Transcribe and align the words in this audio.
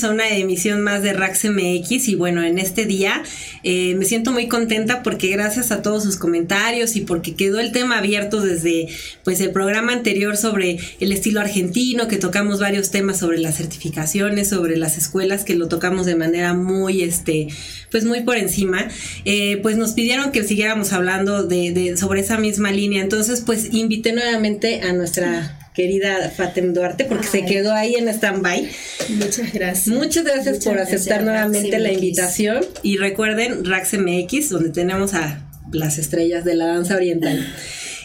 Bienvenidos 0.00 0.22
a 0.22 0.30
una 0.30 0.38
emisión 0.38 0.80
más 0.80 1.02
de 1.02 1.12
Rax 1.12 1.44
MX 1.44 2.08
y 2.08 2.14
bueno, 2.14 2.42
en 2.42 2.58
este 2.58 2.86
día 2.86 3.22
eh, 3.64 3.94
me 3.96 4.06
siento 4.06 4.32
muy 4.32 4.48
contenta 4.48 5.02
porque 5.02 5.28
gracias 5.28 5.72
a 5.72 5.82
todos 5.82 6.04
sus 6.04 6.16
comentarios 6.16 6.96
y 6.96 7.02
porque 7.02 7.34
quedó 7.34 7.60
el 7.60 7.70
tema 7.70 7.98
abierto 7.98 8.40
desde 8.40 8.88
pues 9.24 9.40
el 9.40 9.50
programa 9.50 9.92
anterior 9.92 10.38
sobre 10.38 10.78
el 11.00 11.12
estilo 11.12 11.40
argentino, 11.40 12.08
que 12.08 12.16
tocamos 12.16 12.60
varios 12.60 12.90
temas 12.90 13.18
sobre 13.18 13.38
las 13.38 13.58
certificaciones, 13.58 14.48
sobre 14.48 14.78
las 14.78 14.96
escuelas, 14.96 15.44
que 15.44 15.54
lo 15.54 15.68
tocamos 15.68 16.06
de 16.06 16.16
manera 16.16 16.54
muy, 16.54 17.02
este, 17.02 17.48
pues 17.90 18.06
muy 18.06 18.22
por 18.22 18.38
encima, 18.38 18.88
eh, 19.26 19.58
pues 19.58 19.76
nos 19.76 19.92
pidieron 19.92 20.32
que 20.32 20.44
siguiéramos 20.44 20.94
hablando 20.94 21.42
de, 21.42 21.94
sobre 21.98 22.20
esa 22.20 22.38
misma 22.38 22.72
línea. 22.72 23.02
Entonces, 23.02 23.42
pues 23.44 23.74
invité 23.74 24.12
nuevamente 24.12 24.80
a 24.80 24.94
nuestra 24.94 25.59
querida 25.74 26.30
Fatem 26.30 26.72
Duarte, 26.72 27.04
porque 27.04 27.26
se 27.26 27.44
quedó 27.44 27.72
ahí 27.72 27.94
en 27.94 28.08
stand-by. 28.08 28.68
Muchas 29.10 29.52
gracias. 29.52 29.88
Muchas 29.88 30.24
gracias 30.24 30.64
por 30.64 30.78
aceptar 30.78 31.22
nuevamente 31.22 31.78
la 31.78 31.92
invitación. 31.92 32.64
Y 32.82 32.96
recuerden 32.96 33.64
Rax 33.64 33.94
MX, 33.94 34.50
donde 34.50 34.70
tenemos 34.70 35.14
a 35.14 35.46
las 35.72 35.98
estrellas 35.98 36.44
de 36.44 36.54
la 36.54 36.66
danza 36.66 36.96
oriental. 36.96 37.46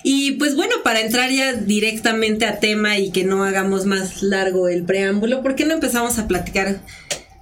Y 0.03 0.33
pues 0.33 0.55
bueno, 0.55 0.75
para 0.83 1.01
entrar 1.01 1.31
ya 1.31 1.53
directamente 1.53 2.45
a 2.45 2.59
tema 2.59 2.99
y 2.99 3.09
que 3.09 3.23
no 3.23 3.43
hagamos 3.43 3.85
más 3.85 4.21
largo 4.21 4.67
el 4.67 4.83
preámbulo, 4.83 5.41
¿por 5.41 5.55
qué 5.55 5.65
no 5.65 5.73
empezamos 5.73 6.19
a 6.19 6.27
platicar? 6.27 6.79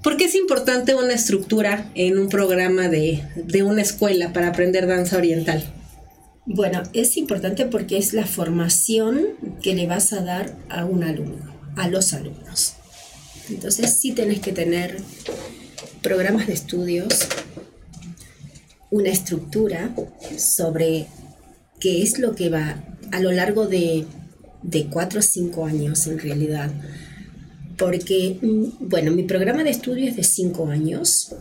¿Por 0.01 0.15
qué 0.15 0.25
es 0.25 0.35
importante 0.35 0.95
una 0.95 1.13
estructura 1.13 1.89
en 1.95 2.17
un 2.17 2.29
programa 2.29 2.87
de, 2.87 3.21
de 3.35 3.63
una 3.63 3.81
escuela 3.81 4.31
para 4.31 4.47
aprender 4.47 4.87
danza 4.87 5.17
oriental? 5.17 5.63
Bueno, 6.45 6.83
es 6.91 7.15
importante 7.15 7.65
porque 7.65 7.97
es 7.97 8.11
la 8.11 8.25
formación 8.25 9.27
que 9.61 9.73
le 9.75 9.87
vas 9.87 10.11
a 10.11 10.21
dar 10.21 10.53
a 10.69 10.83
un 10.83 11.03
alumno, 11.05 11.53
a 11.77 11.87
los 11.87 12.11
alumnos. 12.11 12.73
Entonces 13.49 13.93
sí 13.93 14.11
tenés 14.11 14.41
que 14.41 14.51
tener 14.51 14.97
programas 16.01 16.47
de 16.47 16.53
estudios, 16.53 17.29
una 18.91 19.09
estructura 19.09 19.95
sobre 20.37 21.07
qué 21.79 22.03
es 22.03 22.19
lo 22.19 22.35
que 22.35 22.49
va 22.49 22.83
a 23.13 23.21
lo 23.21 23.31
largo 23.31 23.67
de, 23.67 24.05
de 24.63 24.87
cuatro 24.87 25.19
o 25.19 25.23
cinco 25.23 25.65
años 25.65 26.07
en 26.07 26.19
realidad. 26.19 26.71
Porque, 27.77 28.37
mm, 28.41 28.89
bueno, 28.89 29.11
mi 29.11 29.23
programa 29.23 29.63
de 29.63 29.69
estudio 29.69 30.09
es 30.09 30.17
de 30.17 30.23
cinco 30.23 30.67
años, 30.67 31.33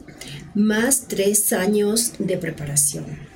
más 0.54 1.08
tres 1.08 1.52
años 1.52 2.12
de 2.20 2.38
preparación 2.38 3.31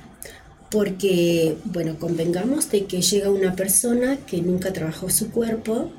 porque, 0.69 1.55
bueno, 1.65 1.97
convengamos 1.99 2.69
de 2.71 2.85
que 2.85 3.01
llega 3.01 3.29
una 3.29 3.55
persona 3.55 4.17
que 4.25 4.41
nunca 4.41 4.73
trabajó 4.73 5.09
su 5.09 5.31
cuerpo, 5.31 5.91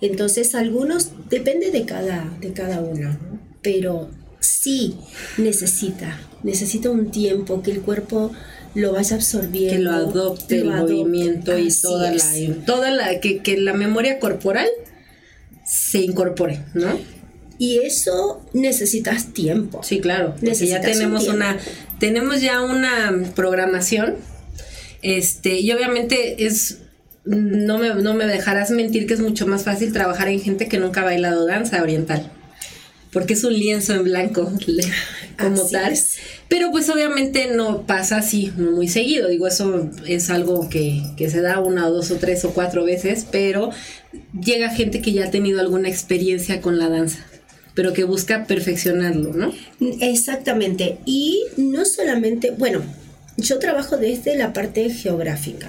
entonces 0.00 0.54
algunos, 0.54 1.10
depende 1.28 1.70
de 1.70 1.84
cada, 1.84 2.30
de 2.40 2.52
cada 2.52 2.80
uno, 2.80 3.16
pero 3.62 4.10
sí 4.40 4.96
necesita, 5.38 6.20
necesita 6.42 6.90
un 6.90 7.10
tiempo 7.10 7.62
que 7.62 7.72
el 7.72 7.80
cuerpo 7.80 8.32
lo 8.74 8.92
vaya 8.92 9.16
absorbiendo. 9.16 9.74
Que 9.74 9.82
lo 9.82 9.92
adopte 9.92 10.58
el 10.58 10.64
movimiento 10.66 11.58
y 11.58 11.68
toda 11.70 12.12
la, 12.12 12.24
toda 12.66 12.90
la, 12.90 13.20
que, 13.20 13.38
que 13.38 13.56
la 13.56 13.74
memoria 13.74 14.18
corporal 14.18 14.68
se 15.64 15.98
incorpore, 15.98 16.64
¿no? 16.74 16.98
Y 17.58 17.78
eso 17.78 18.42
necesitas 18.52 19.32
tiempo. 19.32 19.82
Sí, 19.82 20.00
claro. 20.00 20.34
ya 20.40 20.80
tenemos 20.80 21.28
una, 21.28 21.58
tenemos 21.98 22.40
ya 22.40 22.62
una 22.62 23.32
programación. 23.34 24.16
Este, 25.02 25.58
y 25.58 25.72
obviamente 25.72 26.46
es 26.46 26.78
no 27.24 27.78
me, 27.78 27.94
no 27.94 28.14
me 28.14 28.26
dejarás 28.26 28.70
mentir 28.70 29.06
que 29.06 29.14
es 29.14 29.20
mucho 29.20 29.46
más 29.46 29.64
fácil 29.64 29.92
trabajar 29.92 30.28
en 30.28 30.40
gente 30.40 30.68
que 30.68 30.78
nunca 30.78 31.02
ha 31.02 31.04
bailado 31.04 31.46
danza 31.46 31.82
oriental. 31.82 32.30
Porque 33.12 33.34
es 33.34 33.44
un 33.44 33.52
lienzo 33.52 33.94
en 33.94 34.04
blanco 34.04 34.50
como 35.38 35.68
tal. 35.68 35.94
Pero 36.48 36.70
pues 36.70 36.88
obviamente 36.88 37.48
no 37.54 37.86
pasa 37.86 38.18
así 38.18 38.52
muy 38.56 38.88
seguido. 38.88 39.28
Digo, 39.28 39.46
eso 39.46 39.90
es 40.06 40.30
algo 40.30 40.68
que, 40.68 41.02
que 41.16 41.28
se 41.28 41.42
da 41.42 41.60
una 41.60 41.86
o 41.88 41.92
dos 41.92 42.10
o 42.10 42.16
tres 42.16 42.44
o 42.44 42.54
cuatro 42.54 42.84
veces, 42.84 43.26
pero 43.30 43.70
llega 44.40 44.70
gente 44.70 45.02
que 45.02 45.12
ya 45.12 45.26
ha 45.26 45.30
tenido 45.30 45.60
alguna 45.60 45.88
experiencia 45.88 46.60
con 46.60 46.78
la 46.78 46.88
danza 46.88 47.18
pero 47.74 47.92
que 47.92 48.04
busca 48.04 48.44
perfeccionarlo, 48.44 49.32
¿no? 49.32 49.52
Exactamente. 50.00 50.98
Y 51.06 51.44
no 51.56 51.84
solamente, 51.84 52.50
bueno, 52.50 52.82
yo 53.36 53.58
trabajo 53.58 53.96
desde 53.96 54.36
la 54.36 54.52
parte 54.52 54.90
geográfica. 54.90 55.68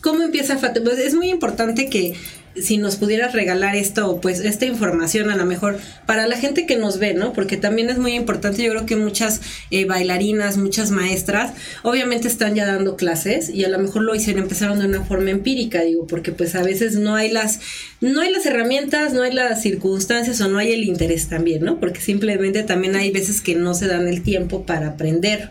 ¿Cómo 0.00 0.22
empieza 0.22 0.58
Fatima? 0.58 0.86
Pues 0.86 0.98
es 0.98 1.14
muy 1.14 1.28
importante 1.28 1.88
que 1.88 2.14
si 2.56 2.76
nos 2.76 2.96
pudieras 2.96 3.32
regalar 3.32 3.76
esto, 3.76 4.20
pues 4.20 4.40
esta 4.40 4.66
información 4.66 5.30
a 5.30 5.36
lo 5.36 5.44
mejor 5.44 5.78
para 6.06 6.26
la 6.26 6.36
gente 6.36 6.66
que 6.66 6.76
nos 6.76 6.98
ve, 6.98 7.14
¿no? 7.14 7.32
Porque 7.32 7.56
también 7.56 7.90
es 7.90 7.98
muy 7.98 8.14
importante, 8.14 8.62
yo 8.62 8.70
creo 8.70 8.86
que 8.86 8.96
muchas 8.96 9.40
eh, 9.70 9.84
bailarinas, 9.84 10.56
muchas 10.56 10.90
maestras, 10.90 11.52
obviamente 11.82 12.28
están 12.28 12.54
ya 12.54 12.66
dando 12.66 12.96
clases 12.96 13.48
y 13.50 13.64
a 13.64 13.68
lo 13.68 13.78
mejor 13.78 14.02
lo 14.02 14.14
hicieron, 14.14 14.42
empezaron 14.42 14.78
de 14.78 14.86
una 14.86 15.04
forma 15.04 15.30
empírica, 15.30 15.82
digo, 15.82 16.06
porque 16.06 16.32
pues 16.32 16.54
a 16.54 16.62
veces 16.62 16.96
no 16.96 17.14
hay 17.14 17.30
las, 17.30 17.60
no 18.00 18.20
hay 18.20 18.32
las 18.32 18.46
herramientas, 18.46 19.12
no 19.12 19.22
hay 19.22 19.32
las 19.32 19.62
circunstancias 19.62 20.40
o 20.40 20.48
no 20.48 20.58
hay 20.58 20.72
el 20.72 20.84
interés 20.84 21.28
también, 21.28 21.64
¿no? 21.64 21.78
Porque 21.78 22.00
simplemente 22.00 22.62
también 22.62 22.96
hay 22.96 23.10
veces 23.10 23.40
que 23.40 23.54
no 23.54 23.74
se 23.74 23.86
dan 23.86 24.08
el 24.08 24.22
tiempo 24.22 24.64
para 24.64 24.88
aprender 24.88 25.50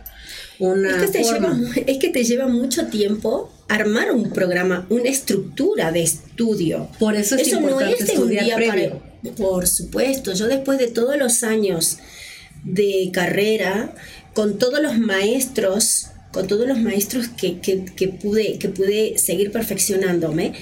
una 0.60 1.04
es 1.04 1.12
que, 1.12 1.24
Lleva, 1.24 1.60
es 1.86 1.98
que 1.98 2.10
te 2.10 2.24
lleva 2.24 2.48
mucho 2.48 2.88
tiempo 2.88 3.52
armar 3.68 4.12
un 4.12 4.32
programa, 4.32 4.88
una 4.90 5.10
estructura 5.10 5.92
de 5.92 6.04
estudio. 6.04 6.90
Por 7.00 7.16
eso 7.16 7.36
es 7.36 7.48
eso 7.48 7.60
no 7.60 7.80
es 7.82 8.08
de 8.08 8.18
un 8.20 8.30
día 8.30 8.56
para, 8.56 9.34
por 9.36 9.68
supuesto, 9.68 10.34
yo 10.34 10.48
después 10.48 10.80
de 10.80 10.88
todos 10.88 11.18
los 11.18 11.44
años 11.44 11.98
de 12.64 13.10
carrera, 13.14 13.94
con 14.34 14.58
todos 14.58 14.82
los 14.82 14.98
maestros, 14.98 16.08
con 16.32 16.48
todos 16.48 16.68
los 16.68 16.80
maestros 16.80 17.28
que, 17.28 17.60
que, 17.60 17.86
que 17.86 18.08
pude, 18.08 18.58
que 18.58 18.70
pude 18.70 19.18
seguir 19.18 19.52
perfeccionándome, 19.52 20.54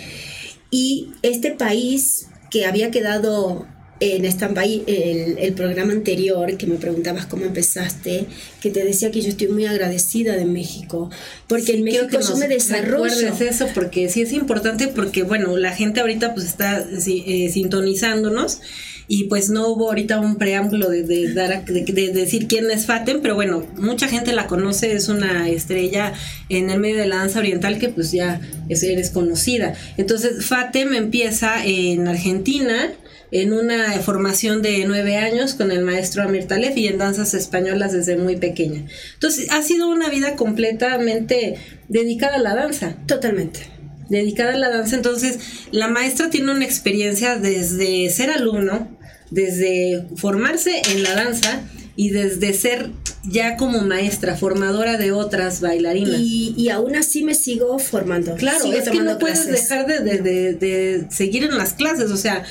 y 0.71 1.11
este 1.21 1.51
país 1.51 2.27
que 2.51 2.65
había 2.65 2.91
quedado 2.91 3.67
en 3.99 4.25
stand-by 4.25 4.83
el, 4.87 5.37
el, 5.37 5.53
programa 5.53 5.93
anterior 5.93 6.57
que 6.57 6.67
me 6.67 6.75
preguntabas 6.75 7.25
cómo 7.25 7.45
empezaste, 7.45 8.25
que 8.61 8.69
te 8.69 8.83
decía 8.83 9.09
que 9.09 9.21
yo 9.21 9.29
estoy 9.29 9.47
muy 9.47 9.65
agradecida 9.65 10.35
de 10.35 10.45
México, 10.45 11.09
porque 11.47 11.75
en 11.75 11.83
México 11.83 12.19
yo 12.19 12.35
me 12.35 12.47
desarrollo. 12.47 13.33
eso, 13.39 13.67
porque 13.73 14.09
sí 14.09 14.21
es 14.21 14.33
importante, 14.33 14.89
porque 14.89 15.23
bueno, 15.23 15.55
la 15.55 15.73
gente 15.73 16.01
ahorita 16.01 16.33
pues 16.33 16.45
está 16.45 16.85
eh, 17.07 17.49
sintonizándonos 17.51 18.59
y 19.07 19.25
pues 19.25 19.49
no 19.49 19.67
hubo 19.67 19.89
ahorita 19.89 20.19
un 20.19 20.37
preámbulo 20.37 20.89
de, 20.89 21.03
de 21.03 21.33
dar 21.33 21.63
de, 21.65 22.11
decir 22.11 22.47
quién 22.47 22.69
es 22.71 22.85
Fatem, 22.85 23.21
pero 23.21 23.35
bueno, 23.35 23.65
mucha 23.77 24.07
gente 24.07 24.33
la 24.33 24.47
conoce, 24.47 24.93
es 24.93 25.09
una 25.09 25.47
estrella 25.49 26.13
en 26.49 26.69
el 26.69 26.79
medio 26.79 26.97
de 26.97 27.05
la 27.05 27.17
danza 27.17 27.39
oriental 27.39 27.77
que 27.77 27.89
pues 27.89 28.11
ya 28.11 28.41
es, 28.67 28.83
eres 28.83 29.11
conocida. 29.11 29.73
Entonces 29.97 30.45
Fatem 30.45 30.93
empieza 30.93 31.63
en 31.65 32.07
Argentina, 32.07 32.91
en 33.31 33.53
una 33.53 33.93
formación 34.01 34.61
de 34.61 34.85
nueve 34.85 35.17
años 35.17 35.53
con 35.53 35.71
el 35.71 35.83
maestro 35.83 36.23
Amir 36.23 36.45
Talef 36.45 36.77
y 36.77 36.87
en 36.87 36.97
danzas 36.97 37.33
españolas 37.33 37.91
desde 37.91 38.17
muy 38.17 38.37
pequeña. 38.37 38.85
Entonces, 39.13 39.51
ha 39.51 39.61
sido 39.61 39.89
una 39.89 40.09
vida 40.09 40.35
completamente 40.35 41.55
dedicada 41.87 42.35
a 42.35 42.41
la 42.41 42.55
danza. 42.55 42.95
Totalmente. 43.07 43.61
Dedicada 44.09 44.53
a 44.53 44.57
la 44.57 44.69
danza. 44.69 44.95
Entonces, 44.95 45.39
la 45.71 45.87
maestra 45.87 46.29
tiene 46.29 46.51
una 46.51 46.65
experiencia 46.65 47.37
desde 47.37 48.09
ser 48.09 48.29
alumno, 48.29 48.95
desde 49.31 50.05
formarse 50.15 50.81
en 50.91 51.03
la 51.03 51.15
danza 51.15 51.61
y 51.95 52.09
desde 52.09 52.53
ser 52.53 52.91
ya 53.27 53.57
como 53.57 53.81
maestra, 53.81 54.35
formadora 54.35 54.97
de 54.97 55.11
otras 55.11 55.61
bailarinas. 55.61 56.19
Y, 56.19 56.69
aún 56.69 56.95
así 56.95 57.23
me 57.23 57.35
sigo 57.35 57.77
formando. 57.79 58.35
Claro, 58.35 58.71
es 58.71 58.89
que 58.89 58.99
no 58.99 59.17
puedes 59.17 59.47
dejar 59.47 59.85
de, 59.85 60.19
de, 60.19 61.05
seguir 61.09 61.43
en 61.43 61.57
las 61.57 61.73
clases, 61.73 62.11
o 62.11 62.17
sea, 62.17 62.43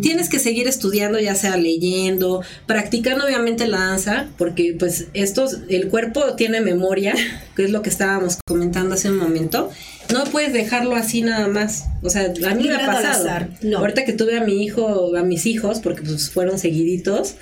tienes 0.00 0.28
que 0.28 0.38
seguir 0.38 0.68
estudiando, 0.68 1.18
ya 1.18 1.34
sea 1.34 1.56
leyendo, 1.56 2.42
practicando 2.66 3.24
obviamente 3.24 3.66
la 3.66 3.78
danza, 3.78 4.28
porque 4.36 4.74
pues 4.78 5.06
estos, 5.14 5.58
el 5.68 5.88
cuerpo 5.88 6.34
tiene 6.34 6.60
memoria, 6.60 7.14
que 7.56 7.64
es 7.64 7.70
lo 7.70 7.82
que 7.82 7.90
estábamos 7.90 8.38
comentando 8.46 8.94
hace 8.94 9.10
un 9.10 9.18
momento. 9.18 9.70
No 10.12 10.24
puedes 10.24 10.54
dejarlo 10.54 10.96
así 10.96 11.20
nada 11.20 11.48
más. 11.48 11.84
O 12.02 12.08
sea, 12.08 12.32
a 12.46 12.54
mí 12.54 12.64
me 12.64 12.74
ha 12.74 12.86
pasado. 12.86 13.28
Ahorita 13.76 14.06
que 14.06 14.14
tuve 14.14 14.38
a 14.38 14.44
mi 14.44 14.64
hijo, 14.64 15.14
a 15.14 15.22
mis 15.22 15.44
hijos, 15.44 15.80
porque 15.80 16.00
pues 16.02 16.30
fueron 16.30 16.58
seguiditos, 16.58 17.34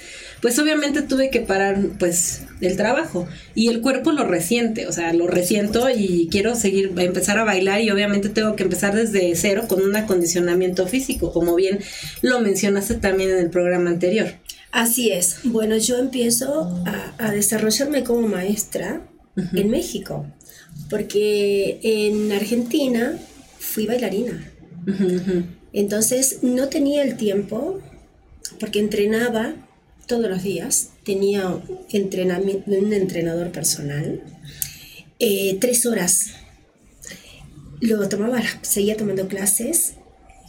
pues 0.46 0.60
obviamente 0.60 1.02
tuve 1.02 1.28
que 1.28 1.40
parar 1.40 1.76
pues 1.98 2.42
el 2.60 2.76
trabajo 2.76 3.26
y 3.56 3.66
el 3.66 3.80
cuerpo 3.80 4.12
lo 4.12 4.22
resiente, 4.22 4.86
o 4.86 4.92
sea, 4.92 5.12
lo 5.12 5.26
resiento 5.26 5.90
y 5.90 6.28
quiero 6.30 6.54
seguir, 6.54 6.92
empezar 6.98 7.36
a 7.40 7.42
bailar 7.42 7.80
y 7.80 7.90
obviamente 7.90 8.28
tengo 8.28 8.54
que 8.54 8.62
empezar 8.62 8.94
desde 8.94 9.34
cero 9.34 9.64
con 9.66 9.82
un 9.82 9.96
acondicionamiento 9.96 10.86
físico, 10.86 11.32
como 11.32 11.56
bien 11.56 11.80
lo 12.22 12.38
mencionaste 12.38 12.94
también 12.94 13.30
en 13.30 13.38
el 13.38 13.50
programa 13.50 13.90
anterior. 13.90 14.34
Así 14.70 15.10
es. 15.10 15.38
Bueno, 15.42 15.78
yo 15.78 15.98
empiezo 15.98 16.80
a, 17.18 17.32
desarrollarme 17.32 18.04
como 18.04 18.28
maestra 18.28 19.00
en 19.52 19.68
México, 19.68 20.26
porque 20.88 21.80
en 21.82 22.30
Argentina 22.30 23.18
fui 23.58 23.86
bailarina. 23.86 24.48
Entonces 25.72 26.38
no 26.42 26.68
tenía 26.68 27.02
el 27.02 27.16
tiempo 27.16 27.80
porque 28.60 28.78
entrenaba 28.78 29.65
todos 30.06 30.28
los 30.30 30.42
días, 30.42 30.90
tenía 31.04 31.58
entrenamiento, 31.90 32.70
un 32.70 32.92
entrenador 32.92 33.50
personal, 33.50 34.20
eh, 35.18 35.58
tres 35.60 35.86
horas. 35.86 36.30
Luego 37.80 38.08
tomaba, 38.08 38.42
seguía 38.62 38.96
tomando 38.96 39.28
clases 39.28 39.94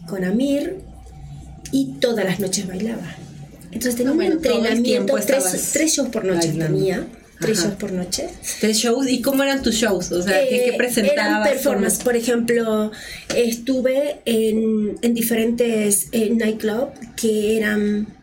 con 0.07 0.23
Amir 0.23 0.77
y 1.71 1.93
todas 1.99 2.25
las 2.25 2.39
noches 2.39 2.67
bailaba. 2.67 3.15
Entonces 3.65 3.95
tenía 3.95 4.13
un 4.13 4.21
entrenamiento, 4.21 5.15
tres, 5.25 5.71
tres, 5.73 5.95
shows 5.95 6.09
por 6.09 6.23
noche 6.23 6.53
tenía. 6.53 7.05
Tres 7.39 7.59
shows 7.59 7.75
por 7.75 7.91
noche. 7.91 8.29
Tres 8.59 8.77
shows. 8.77 9.07
¿Y 9.07 9.21
cómo 9.21 9.43
eran 9.43 9.61
tus 9.61 9.75
shows? 9.75 10.11
O 10.11 10.23
sea, 10.23 10.39
¿qué, 10.47 10.69
eh, 10.69 10.73
presentabas? 10.75 11.99
Por 12.03 12.15
ejemplo, 12.15 12.91
estuve 13.35 14.21
en, 14.25 14.97
en 15.01 15.13
diferentes 15.13 16.07
eh, 16.13 16.31
nightclubs 16.31 16.93
que 17.15 17.57
eran 17.57 18.16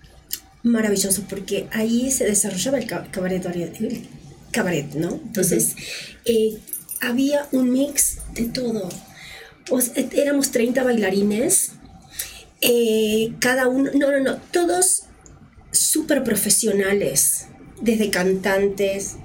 maravillosos 0.64 1.24
porque 1.28 1.68
ahí 1.70 2.10
se 2.10 2.24
desarrollaba 2.24 2.78
el 2.78 2.86
cabaret, 2.86 3.44
el 3.80 4.08
cabaret 4.50 4.92
¿no? 4.94 5.20
Entonces, 5.24 5.76
eh, 6.24 6.58
había 7.00 7.46
un 7.52 7.70
mix 7.70 8.18
de 8.34 8.46
todo. 8.46 8.88
éramos 10.12 10.50
30 10.50 10.82
bailarines. 10.82 11.72
cada 13.40 13.68
uno, 13.68 13.90
no, 13.94 14.10
no, 14.10 14.20
no, 14.20 14.36
todos 14.50 15.04
súper 15.70 16.24
profesionales 16.24 17.46
desde 17.82 18.10
cantantes, 18.10 19.16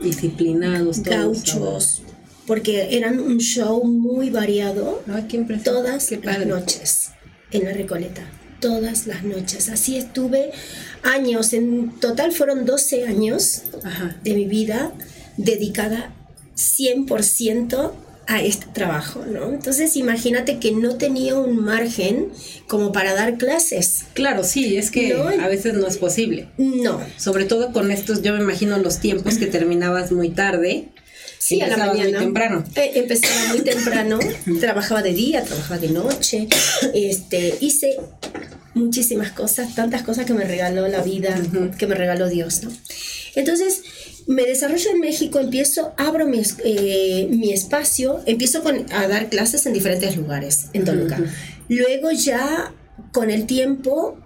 disciplinados, 0.00 1.02
gauchos, 1.02 2.02
porque 2.46 2.96
eran 2.96 3.18
un 3.18 3.38
show 3.38 3.84
muy 3.84 4.30
variado 4.30 5.02
todas 5.62 6.10
las 6.10 6.46
noches 6.46 7.10
en 7.50 7.64
la 7.64 7.72
Recoleta, 7.72 8.22
todas 8.66 9.06
las 9.06 9.22
noches. 9.22 9.68
Así 9.68 9.96
estuve 9.96 10.50
años, 11.04 11.52
en 11.52 11.92
total 12.00 12.32
fueron 12.32 12.64
12 12.64 13.06
años 13.06 13.62
de 14.24 14.34
mi 14.34 14.46
vida 14.46 14.92
dedicada 15.36 16.12
100% 16.56 17.92
a 18.26 18.42
este 18.42 18.66
trabajo, 18.72 19.24
¿no? 19.24 19.50
Entonces 19.50 19.94
imagínate 19.94 20.58
que 20.58 20.72
no 20.72 20.96
tenía 20.96 21.38
un 21.38 21.64
margen 21.64 22.30
como 22.66 22.90
para 22.90 23.14
dar 23.14 23.38
clases. 23.38 24.06
Claro, 24.14 24.42
sí, 24.42 24.76
es 24.76 24.90
que 24.90 25.14
a 25.14 25.46
veces 25.46 25.74
no 25.74 25.86
es 25.86 25.96
posible. 25.96 26.48
No. 26.58 27.00
Sobre 27.18 27.44
todo 27.44 27.72
con 27.72 27.92
estos, 27.92 28.22
yo 28.22 28.32
me 28.32 28.40
imagino 28.40 28.76
los 28.78 28.98
tiempos 28.98 29.38
que 29.38 29.46
terminabas 29.46 30.10
muy 30.10 30.30
tarde. 30.30 30.88
Sí, 31.38 31.60
a 31.60 31.68
la 31.68 31.76
mañana. 31.76 32.18
Muy 32.18 32.26
temprano. 32.26 32.64
Eh, 32.74 32.92
empezaba 32.94 33.48
muy 33.50 33.60
temprano, 33.60 34.18
trabajaba 34.60 35.02
de 35.02 35.12
día, 35.12 35.42
trabajaba 35.44 35.78
de 35.78 35.88
noche, 35.90 36.48
este, 36.94 37.54
hice 37.60 37.96
muchísimas 38.74 39.32
cosas, 39.32 39.74
tantas 39.74 40.02
cosas 40.02 40.26
que 40.26 40.34
me 40.34 40.44
regaló 40.44 40.86
la 40.88 41.02
vida, 41.02 41.40
que 41.78 41.86
me 41.86 41.94
regaló 41.94 42.28
Dios, 42.28 42.62
¿no? 42.62 42.70
Entonces, 43.34 43.82
me 44.26 44.44
desarrollo 44.44 44.90
en 44.90 45.00
México, 45.00 45.38
empiezo, 45.38 45.94
abro 45.96 46.26
mi, 46.26 46.42
eh, 46.64 47.28
mi 47.30 47.52
espacio, 47.52 48.22
empiezo 48.26 48.62
con, 48.62 48.86
a 48.92 49.06
dar 49.08 49.28
clases 49.28 49.66
en 49.66 49.72
diferentes 49.72 50.16
lugares 50.16 50.66
en 50.72 50.84
Toluca. 50.84 51.18
Luego 51.68 52.10
ya 52.10 52.72
con 53.12 53.30
el 53.30 53.46
tiempo, 53.46 54.18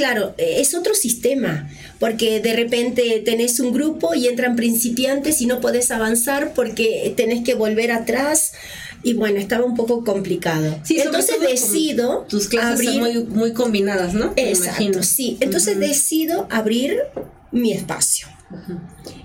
claro, 0.00 0.34
es 0.38 0.74
otro 0.74 0.94
sistema, 0.94 1.68
porque 1.98 2.40
de 2.40 2.54
repente 2.54 3.20
tenés 3.22 3.60
un 3.60 3.70
grupo 3.70 4.14
y 4.14 4.28
entran 4.28 4.56
principiantes 4.56 5.42
y 5.42 5.46
no 5.46 5.60
podés 5.60 5.90
avanzar 5.90 6.54
porque 6.54 7.12
tenés 7.18 7.44
que 7.44 7.52
volver 7.52 7.92
atrás. 7.92 8.54
Y 9.02 9.12
bueno, 9.12 9.38
estaba 9.38 9.66
un 9.66 9.76
poco 9.76 10.02
complicado. 10.02 10.80
Entonces 10.88 11.38
decido. 11.40 12.24
Tus 12.30 12.48
clases 12.48 12.88
abrir, 12.88 12.98
muy, 12.98 13.24
muy 13.24 13.52
combinadas, 13.52 14.14
¿no? 14.14 14.32
Exacto, 14.36 15.02
sí. 15.02 15.36
Entonces 15.40 15.78
decido 15.78 16.46
abrir 16.50 17.00
mi 17.50 17.72
espacio. 17.72 18.26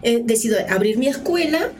He 0.03 0.23
decidido 0.23 0.57
abrir 0.67 0.97
mi 0.97 1.07
escuela 1.07 1.71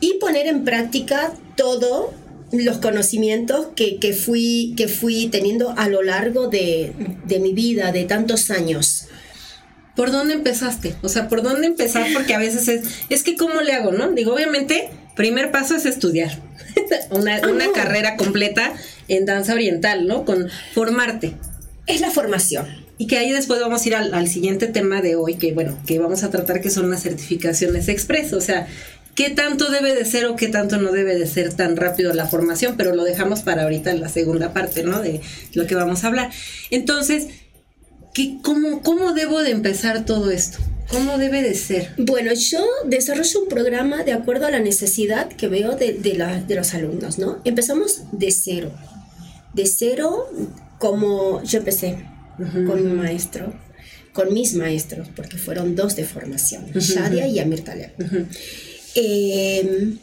y 0.00 0.18
poner 0.18 0.48
en 0.48 0.64
práctica 0.64 1.32
todos 1.56 2.10
los 2.52 2.78
conocimientos 2.78 3.68
que, 3.74 4.12
fui, 4.12 4.74
que 4.76 4.88
fui 4.88 5.28
teniendo 5.28 5.74
a 5.76 5.88
lo 5.88 6.02
largo 6.02 6.48
de, 6.48 6.92
mi 7.40 7.52
vida, 7.52 7.92
de 7.92 8.04
tantos 8.04 8.50
años. 8.50 9.06
¿Por 9.96 10.10
dónde 10.10 10.34
empezaste? 10.34 10.94
O 11.02 11.08
sea, 11.08 11.28
¿por 11.28 11.42
dónde 11.42 11.66
empezar? 11.66 12.06
Porque 12.12 12.34
a 12.34 12.38
veces 12.38 12.68
es, 12.68 12.82
es 13.08 13.22
que 13.22 13.36
¿cómo 13.36 13.60
le 13.60 13.72
hago, 13.72 13.92
no? 13.92 14.10
Digo, 14.10 14.34
obviamente, 14.34 14.90
primer 15.14 15.52
paso 15.52 15.76
es 15.76 15.86
estudiar 15.86 16.40
una, 17.10 17.40
una 17.48 17.70
carrera 17.72 18.16
completa 18.16 18.72
en 19.08 19.24
danza 19.24 19.54
oriental, 19.54 20.06
¿no? 20.06 20.24
Con 20.24 20.48
formarte. 20.72 21.34
Es 21.86 22.00
la 22.00 22.10
formación. 22.10 22.84
Y 22.96 23.08
que 23.08 23.18
ahí 23.18 23.32
después 23.32 23.60
vamos 23.60 23.84
a 23.84 23.88
ir 23.88 23.94
al, 23.96 24.28
siguiente 24.28 24.68
tema 24.68 25.02
de 25.02 25.16
hoy, 25.16 25.34
que 25.34 25.52
bueno, 25.52 25.76
que 25.84 25.98
vamos 25.98 26.22
a 26.22 26.30
tratar 26.30 26.60
que 26.60 26.70
son 26.70 26.90
las 26.90 27.02
certificaciones 27.02 27.88
express, 27.88 28.32
o 28.32 28.40
sea, 28.40 28.68
qué 29.14 29.30
tanto 29.30 29.70
debe 29.70 29.94
de 29.94 30.04
ser 30.04 30.26
o 30.26 30.36
qué 30.36 30.48
tanto 30.48 30.78
no 30.78 30.92
debe 30.92 31.16
de 31.18 31.26
ser 31.26 31.52
tan 31.54 31.76
rápido 31.76 32.12
la 32.12 32.26
formación, 32.26 32.76
pero 32.76 32.94
lo 32.94 33.04
dejamos 33.04 33.42
para 33.42 33.62
ahorita 33.62 33.90
en 33.90 34.00
la 34.00 34.08
segunda 34.08 34.52
parte, 34.52 34.82
¿no? 34.82 35.00
De 35.00 35.20
lo 35.54 35.66
que 35.66 35.74
vamos 35.74 36.04
a 36.04 36.08
hablar. 36.08 36.30
Entonces, 36.70 37.28
¿qué, 38.12 38.38
cómo, 38.42 38.82
¿cómo 38.82 39.12
debo 39.12 39.42
de 39.42 39.50
empezar 39.50 40.04
todo 40.04 40.30
esto? 40.30 40.58
¿Cómo 40.90 41.18
debe 41.18 41.42
de 41.42 41.54
ser? 41.54 41.92
Bueno, 41.96 42.32
yo 42.34 42.64
desarrollo 42.86 43.42
un 43.42 43.48
programa 43.48 44.04
de 44.04 44.12
acuerdo 44.12 44.46
a 44.46 44.50
la 44.50 44.60
necesidad 44.60 45.28
que 45.28 45.48
veo 45.48 45.76
de, 45.76 45.94
de 45.94 46.54
los 46.54 46.74
alumnos, 46.74 47.18
¿no? 47.18 47.40
Empezamos 47.44 48.02
de 48.12 48.30
cero. 48.30 48.70
De 49.54 49.66
cero, 49.66 50.28
como 50.78 51.42
yo 51.44 51.58
empecé 51.58 52.04
con 52.66 52.84
mi 52.84 52.92
maestro, 52.92 53.54
con 54.12 54.32
mis 54.34 54.54
maestros, 54.54 55.08
porque 55.14 55.38
fueron 55.38 55.74
dos 55.76 55.96
de 55.96 56.04
formación, 56.04 56.66
Shadia 56.74 57.26
y 57.26 57.38
Amir 57.38 57.64
Taleb. 57.64 57.92
Em, 58.94 59.98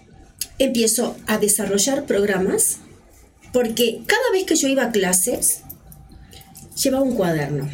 empiezo 0.59 1.15
a 1.27 1.38
desarrollar 1.38 2.05
programas, 2.05 2.79
porque 3.53 4.01
cada 4.05 4.31
vez 4.31 4.45
que 4.45 4.55
yo 4.55 4.67
iba 4.67 4.83
a 4.83 4.91
clases, 4.91 5.61
llevaba 6.81 7.03
un 7.03 7.15
cuaderno. 7.15 7.69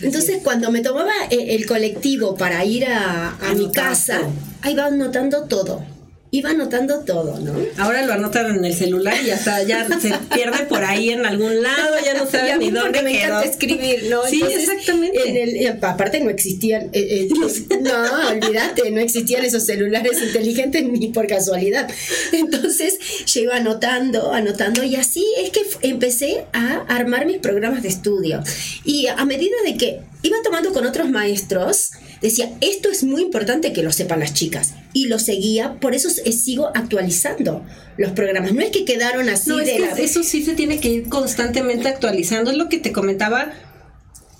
Entonces, 0.00 0.40
cuando 0.44 0.70
me 0.70 0.80
tomaba 0.80 1.12
eh, 1.30 1.56
el 1.56 1.66
colectivo 1.66 2.36
para 2.36 2.64
ir 2.64 2.86
a, 2.86 3.36
a 3.36 3.54
mi 3.54 3.72
casa, 3.72 4.20
ahí 4.62 4.74
iba 4.74 4.86
anotando 4.86 5.44
todo 5.44 5.97
iba 6.30 6.50
anotando 6.50 7.00
todo, 7.00 7.38
¿no? 7.40 7.54
Ahora 7.78 8.04
lo 8.04 8.12
anotan 8.12 8.54
en 8.56 8.64
el 8.64 8.74
celular 8.74 9.16
y 9.24 9.30
hasta 9.30 9.62
ya 9.62 9.86
se 9.98 10.12
pierde 10.34 10.66
por 10.66 10.84
ahí 10.84 11.10
en 11.10 11.24
algún 11.24 11.62
lado, 11.62 11.96
ya 12.04 12.14
no 12.14 12.30
sabe 12.30 12.58
ni 12.58 12.70
dónde 12.70 13.02
me 13.02 13.16
encanta 13.16 13.44
escribir, 13.44 14.04
¿no? 14.10 14.24
Sí, 14.26 14.42
exactamente. 14.42 15.28
En 15.28 15.36
el, 15.36 15.84
aparte 15.84 16.20
no 16.20 16.30
existían, 16.30 16.90
eh, 16.92 17.28
eh, 17.28 17.28
no, 17.80 18.28
olvídate, 18.28 18.90
no 18.90 19.00
existían 19.00 19.44
esos 19.44 19.64
celulares 19.64 20.20
inteligentes 20.22 20.84
ni 20.84 21.08
por 21.08 21.26
casualidad. 21.26 21.88
Entonces 22.32 22.98
yo 23.26 23.40
iba 23.42 23.56
anotando, 23.56 24.32
anotando 24.32 24.82
y 24.84 24.96
así 24.96 25.26
es 25.38 25.50
que 25.50 25.62
empecé 25.82 26.44
a 26.52 26.84
armar 26.88 27.26
mis 27.26 27.38
programas 27.38 27.82
de 27.82 27.88
estudio. 27.88 28.42
Y 28.84 29.06
a 29.06 29.24
medida 29.24 29.56
de 29.64 29.76
que 29.76 30.00
iba 30.22 30.36
tomando 30.42 30.72
con 30.72 30.86
otros 30.86 31.08
maestros, 31.08 31.92
decía, 32.20 32.52
esto 32.60 32.90
es 32.90 33.04
muy 33.04 33.22
importante 33.22 33.72
que 33.72 33.82
lo 33.82 33.92
sepan 33.92 34.20
las 34.20 34.34
chicas. 34.34 34.74
Y 34.92 35.06
lo 35.06 35.18
seguía, 35.18 35.78
por 35.80 35.94
eso 35.94 36.08
sigo 36.10 36.70
actualizando 36.74 37.64
los 37.96 38.12
programas. 38.12 38.52
No 38.52 38.60
es 38.60 38.70
que 38.70 38.84
quedaron 38.84 39.28
así 39.28 39.50
de 39.50 39.88
Eso 39.98 40.22
sí 40.22 40.44
se 40.44 40.54
tiene 40.54 40.80
que 40.80 40.88
ir 40.88 41.08
constantemente 41.08 41.88
actualizando. 41.88 42.50
Es 42.50 42.56
lo 42.56 42.68
que 42.68 42.78
te 42.78 42.92
comentaba. 42.92 43.52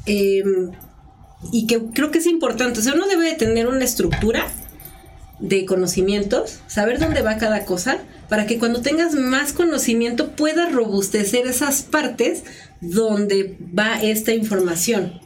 Em, 0.06 0.72
y 1.52 1.66
que 1.66 1.80
creo 1.94 2.10
que 2.10 2.18
es 2.18 2.26
importante. 2.26 2.80
O 2.80 2.82
sea, 2.82 2.94
uno 2.94 3.06
debe 3.06 3.26
de 3.26 3.34
tener 3.34 3.68
una 3.68 3.84
estructura 3.84 4.46
de 5.38 5.64
conocimientos, 5.66 6.58
saber 6.66 6.98
dónde 6.98 7.22
va 7.22 7.36
cada 7.36 7.64
cosa, 7.64 7.98
para 8.28 8.46
que 8.46 8.58
cuando 8.58 8.80
tengas 8.80 9.14
más 9.14 9.52
conocimiento 9.52 10.32
puedas 10.32 10.72
robustecer 10.72 11.46
esas 11.46 11.82
partes 11.82 12.42
donde 12.80 13.56
va 13.76 14.02
esta 14.02 14.32
información 14.32 15.20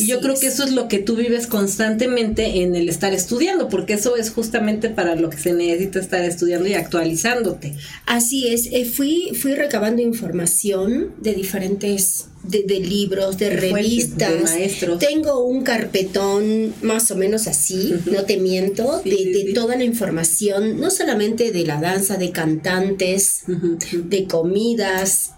y 0.00 0.06
yo 0.06 0.20
creo 0.20 0.34
que 0.34 0.46
eso 0.46 0.64
es 0.64 0.72
lo 0.72 0.88
que 0.88 0.98
tú 0.98 1.16
vives 1.16 1.46
constantemente 1.46 2.62
en 2.62 2.74
el 2.74 2.88
estar 2.88 3.12
estudiando, 3.12 3.68
porque 3.68 3.94
eso 3.94 4.16
es 4.16 4.30
justamente 4.30 4.90
para 4.90 5.14
lo 5.14 5.30
que 5.30 5.38
se 5.38 5.52
necesita 5.52 6.00
estar 6.00 6.24
estudiando 6.24 6.68
y 6.68 6.74
actualizándote. 6.74 7.74
Así 8.06 8.48
es, 8.48 8.66
eh, 8.72 8.84
fui, 8.84 9.32
fui 9.40 9.54
recabando 9.54 10.02
información 10.02 11.14
de 11.20 11.34
diferentes 11.34 12.26
de, 12.42 12.80
libros, 12.80 13.36
de, 13.38 13.50
revistas. 13.50 14.32
De 14.32 14.40
maestros. 14.40 14.98
Tengo 14.98 15.44
un 15.44 15.62
carpetón 15.62 16.72
más 16.82 17.10
o 17.10 17.16
menos 17.16 17.46
así, 17.46 17.94
no 18.06 18.24
te 18.24 18.38
miento, 18.38 19.02
de, 19.04 19.52
toda 19.54 19.76
la 19.76 19.84
información, 19.84 20.80
no 20.80 20.90
solamente 20.90 21.52
de 21.52 21.64
la 21.64 21.80
danza, 21.80 22.16
de 22.16 22.30
cantantes, 22.30 23.42
de 23.46 24.24
comidas, 24.26 25.32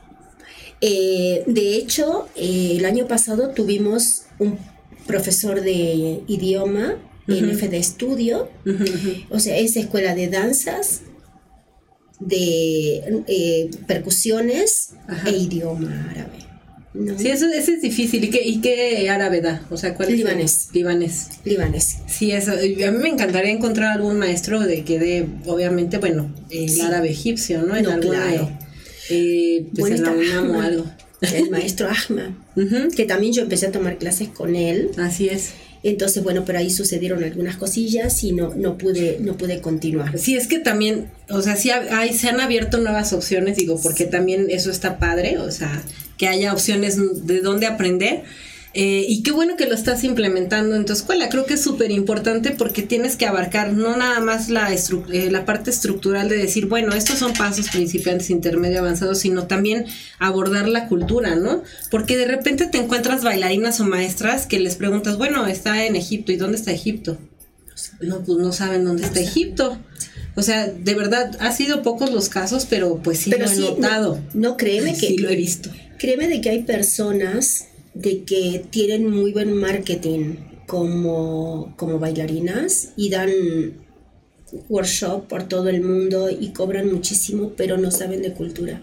eh, 0.81 1.43
de 1.47 1.77
hecho, 1.77 2.29
eh, 2.37 2.75
el 2.77 2.85
año 2.85 3.07
pasado 3.07 3.51
tuvimos 3.51 4.23
un 4.39 4.59
profesor 5.07 5.61
de 5.61 6.21
idioma 6.27 6.97
en 7.29 7.51
FD 7.51 7.75
Estudio, 7.75 8.49
o 9.29 9.39
sea, 9.39 9.57
es 9.57 9.77
escuela 9.77 10.15
de 10.15 10.29
danzas, 10.29 11.03
de 12.19 13.23
eh, 13.29 13.71
percusiones 13.87 14.95
e 15.27 15.31
idioma 15.31 16.11
árabe. 16.11 16.41
Sí, 17.19 17.29
eso, 17.29 17.47
es 17.47 17.81
difícil. 17.81 18.25
¿Y 18.25 18.31
qué, 18.31 18.43
¿Y 18.43 18.61
qué 18.61 19.09
árabe 19.09 19.41
da? 19.41 19.65
O 19.71 19.77
sea, 19.77 19.95
¿cuál 19.95 20.15
Libanés. 20.15 20.67
es? 20.67 20.75
Libanés. 20.75 21.29
Libanés. 21.45 21.99
Sí, 22.09 22.33
eso. 22.33 22.51
A 22.53 22.91
mí 22.91 22.99
me 22.99 23.09
encantaría 23.09 23.53
encontrar 23.53 23.93
algún 23.93 24.19
maestro 24.19 24.59
de 24.59 24.83
que 24.83 24.99
dé, 24.99 25.27
obviamente, 25.47 25.99
bueno, 25.99 26.35
el 26.51 26.81
árabe 26.81 27.11
egipcio, 27.11 27.63
¿no? 27.63 27.77
En 27.77 27.85
no, 27.85 27.93
alguna, 27.93 28.27
eh, 29.11 29.67
pues 29.77 29.93
en 29.93 30.03
la 30.03 30.13
UNAM 30.13 30.51
o 30.51 30.61
algo. 30.61 30.87
El 31.21 31.51
maestro 31.51 31.87
Ahmad, 31.89 32.31
que 32.97 33.05
también 33.05 33.35
yo 33.35 33.43
empecé 33.43 33.67
a 33.67 33.73
tomar 33.73 33.99
clases 33.99 34.29
con 34.29 34.57
él. 34.57 34.91
Así 34.97 35.29
es. 35.29 35.51
Entonces, 35.83 36.23
bueno, 36.23 36.45
por 36.45 36.57
ahí 36.57 36.71
sucedieron 36.71 37.25
algunas 37.25 37.57
cosillas 37.57 38.23
y 38.23 38.33
no, 38.33 38.55
no, 38.55 38.77
pude, 38.77 39.19
no 39.21 39.37
pude 39.37 39.61
continuar. 39.61 40.19
Sí, 40.19 40.37
es 40.37 40.47
que 40.47 40.59
también, 40.59 41.11
o 41.31 41.41
sea, 41.41 41.57
sí 41.57 41.71
hay, 41.71 42.13
se 42.13 42.29
han 42.29 42.41
abierto 42.41 42.79
nuevas 42.79 43.13
opciones, 43.15 43.57
digo, 43.57 43.81
porque 43.83 44.05
también 44.05 44.47
eso 44.51 44.71
está 44.71 44.99
padre, 44.99 45.39
o 45.39 45.51
sea, 45.51 45.83
que 46.19 46.29
haya 46.29 46.53
opciones 46.53 46.99
de 47.27 47.41
dónde 47.41 47.67
aprender. 47.67 48.25
Eh, 48.73 49.05
y 49.09 49.25
qué 49.25 49.33
bueno 49.33 49.57
que 49.57 49.67
lo 49.67 49.75
estás 49.75 50.05
implementando 50.05 50.77
en 50.77 50.85
tu 50.85 50.93
escuela. 50.93 51.29
Creo 51.29 51.45
que 51.45 51.55
es 51.55 51.63
súper 51.63 51.91
importante 51.91 52.53
porque 52.53 52.83
tienes 52.83 53.17
que 53.17 53.27
abarcar 53.27 53.73
no 53.73 53.97
nada 53.97 54.21
más 54.21 54.49
la, 54.49 54.73
eh, 54.73 55.31
la 55.31 55.45
parte 55.45 55.71
estructural 55.71 56.29
de 56.29 56.37
decir, 56.37 56.67
bueno, 56.67 56.93
estos 56.95 57.19
son 57.19 57.33
pasos 57.33 57.69
principiantes, 57.71 58.31
intermedio, 58.31 58.79
avanzados, 58.79 59.19
sino 59.19 59.49
también 59.49 59.87
abordar 60.21 60.69
la 60.69 60.87
cultura, 60.87 61.35
¿no? 61.35 61.65
Porque 61.91 62.17
de 62.17 62.27
repente 62.27 62.67
te 62.67 62.79
encuentras 62.79 63.25
bailarinas 63.25 63.81
o 63.81 63.85
maestras 63.85 64.47
que 64.47 64.61
les 64.61 64.77
preguntas, 64.77 65.19
bueno, 65.19 65.47
está 65.49 65.85
en 65.85 65.97
Egipto, 65.97 66.31
¿y 66.31 66.37
dónde 66.37 66.57
está 66.57 66.71
Egipto? 66.71 67.19
No, 68.01 68.23
pues 68.23 68.39
no 68.39 68.53
saben 68.53 68.85
dónde 68.85 69.05
está 69.05 69.21
Egipto. 69.21 69.79
O 70.37 70.43
sea, 70.43 70.67
de 70.69 70.95
verdad, 70.95 71.37
ha 71.41 71.51
sido 71.51 71.83
pocos 71.83 72.13
los 72.13 72.29
casos, 72.29 72.67
pero 72.71 73.01
pues 73.03 73.19
sí 73.19 73.31
lo 73.31 73.45
he 73.45 73.57
notado. 73.57 74.21
No, 74.33 74.57
créeme 74.57 74.93
que... 74.93 75.09
Sí 75.09 75.19
lo 75.19 75.29
he 75.29 75.35
visto. 75.35 75.71
Créeme 75.99 76.29
de 76.29 76.41
que 76.41 76.51
hay 76.51 76.63
personas 76.63 77.67
de 77.95 78.25
que 78.25 78.65
tienen 78.71 79.11
muy 79.11 79.33
buen 79.33 79.55
marketing 79.55 80.37
como, 80.67 81.75
como 81.77 81.99
bailarinas 81.99 82.91
y 82.97 83.11
dan 83.11 83.31
workshop 84.69 85.27
por 85.29 85.45
todo 85.49 85.69
el 85.69 85.83
mundo 85.83 86.31
y 86.31 86.49
cobran 86.51 86.93
muchísimo, 86.93 87.53
pero 87.57 87.77
no 87.77 87.91
saben 87.91 88.23
de 88.23 88.33
cultura. 88.33 88.81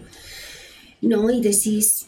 No, 1.00 1.30
y 1.30 1.40
decís, 1.40 2.06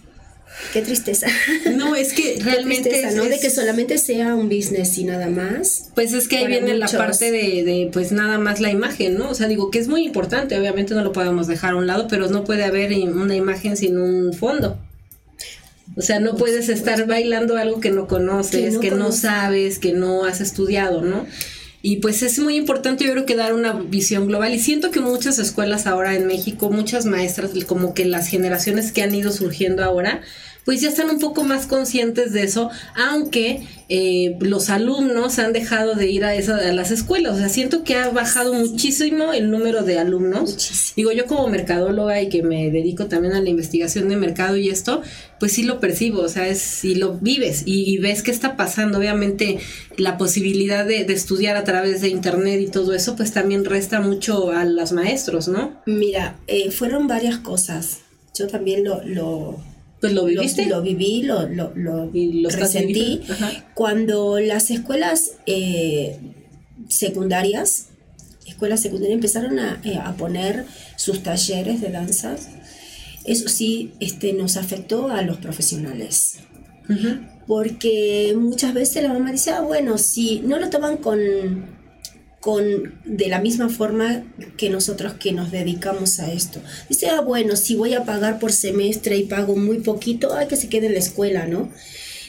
qué 0.73 0.83
tristeza. 0.83 1.29
No, 1.77 1.95
es 1.95 2.13
que 2.13 2.39
realmente... 2.43 2.91
¿no? 3.15 3.25
de 3.25 3.39
que 3.39 3.51
solamente 3.51 3.99
sea 3.99 4.35
un 4.35 4.49
business 4.49 4.99
y 4.99 5.05
nada 5.05 5.29
más. 5.29 5.91
Pues 5.95 6.13
es 6.13 6.29
que 6.29 6.39
ahí 6.39 6.47
viene 6.47 6.75
la 6.75 6.89
parte 6.89 7.31
de, 7.31 7.65
de, 7.65 7.91
pues 7.93 8.13
nada 8.13 8.39
más 8.39 8.61
la 8.61 8.71
imagen, 8.71 9.17
¿no? 9.17 9.31
O 9.31 9.35
sea, 9.35 9.49
digo 9.49 9.71
que 9.71 9.79
es 9.79 9.89
muy 9.89 10.05
importante, 10.05 10.59
obviamente 10.59 10.95
no 10.95 11.03
lo 11.03 11.13
podemos 11.13 11.47
dejar 11.47 11.73
a 11.73 11.77
un 11.77 11.87
lado, 11.87 12.07
pero 12.09 12.29
no 12.29 12.45
puede 12.45 12.65
haber 12.65 12.93
una 13.09 13.35
imagen 13.35 13.77
sin 13.77 13.99
un 13.99 14.33
fondo. 14.33 14.79
O 16.01 16.03
sea, 16.03 16.19
no 16.19 16.35
puedes 16.35 16.71
estar 16.71 17.07
bailando 17.07 17.59
algo 17.59 17.79
que 17.79 17.91
no 17.91 18.09
conoces, 18.09 18.79
que 18.79 18.91
no, 18.91 19.13
sabes, 19.13 19.79
que 19.79 19.93
no 19.93 20.25
has 20.25 20.41
estudiado, 20.41 21.03
¿no? 21.03 21.27
Y 21.83 21.97
pues 21.97 22.23
es 22.23 22.39
muy 22.39 22.57
importante 22.57 23.05
yo 23.05 23.13
creo 23.13 23.27
que 23.27 23.37
dar 23.37 23.53
una 23.53 23.75
visión 23.75 24.27
global. 24.27 24.55
Y 24.55 24.59
siento 24.59 24.91
que 24.91 25.01
muchas 25.01 25.39
escuelas 25.39 25.87
ahora 25.87 26.15
en 26.15 26.27
México, 26.27 26.71
muchas 26.71 27.05
maestras, 27.05 27.51
como 27.67 27.93
que 27.93 28.07
las 28.07 28.29
generaciones 28.29 28.93
que 28.93 29.03
han 29.03 29.15
ido 29.15 29.31
surgiendo 29.31 29.85
ahora, 29.85 30.23
pues 30.71 30.83
ya 30.83 30.89
están 30.89 31.11
un 31.11 31.19
poco 31.19 31.43
más 31.43 31.67
conscientes 31.67 32.33
de 32.33 32.45
eso, 32.45 32.71
aunque 32.95 33.67
eh, 33.89 34.37
los 34.39 34.71
alumnos 34.71 35.41
han 35.41 35.53
dejado 35.53 35.97
de 35.97 36.09
ir 36.09 36.25
a, 36.25 36.37
esa, 36.37 36.59
a 36.59 36.73
las 36.73 36.93
escuelas. 36.93 37.35
O 37.35 37.39
sea, 37.39 37.49
siento 37.49 37.83
que 37.83 37.97
ha 37.97 38.09
bajado 38.11 38.55
muchísimo 38.55 39.33
el 39.33 39.51
número 39.51 39.83
de 39.83 39.99
alumnos. 39.99 40.93
Digo, 40.95 41.11
yo 41.11 41.27
como 41.27 41.49
mercadóloga 41.49 42.23
y 42.23 42.29
que 42.29 42.45
me 42.45 42.71
dedico 42.71 43.07
también 43.07 43.35
a 43.35 43.41
la 43.41 43.49
investigación 43.49 44.09
de 44.09 44.15
mercado 44.15 44.57
y 44.57 44.69
esto, 44.69 45.03
pues 45.41 45.51
sí 45.51 45.65
lo 45.65 45.81
percibo, 45.81 46.21
o 46.21 46.29
sea, 46.29 46.47
es 46.47 46.61
si 46.61 46.95
lo 46.95 47.15
vives 47.15 47.65
y, 47.67 47.99
ves 47.99 48.23
qué 48.23 48.31
está 48.31 48.57
pasando. 48.57 48.99
Obviamente 48.99 49.59
la 49.97 50.19
posibilidad 50.19 50.87
de, 50.87 51.01
estudiar 51.01 51.57
a 51.57 51.65
través 51.65 52.01
de 52.01 52.11
internet 52.11 52.61
y 52.61 52.69
todo 52.69 52.95
eso, 52.95 53.17
pues 53.17 53.33
también 53.33 53.65
resta 53.65 54.01
mucho 54.01 54.53
a 54.53 54.65
los 54.65 54.93
maestros, 54.93 55.49
¿no? 55.49 55.83
Mira, 55.87 56.37
eh, 56.47 56.71
fueron 56.71 57.09
varias 57.09 57.39
cosas. 57.39 58.03
Yo 58.39 58.47
también 58.47 58.85
lo, 58.85 59.03
lo 59.03 59.59
pues 60.01 60.13
lo 60.13 60.25
viviste. 60.25 60.67
Lo, 60.67 60.83
viví, 60.83 61.23
lo, 61.23 61.47
lo, 61.49 61.73
lo, 61.75 62.11
resentí. 62.51 63.21
Cuando 63.75 64.41
las 64.41 64.71
escuelas 64.71 65.33
eh, 65.47 66.19
secundarias, 66.89 67.89
escuelas 68.47 68.81
secundarias 68.81 69.17
empezaron 69.17 69.59
a, 69.59 69.81
eh, 69.85 69.99
a, 70.03 70.17
poner 70.17 70.65
sus 70.97 71.23
talleres 71.23 71.81
de 71.81 71.91
danza, 71.91 72.37
eso 73.25 73.49
sí 73.49 73.93
este, 74.01 74.33
nos 74.33 74.57
afectó 74.57 75.09
a 75.09 75.23
los 75.23 75.37
profesionales. 75.37 76.39
Porque 77.47 78.35
muchas 78.37 78.75
veces 78.75 79.05
la 79.05 79.13
mamá 79.13 79.31
dice, 79.31 79.53
ah, 79.53 79.61
bueno, 79.61 79.97
si 79.97 80.41
no 80.41 80.59
lo 80.59 80.71
toman 80.71 80.97
con 80.97 81.21
con, 82.41 83.01
de 83.05 83.29
la 83.29 83.41
misma 83.41 83.69
forma 83.69 84.25
que 84.57 84.71
nosotros 84.71 85.15
que 85.15 85.33
nos 85.33 85.51
dedicamos 85.51 86.21
a 86.21 86.33
esto. 86.33 86.61
Dice, 86.89 87.09
ah, 87.09 87.21
bueno, 87.21 87.57
si 87.57 87.77
voy 87.77 87.95
a 87.95 88.05
pagar 88.05 88.39
por 88.39 88.53
semestre 88.53 89.17
y 89.17 89.25
pago 89.25 89.57
muy 89.57 89.81
poquito, 89.81 90.35
hay 90.35 90.49
que 90.49 90.57
se 90.57 90.69
quede 90.69 90.87
en 90.87 90.95
la 90.95 91.01
escuela, 91.01 91.47
¿no? 91.47 91.71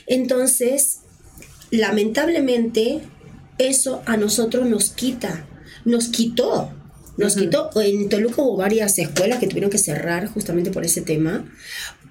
Entonces, 0.08 1.00
lamentablemente, 1.70 3.02
eso 3.58 4.04
a 4.06 4.18
nosotros 4.18 4.68
nos 4.68 4.90
quita, 4.90 5.48
nos 5.86 6.10
quitó 6.10 6.74
nos 7.18 7.36
quitó, 7.36 7.70
en 7.76 8.10
Toluca 8.10 8.42
hubo 8.42 8.58
varias 8.58 8.98
escuelas 8.98 9.40
que 9.40 9.48
tuvieron 9.48 9.70
que 9.70 9.78
cerrar 9.78 10.28
justamente 10.28 10.72
por 10.72 10.86
ese 10.86 11.02
tema, 11.02 11.46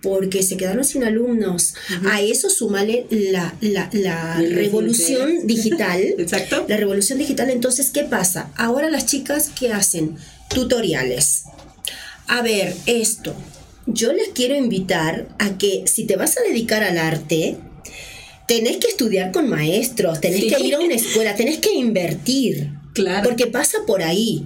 porque 0.02 0.42
se 0.42 0.56
quedaron 0.56 0.84
sin 0.84 1.04
alumnos. 1.04 1.74
A 2.10 2.20
eso 2.20 2.50
sumale 2.50 3.06
la, 3.10 3.54
la, 3.60 4.36
revolución 4.36 5.46
digital. 5.46 6.00
Exacto. 6.18 6.64
La 6.68 6.76
revolución 6.76 7.18
digital. 7.18 7.50
Entonces, 7.50 7.90
¿qué 7.90 8.04
pasa? 8.04 8.50
Ahora 8.56 8.90
las 8.90 9.06
chicas, 9.06 9.50
¿qué 9.58 9.72
hacen? 9.72 10.16
Tutoriales. 10.48 11.44
A 12.26 12.42
ver, 12.42 12.74
esto. 12.86 13.34
Yo 13.86 14.12
les 14.12 14.28
quiero 14.28 14.54
invitar 14.54 15.28
a 15.38 15.58
que 15.58 15.84
si 15.86 16.04
te 16.04 16.16
vas 16.16 16.36
a 16.38 16.42
dedicar 16.42 16.82
al 16.82 16.98
arte, 16.98 17.56
tenés 18.46 18.76
que 18.76 18.88
estudiar 18.88 19.32
con 19.32 19.48
maestros, 19.48 20.20
tenés 20.20 20.52
que 20.52 20.62
ir 20.62 20.74
a 20.74 20.80
una 20.80 20.94
escuela, 20.94 21.34
tenés 21.34 21.58
que 21.58 21.72
invertir. 21.72 22.70
Claro. 22.94 23.28
Porque 23.28 23.46
pasa 23.46 23.78
por 23.86 24.02
ahí. 24.02 24.44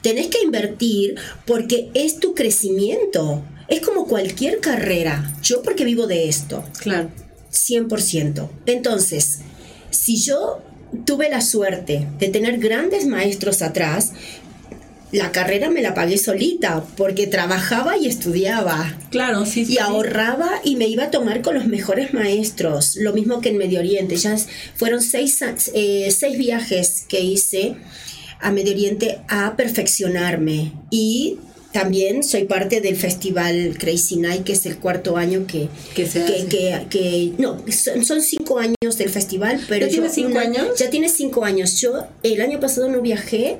Tenés 0.00 0.28
que 0.28 0.42
invertir 0.42 1.16
porque 1.46 1.90
es 1.94 2.18
tu 2.18 2.34
crecimiento. 2.34 3.44
Es 3.72 3.80
como 3.80 4.06
cualquier 4.06 4.60
carrera. 4.60 5.32
Yo 5.42 5.62
porque 5.62 5.86
vivo 5.86 6.06
de 6.06 6.28
esto. 6.28 6.62
Claro. 6.78 7.10
100%. 7.50 8.50
Entonces, 8.66 9.38
si 9.88 10.20
yo 10.20 10.60
tuve 11.06 11.30
la 11.30 11.40
suerte 11.40 12.06
de 12.18 12.28
tener 12.28 12.58
grandes 12.58 13.06
maestros 13.06 13.62
atrás, 13.62 14.12
la 15.10 15.32
carrera 15.32 15.70
me 15.70 15.80
la 15.80 15.94
pagué 15.94 16.18
solita 16.18 16.84
porque 16.98 17.26
trabajaba 17.26 17.96
y 17.96 18.08
estudiaba. 18.08 18.94
Claro, 19.10 19.46
sí. 19.46 19.64
Y 19.66 19.78
ahorraba 19.78 20.60
y 20.62 20.76
me 20.76 20.86
iba 20.86 21.04
a 21.04 21.10
tomar 21.10 21.40
con 21.40 21.54
los 21.54 21.64
mejores 21.64 22.12
maestros. 22.12 22.96
Lo 22.96 23.14
mismo 23.14 23.40
que 23.40 23.48
en 23.48 23.56
Medio 23.56 23.80
Oriente. 23.80 24.16
Ya 24.16 24.36
fueron 24.76 25.00
seis, 25.00 25.40
eh, 25.72 26.10
seis 26.14 26.36
viajes 26.36 27.06
que 27.08 27.20
hice 27.20 27.76
a 28.38 28.50
Medio 28.50 28.72
Oriente 28.72 29.20
a 29.28 29.56
perfeccionarme 29.56 30.72
y 30.90 31.38
también 31.72 32.22
soy 32.22 32.44
parte 32.44 32.80
del 32.80 32.96
festival 32.96 33.76
Crazy 33.78 34.16
Night, 34.16 34.44
que 34.44 34.52
es 34.52 34.66
el 34.66 34.78
cuarto 34.78 35.16
año 35.16 35.46
que... 35.46 35.68
Que 35.94 36.06
se 36.06 36.24
que, 36.46 36.86
que, 36.90 37.32
no, 37.38 37.58
son, 38.04 38.22
cinco 38.22 38.58
años 38.58 38.98
del 38.98 39.08
festival, 39.08 39.60
pero... 39.68 39.86
¿Ya 39.86 39.92
tiene 39.92 40.10
cinco 40.10 40.38
años? 40.38 40.78
Ya 40.78 40.90
tiene 40.90 41.08
cinco 41.08 41.44
años. 41.44 41.80
Yo 41.80 42.06
el 42.22 42.40
año 42.40 42.60
pasado 42.60 42.88
no 42.88 43.00
viajé 43.00 43.58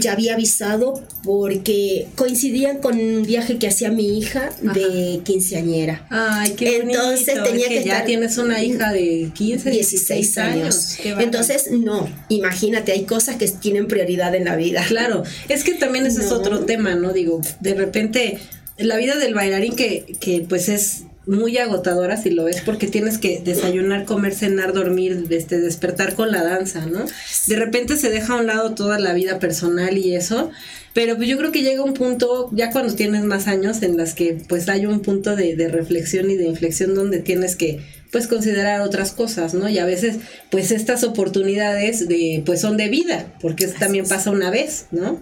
ya 0.00 0.12
había 0.12 0.34
avisado 0.34 1.02
porque 1.22 2.08
coincidían 2.14 2.78
con 2.78 2.98
un 2.98 3.24
viaje 3.24 3.58
que 3.58 3.68
hacía 3.68 3.90
mi 3.90 4.18
hija 4.18 4.50
de 4.62 5.20
quinceañera. 5.24 6.06
Ay, 6.10 6.52
qué 6.56 6.78
Entonces 6.78 7.42
tenía 7.42 7.68
que, 7.68 7.84
ya 7.84 8.04
tienes 8.04 8.38
una 8.38 8.62
hija 8.62 8.92
de 8.92 9.30
15, 9.34 9.70
16 9.70 10.38
años. 10.38 10.98
Entonces, 11.04 11.70
no, 11.70 12.08
imagínate, 12.28 12.92
hay 12.92 13.04
cosas 13.04 13.36
que 13.36 13.48
tienen 13.48 13.88
prioridad 13.88 14.34
en 14.34 14.44
la 14.44 14.56
vida. 14.56 14.84
Claro, 14.86 15.22
es 15.48 15.64
que 15.64 15.74
también 15.74 16.06
ese 16.06 16.22
es 16.22 16.32
otro 16.32 16.60
tema, 16.60 16.94
¿no? 16.94 17.12
Digo, 17.12 17.40
de 17.60 17.74
repente 17.74 18.38
la 18.78 18.96
vida 18.96 19.16
del 19.16 19.34
bailarín 19.34 19.74
que, 19.74 20.16
que 20.20 20.46
pues 20.48 20.68
es 20.68 21.02
muy 21.28 21.58
agotadora 21.58 22.16
si 22.16 22.30
lo 22.30 22.44
ves 22.44 22.62
porque 22.64 22.88
tienes 22.88 23.18
que 23.18 23.40
desayunar, 23.44 24.06
comer, 24.06 24.34
cenar, 24.34 24.72
dormir, 24.72 25.26
este, 25.28 25.60
despertar 25.60 26.14
con 26.14 26.32
la 26.32 26.42
danza, 26.42 26.86
¿no? 26.86 27.04
De 27.46 27.56
repente 27.56 27.96
se 27.96 28.08
deja 28.08 28.32
a 28.32 28.36
un 28.36 28.46
lado 28.46 28.74
toda 28.74 28.98
la 28.98 29.12
vida 29.12 29.38
personal 29.38 29.98
y 29.98 30.14
eso, 30.16 30.50
pero 30.94 31.16
pues 31.16 31.28
yo 31.28 31.36
creo 31.36 31.52
que 31.52 31.62
llega 31.62 31.84
un 31.84 31.94
punto, 31.94 32.48
ya 32.52 32.70
cuando 32.70 32.94
tienes 32.94 33.24
más 33.24 33.46
años, 33.46 33.82
en 33.82 33.96
las 33.98 34.14
que 34.14 34.38
pues 34.48 34.68
hay 34.68 34.86
un 34.86 35.00
punto 35.00 35.36
de, 35.36 35.54
de 35.54 35.68
reflexión 35.68 36.30
y 36.30 36.36
de 36.36 36.46
inflexión 36.46 36.94
donde 36.94 37.18
tienes 37.18 37.56
que 37.56 37.80
pues 38.10 38.26
considerar 38.26 38.80
otras 38.80 39.12
cosas, 39.12 39.54
¿no? 39.54 39.68
Y 39.68 39.78
a 39.78 39.84
veces 39.84 40.16
pues 40.50 40.70
estas 40.70 41.04
oportunidades 41.04 42.08
de 42.08 42.42
pues 42.46 42.60
son 42.60 42.76
de 42.76 42.88
vida, 42.88 43.34
porque 43.40 43.64
eso 43.64 43.74
también 43.78 44.06
pasa 44.06 44.30
una 44.30 44.50
vez, 44.50 44.86
¿no? 44.90 45.20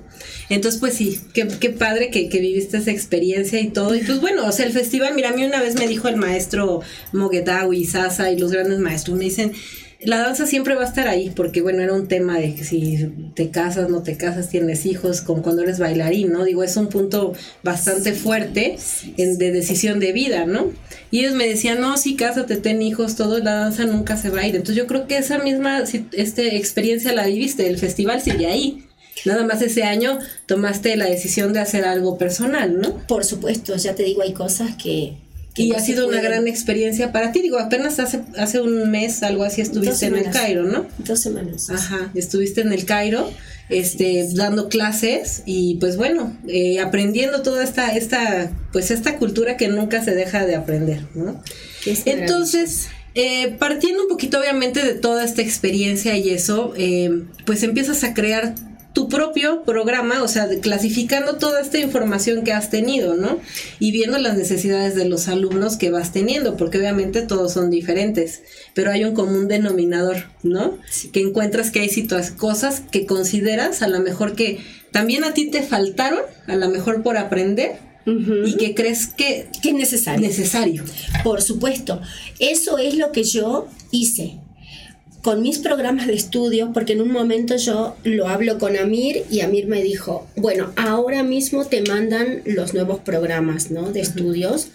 Entonces 0.49 0.81
pues 0.81 0.95
sí, 0.95 1.21
qué, 1.35 1.49
qué 1.49 1.71
padre 1.71 2.11
que, 2.11 2.29
que, 2.29 2.41
viviste 2.41 2.77
esa 2.77 2.93
experiencia 2.93 3.61
y 3.61 3.69
todo. 3.69 3.95
Y 3.95 4.01
pues 4.01 4.21
bueno, 4.21 4.47
o 4.47 4.53
sea, 4.53 4.67
el 4.67 4.73
festival, 4.73 5.15
mira, 5.15 5.31
a 5.31 5.33
mí 5.33 5.45
una 5.45 5.61
vez 5.61 5.75
me 5.75 5.89
dijo 5.89 6.09
el 6.09 6.17
maestro 6.17 6.81
Moguetawi, 7.13 7.85
Sasa 7.85 8.31
y 8.31 8.39
los 8.39 8.53
grandes 8.53 8.79
maestros, 8.79 9.17
me 9.19 9.25
dicen, 9.25 9.53
la 10.07 10.19
danza 10.19 10.47
siempre 10.47 10.77
va 10.77 10.83
a 10.83 10.87
estar 10.87 11.09
ahí, 11.09 11.31
porque 11.31 11.63
bueno, 11.63 11.83
era 11.83 11.93
un 11.93 12.07
tema 12.07 12.39
de 12.39 12.55
que 12.55 12.63
si 12.63 13.11
te 13.35 13.51
casas, 13.51 13.91
no 13.91 14.05
te 14.05 14.17
casas, 14.17 14.49
tienes 14.49 14.87
hijos, 14.87 15.21
como 15.21 15.43
cuando 15.43 15.63
eres 15.63 15.81
bailarín, 15.81 16.31
¿no? 16.31 16.45
Digo, 16.45 16.63
es 16.63 16.77
un 16.77 16.87
punto 16.87 17.33
bastante 17.65 18.13
fuerte 18.13 18.79
en, 19.17 19.37
de 19.37 19.51
decisión 19.51 19.99
de 19.99 20.13
vida, 20.13 20.47
¿no? 20.47 20.71
Y 21.11 21.21
ellos 21.21 21.35
me 21.35 21.49
decían, 21.49 21.81
no, 21.81 21.97
sí, 21.97 22.15
cásate, 22.15 22.57
ten 22.57 22.83
hijos, 22.83 23.17
todo, 23.17 23.41
la 23.41 23.55
danza 23.55 23.85
nunca 23.85 24.17
se 24.17 24.31
va 24.31 24.43
a 24.43 24.47
ir. 24.47 24.55
Entonces 24.55 24.77
yo 24.77 24.87
creo 24.87 25.09
que 25.09 25.19
esa 25.19 25.39
misma 25.39 25.83
este, 26.13 26.57
experiencia 26.57 27.13
la 27.13 27.27
viviste, 27.27 27.67
el 27.67 27.79
festival 27.79 28.21
sigue 28.21 28.47
ahí. 28.47 28.85
Nada 29.25 29.45
más 29.45 29.61
ese 29.61 29.83
año 29.83 30.21
tomaste 30.47 30.97
la 30.97 31.07
decisión 31.07 31.53
de 31.53 31.59
hacer 31.59 31.85
algo 31.85 32.17
personal, 32.17 32.81
¿no? 32.81 32.97
Por 33.09 33.25
supuesto, 33.25 33.75
ya 33.75 33.97
te 33.97 34.05
digo, 34.05 34.23
hay 34.23 34.35
cosas 34.35 34.77
que 34.77 35.15
y 35.57 35.73
ha 35.73 35.81
sido 35.81 36.07
una 36.07 36.21
gran 36.21 36.47
experiencia 36.47 37.13
para 37.13 37.33
ti. 37.33 37.43
Digo, 37.43 37.59
apenas 37.59 37.99
hace, 37.99 38.21
hace 38.37 38.61
un 38.61 38.91
mes, 38.91 39.23
algo 39.23 39.45
así, 39.45 39.61
estuviste 39.61 40.07
en 40.07 40.17
el 40.17 40.31
Cairo, 40.31 40.65
¿no? 40.65 40.87
Dos 40.99 41.21
semanas. 41.21 41.71
Ajá, 41.71 42.11
estuviste 42.15 42.61
en 42.61 42.73
el 42.73 42.85
Cairo, 42.85 43.31
este, 43.69 44.29
dando 44.35 44.69
clases 44.69 45.43
y 45.47 45.77
pues 45.77 45.97
bueno, 45.97 46.37
eh, 46.47 46.81
aprendiendo 46.81 47.43
toda 47.43 47.65
esta, 47.65 47.97
esta, 47.97 48.53
pues 48.73 48.91
esta 48.91 49.17
cultura 49.17 49.57
que 49.57 49.69
nunca 49.69 50.05
se 50.05 50.15
deja 50.15 50.45
de 50.45 50.57
aprender, 50.57 51.01
¿no? 51.15 51.43
Entonces, 52.05 52.89
eh, 53.15 53.57
partiendo 53.59 54.03
un 54.03 54.09
poquito 54.09 54.39
obviamente 54.39 54.85
de 54.85 54.95
toda 54.95 55.25
esta 55.25 55.41
experiencia 55.41 56.17
y 56.17 56.31
eso, 56.31 56.75
eh, 56.77 57.23
pues 57.47 57.63
empiezas 57.63 58.05
a 58.05 58.13
crear 58.13 58.55
tu 58.97 59.11
propio 59.11 59.63
programa, 59.63 60.23
o 60.23 60.27
sea, 60.27 60.49
clasificando 60.63 61.37
toda 61.37 61.61
esta 61.61 61.77
información 61.79 62.45
que 62.45 62.55
has 62.55 62.71
tenido, 62.71 63.15
¿no? 63.15 63.39
Y 63.79 63.93
viendo 63.93 64.17
las 64.17 64.39
necesidades 64.39 64.95
de 64.95 65.05
los 65.05 65.29
alumnos 65.29 65.77
que 65.77 65.91
vas 65.91 66.13
teniendo, 66.13 66.57
porque 66.57 66.79
obviamente 66.79 67.21
todos 67.21 67.53
son 67.53 67.69
diferentes, 67.69 68.41
pero 68.73 68.91
hay 68.91 69.05
un 69.05 69.13
común 69.13 69.49
denominador, 69.49 70.25
¿no? 70.43 70.79
Que 71.13 71.21
encuentras 71.21 71.71
que 71.71 71.81
hay 71.81 71.91
situaciones, 71.91 72.41
cosas 72.41 72.81
que 72.91 73.05
consideras 73.05 73.83
a 73.83 73.89
lo 73.89 74.01
mejor 74.01 74.35
que 74.35 74.61
también 74.93 75.25
a 75.25 75.35
ti 75.35 75.51
te 75.51 75.61
faltaron, 75.61 76.21
a 76.47 76.57
lo 76.57 76.71
mejor 76.71 77.03
por 77.03 77.19
aprender, 77.19 77.73
y 78.07 78.57
que 78.57 78.75
crees 78.75 79.09
que, 79.09 79.49
que 79.63 79.71
es 79.71 79.75
necesario. 79.75 80.27
Necesario. 80.27 80.85
Por 81.23 81.43
supuesto. 81.43 82.01
Eso 82.39 82.79
es 82.79 82.95
lo 82.95 83.13
que 83.13 83.25
yo 83.25 83.69
hice 83.91 84.39
con 85.27 85.43
mis 85.43 85.59
programas 85.59 86.07
de 86.07 86.15
estudio, 86.15 86.71
porque 86.73 86.93
en 86.93 87.01
un 87.01 87.11
momento 87.11 87.57
yo 87.57 87.97
lo 88.05 88.29
hablo 88.29 88.61
con 88.61 88.77
Amir 88.77 89.25
y 89.29 89.41
Amir 89.41 89.67
me 89.67 89.83
dijo, 89.83 90.25
bueno, 90.37 90.73
ahora 90.77 91.25
mismo 91.25 91.65
te 91.65 91.83
mandan 91.83 92.43
los 92.45 92.75
nuevos 92.75 93.01
programas 93.01 93.73
¿no? 93.73 93.91
de 93.91 94.03
estudios 94.03 94.69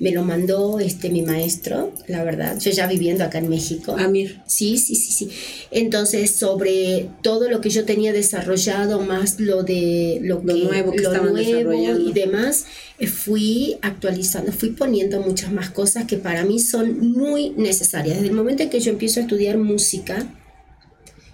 me 0.00 0.12
lo 0.12 0.22
mandó 0.22 0.78
este 0.78 1.10
mi 1.10 1.22
maestro, 1.22 1.92
la 2.06 2.22
verdad, 2.22 2.58
yo 2.60 2.70
ya 2.70 2.86
viviendo 2.86 3.24
acá 3.24 3.38
en 3.38 3.48
México. 3.48 3.96
Amir. 3.98 4.40
Sí, 4.46 4.78
sí, 4.78 4.94
sí, 4.94 5.12
sí. 5.12 5.30
Entonces, 5.70 6.30
sobre 6.30 7.08
todo 7.22 7.50
lo 7.50 7.60
que 7.60 7.70
yo 7.70 7.84
tenía 7.84 8.12
desarrollado, 8.12 9.00
más 9.00 9.40
lo 9.40 9.64
de 9.64 10.20
lo, 10.22 10.40
nuevo, 10.40 10.92
que 10.92 11.02
lo 11.02 11.12
nuevo 11.24 11.72
y 11.98 12.12
demás, 12.12 12.66
fui 13.06 13.76
actualizando, 13.82 14.52
fui 14.52 14.70
poniendo 14.70 15.20
muchas 15.20 15.52
más 15.52 15.70
cosas 15.70 16.04
que 16.04 16.16
para 16.16 16.44
mí 16.44 16.60
son 16.60 17.12
muy 17.12 17.50
necesarias. 17.50 18.16
Desde 18.16 18.28
el 18.28 18.34
momento 18.34 18.62
en 18.62 18.70
que 18.70 18.80
yo 18.80 18.92
empiezo 18.92 19.18
a 19.18 19.24
estudiar 19.24 19.58
música, 19.58 20.26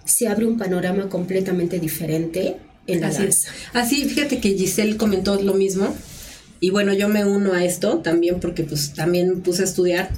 se 0.05 0.27
abre 0.27 0.45
un 0.45 0.57
panorama 0.57 1.07
completamente 1.09 1.79
diferente 1.79 2.57
en 2.87 3.01
la 3.01 3.11
danza. 3.11 3.49
Así, 3.73 4.05
fíjate 4.05 4.39
que 4.39 4.49
Giselle 4.49 4.97
comentó 4.97 5.39
lo 5.41 5.53
mismo 5.53 5.95
y 6.59 6.69
bueno, 6.69 6.93
yo 6.93 7.09
me 7.09 7.25
uno 7.25 7.53
a 7.53 7.63
esto 7.63 7.99
también 7.99 8.39
porque 8.39 8.63
pues 8.63 8.93
también 8.93 9.41
puse 9.41 9.61
a 9.61 9.65
estudiar. 9.65 10.09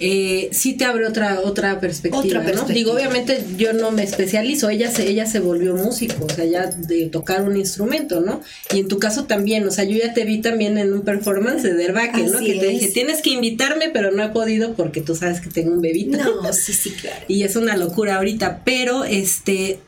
Eh, 0.00 0.50
sí 0.52 0.74
te 0.74 0.84
abre 0.84 1.08
otra 1.08 1.40
otra 1.40 1.80
perspectiva, 1.80 2.44
¿no? 2.54 2.64
Digo, 2.66 2.92
obviamente 2.92 3.44
yo 3.56 3.72
no 3.72 3.90
me 3.90 4.04
especializo, 4.04 4.70
ella 4.70 4.92
se 4.92 5.08
ella 5.08 5.26
se 5.26 5.40
volvió 5.40 5.74
músico, 5.74 6.24
o 6.24 6.28
sea, 6.28 6.44
ya 6.44 6.66
de 6.66 7.06
tocar 7.06 7.42
un 7.42 7.56
instrumento, 7.56 8.20
¿no? 8.20 8.40
Y 8.72 8.78
en 8.78 8.88
tu 8.88 9.00
caso 9.00 9.24
también, 9.24 9.66
o 9.66 9.72
sea, 9.72 9.82
yo 9.82 9.98
ya 9.98 10.14
te 10.14 10.24
vi 10.24 10.40
también 10.40 10.78
en 10.78 10.92
un 10.92 11.02
performance 11.02 11.64
de 11.64 11.74
Derbaque, 11.74 12.22
¿no? 12.22 12.38
Que 12.38 12.60
te 12.60 12.68
dije, 12.68 12.88
tienes 12.88 13.22
que 13.22 13.30
invitarme, 13.30 13.90
pero 13.92 14.12
no 14.12 14.22
he 14.22 14.28
podido 14.28 14.74
porque 14.74 15.00
tú 15.00 15.16
sabes 15.16 15.40
que 15.40 15.50
tengo 15.50 15.72
un 15.72 15.80
bebito. 15.80 16.16
No, 16.16 16.52
sí, 16.52 16.72
sí, 16.72 16.90
claro. 16.90 17.24
y 17.26 17.42
es 17.42 17.56
una 17.56 17.76
locura 17.76 18.16
ahorita, 18.16 18.62
pero 18.64 19.02
este 19.02 19.80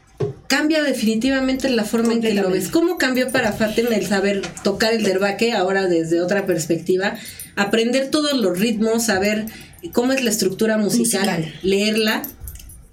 cambia 0.47 0.83
definitivamente 0.83 1.69
la 1.71 1.85
forma 1.85 2.13
en 2.13 2.21
que 2.21 2.35
lo 2.35 2.51
ves. 2.51 2.69
¿Cómo 2.69 2.99
cambió 2.99 3.31
para 3.31 3.53
Fátima 3.53 3.91
el 3.91 4.07
saber 4.07 4.43
tocar 4.63 4.93
el 4.93 5.05
derbaque 5.05 5.53
ahora 5.53 5.87
desde 5.87 6.21
otra 6.21 6.45
perspectiva? 6.45 7.17
Aprender 7.57 8.11
todos 8.11 8.35
los 8.35 8.59
ritmos, 8.59 9.05
saber 9.05 9.47
cómo 9.93 10.13
es 10.13 10.23
la 10.23 10.31
estructura 10.31 10.77
musical, 10.77 11.53
leerla. 11.63 12.23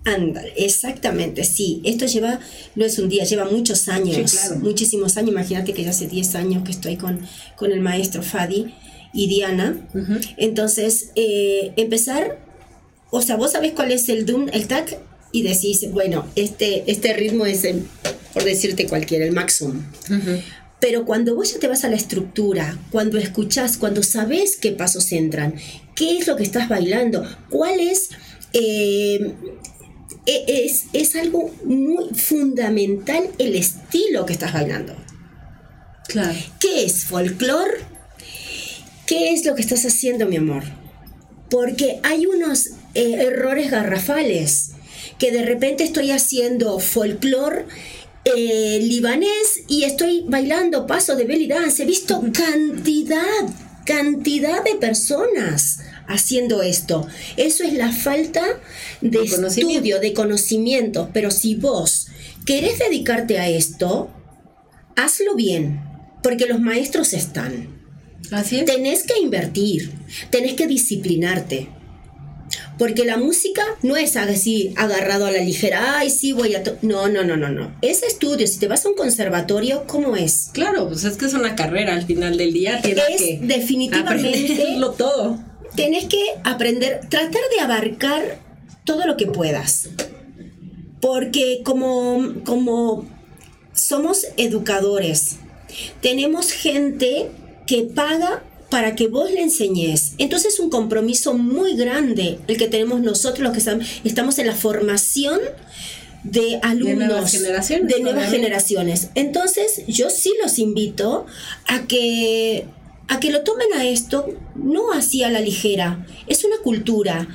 Anda, 0.06 0.42
exactamente, 0.56 1.44
sí. 1.44 1.82
Esto 1.84 2.06
lleva, 2.06 2.40
no 2.76 2.86
es 2.86 2.98
un 3.00 3.10
día, 3.10 3.26
lleva 3.26 3.44
muchos 3.46 3.90
años, 3.90 4.34
muchísimos 4.62 5.18
años. 5.18 5.32
Imagínate 5.32 5.74
que 5.74 5.84
ya 5.84 5.90
hace 5.90 6.08
10 6.08 6.36
años 6.36 6.64
que 6.64 6.72
estoy 6.72 6.96
con, 6.96 7.20
con 7.58 7.72
el 7.72 7.82
maestro 7.82 8.24
Fadi 8.24 8.74
y 9.14 9.28
Diana. 9.28 9.76
Entonces, 10.38 11.12
eh, 11.16 11.74
empezar, 11.76 12.40
o 13.12 13.22
sea, 13.22 13.36
vos 13.36 13.52
sabés 13.52 13.74
cuál 13.74 13.92
es 13.92 14.08
el 14.08 14.26
Doom, 14.26 14.48
el 14.54 14.68
TAC, 14.68 14.98
y 15.32 15.44
decís, 15.44 15.92
bueno, 15.92 16.26
este, 16.36 16.90
este 16.90 17.14
ritmo 17.14 17.46
es, 17.46 17.64
el, 17.64 17.86
por 18.34 18.44
decirte 18.44 18.88
cualquiera, 18.88 19.26
el 19.26 19.34
máximo. 19.34 19.74
Pero 20.80 21.06
cuando 21.06 21.36
vos 21.36 21.54
ya 21.54 21.60
te 21.60 21.68
vas 21.68 21.84
a 21.84 21.90
la 21.90 21.96
estructura, 21.96 22.78
cuando 22.92 23.18
escuchás, 23.18 23.78
cuando 23.78 24.04
sabes 24.04 24.58
qué 24.58 24.72
pasos 24.72 25.12
entran, 25.12 25.56
qué 25.96 26.18
es 26.18 26.28
lo 26.28 26.36
que 26.36 26.44
estás 26.44 26.70
bailando, 26.70 27.28
cuál 27.50 27.80
es... 27.80 28.10
Eh, 28.54 29.34
e, 30.26 30.66
es, 30.66 30.86
es 30.92 31.16
algo 31.16 31.54
muy 31.64 32.14
fundamental 32.14 33.30
el 33.38 33.56
estilo 33.56 34.26
que 34.26 34.34
estás 34.34 34.54
bailando. 34.54 34.94
Claro. 36.08 36.38
¿Qué 36.60 36.86
es 36.86 37.06
folclore? 37.06 37.78
¿Qué 39.06 39.34
es 39.34 39.46
lo 39.46 39.56
que 39.56 39.62
estás 39.62 39.86
haciendo, 39.86 40.26
mi 40.26 40.36
amor? 40.36 40.64
Porque 41.50 42.02
hay 42.04 42.26
unos 42.26 42.72
eh, 42.94 43.14
errores 43.20 43.72
garrafales 43.72 44.72
que 45.18 45.32
de 45.32 45.44
repente 45.44 45.84
estoy 45.84 46.12
haciendo 46.12 46.80
folclore 46.80 47.66
eh, 48.36 48.80
libanés 48.82 49.62
y 49.68 49.84
estoy 49.84 50.24
bailando 50.28 50.86
paso 50.86 51.16
de 51.16 51.26
belly 51.26 51.48
dance. 51.48 51.82
He 51.82 51.86
visto 51.86 52.22
cantidad, 52.34 53.22
cantidad 53.86 54.64
de 54.64 54.76
personas 54.76 55.80
haciendo 56.08 56.62
esto. 56.62 57.08
Eso 57.38 57.64
es 57.64 57.74
la 57.74 57.92
falta 57.92 58.44
de 59.02 59.24
estudio, 59.24 60.00
de 60.00 60.14
conocimiento. 60.14 61.10
Pero 61.14 61.32
si 61.32 61.56
vos 61.56 62.08
querés 62.46 62.80
dedicarte 62.80 63.40
a 63.40 63.48
esto, 63.48 64.10
hazlo 64.96 65.36
bien, 65.36 65.82
porque 66.22 66.48
los 66.48 66.60
maestros 66.60 67.14
están. 67.14 67.78
Así 68.32 68.60
es. 68.60 68.66
Tenés 68.66 69.04
que 69.04 69.20
invertir, 69.20 69.94
tenés 70.32 70.54
que 70.54 70.68
disciplinarte. 70.68 71.70
Porque 72.78 73.06
la 73.06 73.18
música 73.18 73.64
no 73.82 73.98
es 73.98 74.16
así 74.16 74.74
agarrado 74.78 75.26
a 75.26 75.32
la 75.32 75.40
ligera, 75.40 75.98
ay, 75.98 76.10
sí, 76.10 76.32
voy 76.32 76.56
a... 76.56 76.64
No, 76.82 77.08
no, 77.08 77.24
no, 77.24 77.36
no, 77.36 77.50
no. 77.50 77.76
Es 77.82 78.04
estudio. 78.04 78.48
Si 78.48 78.60
te 78.60 78.68
vas 78.68 78.86
a 78.86 78.90
un 78.90 78.96
conservatorio, 78.96 79.86
¿cómo 79.88 80.16
es? 80.16 80.50
Claro, 80.54 80.88
pues 80.88 81.04
es 81.04 81.18
que 81.18 81.26
es 81.26 81.34
una 81.34 81.56
carrera 81.56 81.94
al 81.94 82.06
final 82.06 82.38
del 82.38 82.54
día. 82.54 82.82
Tienes 82.82 83.04
es 83.10 83.22
que 83.22 83.40
definitivamente... 83.42 84.78
todo. 84.98 85.40
Tienes 85.76 86.06
que 86.06 86.22
aprender, 86.44 87.02
tratar 87.10 87.42
de 87.54 87.60
abarcar 87.60 88.40
todo 88.86 89.06
lo 89.06 89.18
que 89.18 89.28
puedas. 89.28 89.90
Porque 91.02 91.62
como, 91.64 92.34
como 92.46 93.06
somos 93.74 94.26
educadores, 94.38 95.38
tenemos 96.02 96.52
gente 96.52 97.30
que 97.68 97.84
paga 97.84 98.44
para 98.70 98.96
que 98.96 99.08
vos 99.08 99.32
le 99.32 99.42
enseñes. 99.42 100.14
Entonces 100.18 100.56
es 100.56 100.60
un 100.60 100.70
compromiso 100.70 101.34
muy 101.34 101.76
grande 101.76 102.40
el 102.48 102.58
que 102.58 102.68
tenemos 102.68 103.02
nosotros 103.02 103.40
los 103.40 103.54
que 103.54 103.82
estamos 104.04 104.40
en 104.40 104.48
la 104.48 104.56
formación 104.56 105.40
de 106.24 106.60
alumnos 106.62 107.00
de 107.00 107.06
nuevas 107.06 107.32
generaciones. 107.32 107.96
De 107.96 108.02
nuevas 108.02 108.30
generaciones. 108.30 109.10
Entonces 109.16 109.84
yo 109.88 110.10
sí 110.10 110.34
los 110.44 110.60
invito 110.60 111.26
a 111.68 111.88
que 111.88 112.66
a 113.10 113.22
que 113.22 113.32
lo 113.32 113.44
tomen 113.44 113.72
a 113.74 113.88
esto 113.88 114.28
no 114.56 114.92
así 114.92 115.24
a 115.24 115.30
la 115.30 115.40
ligera. 115.40 116.06
Es 116.28 116.44
una 116.44 116.58
cultura, 116.58 117.28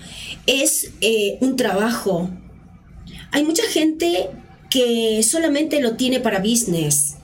es 0.47 0.91
eh, 1.01 1.39
un 1.41 1.57
trabajo. 1.57 2.29
Hay 3.31 3.45
mucha 3.45 3.63
gente 3.63 4.29
que 4.69 5.23
solamente 5.23 5.81
lo 5.81 5.97
tiene 5.97 6.21
para 6.21 6.41
business 6.41 7.17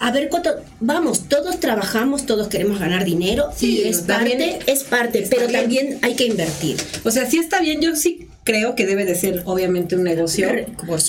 a 0.00 0.10
ver 0.12 0.28
cuánto, 0.28 0.50
vamos, 0.80 1.28
todos 1.28 1.58
trabajamos, 1.60 2.24
todos 2.26 2.48
queremos 2.48 2.78
ganar 2.78 3.04
dinero 3.04 3.46
Sí, 3.56 3.80
y 3.84 3.88
es 3.88 3.98
parte, 4.02 4.58
es 4.66 4.84
parte, 4.84 5.26
pero 5.28 5.46
bien. 5.48 5.60
también 5.60 5.98
hay 6.02 6.14
que 6.14 6.24
invertir. 6.26 6.76
O 7.04 7.10
sea, 7.10 7.28
sí 7.28 7.38
está 7.38 7.60
bien, 7.60 7.80
yo 7.80 7.96
sí 7.96 8.28
creo 8.44 8.74
que 8.74 8.86
debe 8.86 9.04
de 9.04 9.14
ser 9.14 9.42
obviamente 9.44 9.94
un 9.96 10.04
negocio, 10.04 10.48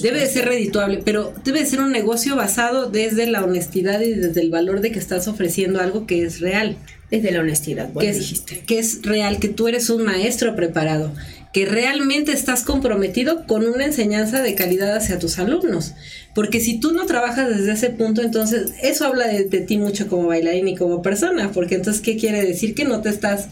debe 0.01 0.19
de 0.19 0.27
ser 0.27 0.45
redituable, 0.45 1.01
pero 1.05 1.33
debe 1.45 1.59
de 1.61 1.65
ser 1.65 1.79
un 1.81 1.91
negocio 1.91 2.35
basado 2.35 2.89
desde 2.89 3.27
la 3.27 3.43
honestidad 3.43 4.01
y 4.01 4.13
desde 4.13 4.41
el 4.41 4.49
valor 4.49 4.81
de 4.81 4.91
que 4.91 4.99
estás 4.99 5.27
ofreciendo 5.27 5.79
algo 5.79 6.05
que 6.05 6.23
es 6.25 6.39
real, 6.41 6.75
Desde 7.09 7.31
la 7.31 7.39
honestidad, 7.39 7.89
vos 7.93 8.03
que 8.03 8.09
es, 8.09 8.19
dijiste. 8.19 8.59
que 8.67 8.77
es 8.79 9.01
real, 9.03 9.39
que 9.39 9.47
tú 9.47 9.67
eres 9.67 9.89
un 9.89 10.03
maestro 10.03 10.55
preparado, 10.55 11.11
que 11.51 11.65
realmente 11.65 12.31
estás 12.31 12.63
comprometido 12.63 13.47
con 13.47 13.65
una 13.65 13.85
enseñanza 13.85 14.41
de 14.41 14.53
calidad 14.53 14.95
hacia 14.95 15.17
tus 15.17 15.39
alumnos. 15.39 15.93
Porque 16.35 16.59
si 16.59 16.79
tú 16.79 16.91
no 16.91 17.05
trabajas 17.05 17.49
desde 17.49 17.71
ese 17.71 17.89
punto, 17.89 18.21
entonces 18.21 18.73
eso 18.83 19.05
habla 19.05 19.27
de, 19.27 19.45
de 19.45 19.61
ti 19.61 19.77
mucho 19.77 20.07
como 20.07 20.27
bailarín 20.27 20.67
y 20.67 20.75
como 20.75 21.01
persona, 21.01 21.51
porque 21.51 21.75
entonces, 21.75 22.01
¿qué 22.01 22.17
quiere 22.17 22.45
decir? 22.45 22.75
Que 22.75 22.85
no 22.85 23.01
te 23.01 23.09
estás, 23.09 23.47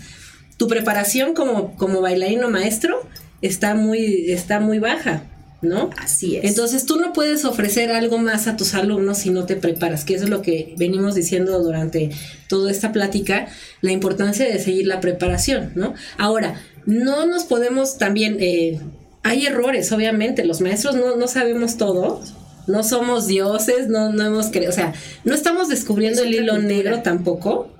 tu 0.57 0.67
preparación 0.67 1.33
como, 1.33 1.75
como 1.75 2.01
bailarín 2.01 2.43
o 2.43 2.49
maestro 2.49 3.07
está 3.41 3.73
muy, 3.73 4.31
está 4.31 4.59
muy 4.59 4.79
baja. 4.79 5.23
¿No? 5.59 5.89
Así 5.97 6.35
es. 6.35 6.45
Entonces 6.45 6.85
tú 6.85 6.97
no 6.97 7.13
puedes 7.13 7.43
ofrecer 7.43 7.91
algo 7.91 8.19
más 8.19 8.45
a 8.45 8.55
tus 8.55 8.75
alumnos 8.75 9.17
si 9.17 9.31
no 9.31 9.47
te 9.47 9.55
preparas, 9.55 10.05
que 10.05 10.13
eso 10.13 10.25
es 10.25 10.29
lo 10.29 10.43
que 10.43 10.75
venimos 10.77 11.15
diciendo 11.15 11.59
durante 11.63 12.11
toda 12.47 12.69
esta 12.69 12.91
plática, 12.91 13.47
la 13.81 13.91
importancia 13.91 14.45
de 14.45 14.59
seguir 14.59 14.85
la 14.85 15.01
preparación, 15.01 15.71
¿no? 15.73 15.95
Ahora, 16.19 16.61
no 16.87 17.25
nos 17.27 17.43
podemos 17.43 17.97
también, 17.99 18.37
eh, 18.39 18.79
hay 19.23 19.45
errores, 19.45 19.91
obviamente, 19.91 20.43
los 20.45 20.61
maestros 20.61 20.95
no, 20.95 21.15
no 21.17 21.27
sabemos 21.27 21.77
todo, 21.77 22.21
no 22.65 22.83
somos 22.83 23.27
dioses, 23.27 23.87
no, 23.89 24.11
no 24.11 24.25
hemos 24.25 24.47
creído, 24.47 24.71
o 24.71 24.73
sea, 24.73 24.93
no 25.25 25.35
estamos 25.35 25.67
descubriendo 25.67 26.21
Es 26.21 26.27
el 26.27 26.33
hilo 26.33 26.53
cultura. 26.53 26.67
negro 26.73 27.01
tampoco. 27.03 27.73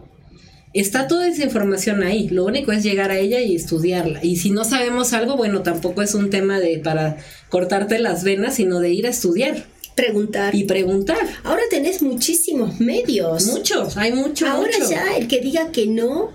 Está 0.73 1.07
toda 1.07 1.27
esa 1.27 1.43
información 1.43 2.03
ahí, 2.03 2.27
lo 2.29 2.45
único 2.45 2.71
es 2.73 2.83
llegar 2.83 3.09
a 3.09 3.17
ella 3.17 3.39
y 3.39 3.55
estudiarla. 3.55 4.23
Y 4.23 4.35
si 4.35 4.51
no 4.51 4.63
sabemos 4.65 5.13
algo, 5.13 5.35
bueno, 5.37 5.63
tampoco 5.63 6.01
es 6.01 6.13
un 6.13 6.29
tema 6.29 6.59
de 6.59 6.77
para 6.79 7.17
cortarte 7.49 7.97
las 7.99 8.23
venas, 8.23 8.55
sino 8.55 8.79
de 8.79 8.91
ir 8.91 9.07
a 9.07 9.09
estudiar 9.09 9.65
Preguntar. 9.95 10.53
y 10.53 10.65
preguntar. 10.65 11.17
Ahora 11.43 11.63
tenés 11.71 12.01
muchísimos 12.03 12.79
medios. 12.79 13.47
Muchos, 13.47 13.97
hay 13.97 14.11
mucho, 14.11 14.45
Ahora 14.47 14.69
mucho. 14.77 14.91
ya 14.91 15.15
el 15.17 15.27
que 15.27 15.39
diga 15.39 15.71
que 15.71 15.87
no, 15.87 16.29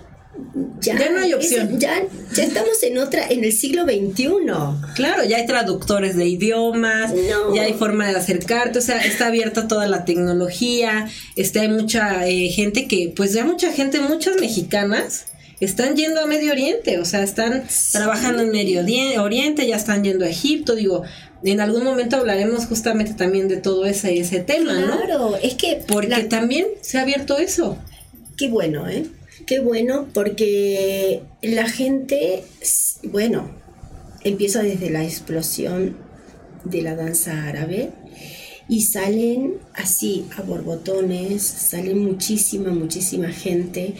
ya, 0.81 0.97
Ya 0.97 1.09
no 1.11 1.19
hay 1.19 1.29
es- 1.31 1.35
opción. 1.35 1.79
ya, 1.79 2.03
ya 2.35 2.43
estamos 2.43 2.81
en 2.83 2.97
otra, 2.97 3.27
en 3.29 3.43
el 3.43 3.51
siglo 3.53 3.83
XXI. 3.83 4.27
Claro, 4.95 5.23
ya 5.23 5.37
hay 5.37 5.45
traductores 5.45 6.15
de 6.15 6.25
idiomas, 6.27 7.11
No. 7.13 7.55
ya 7.55 7.63
hay 7.63 7.73
forma 7.73 8.07
de 8.09 8.15
acercarte, 8.17 8.79
o 8.79 8.81
sea, 8.81 8.97
está 8.99 9.27
abierta 9.27 9.67
toda 9.67 9.87
la 9.87 10.05
tecnología, 10.05 11.07
este, 11.35 11.59
hay 11.59 11.69
mucha 11.69 12.27
eh, 12.27 12.49
gente 12.49 12.87
que, 12.87 13.13
pues 13.15 13.33
ya 13.33 13.45
mucha 13.45 13.71
gente, 13.71 13.99
muchas 13.99 14.35
mexicanas 14.39 15.25
están 15.59 15.95
yendo 15.95 16.19
a 16.19 16.25
Medio 16.25 16.51
Oriente, 16.51 16.99
o 16.99 17.05
sea, 17.05 17.23
están 17.23 17.63
trabajando 17.91 18.41
en 18.43 18.49
Medio 18.51 18.81
Ori- 18.81 19.17
Oriente, 19.17 19.65
ya 19.67 19.75
están 19.77 20.03
yendo 20.03 20.25
a 20.25 20.29
Egipto, 20.29 20.75
digo, 20.75 21.03
en 21.45 21.59
algún 21.61 21.83
momento 21.83 22.17
hablaremos 22.17 22.65
justamente 22.65 23.13
también 23.13 23.47
de 23.47 23.57
todo 23.57 23.85
ese, 23.85 24.17
ese 24.17 24.39
tema, 24.39 24.73
¿no? 24.73 24.97
Claro, 25.01 25.35
es 25.41 25.53
que 25.55 25.81
Porque 25.87 26.07
la- 26.09 26.27
también 26.29 26.67
se 26.81 26.97
ha 26.97 27.01
abierto 27.01 27.37
eso. 27.37 27.77
Qué 28.37 28.47
bueno, 28.49 28.89
¿eh? 28.89 29.05
Qué 29.45 29.59
bueno 29.59 30.07
porque 30.13 31.21
la 31.41 31.67
gente, 31.67 32.43
bueno, 33.03 33.49
empieza 34.23 34.61
desde 34.63 34.89
la 34.89 35.03
explosión 35.03 35.97
de 36.63 36.81
la 36.81 36.95
danza 36.95 37.43
árabe 37.47 37.89
y 38.69 38.83
salen 38.83 39.55
así 39.73 40.25
a 40.37 40.41
borbotones, 40.43 41.41
salen 41.43 41.99
muchísima, 41.99 42.71
muchísima 42.71 43.29
gente 43.29 43.95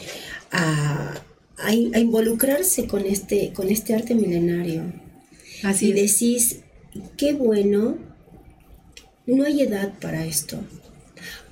a, 0.52 1.14
a 1.58 1.74
in- 1.74 1.94
a 1.96 2.00
involucrarse 2.00 2.88
con 2.88 3.06
este, 3.06 3.52
con 3.54 3.70
este 3.70 3.96
arte 3.96 4.16
milenario. 4.16 4.84
Así 5.64 5.88
y 5.88 5.92
es. 5.92 6.14
decís, 6.14 6.60
qué 7.18 7.34
bueno, 7.34 7.98
no 9.26 9.44
hay 9.46 9.62
edad 9.62 9.94
para 10.00 10.26
esto. 10.26 10.60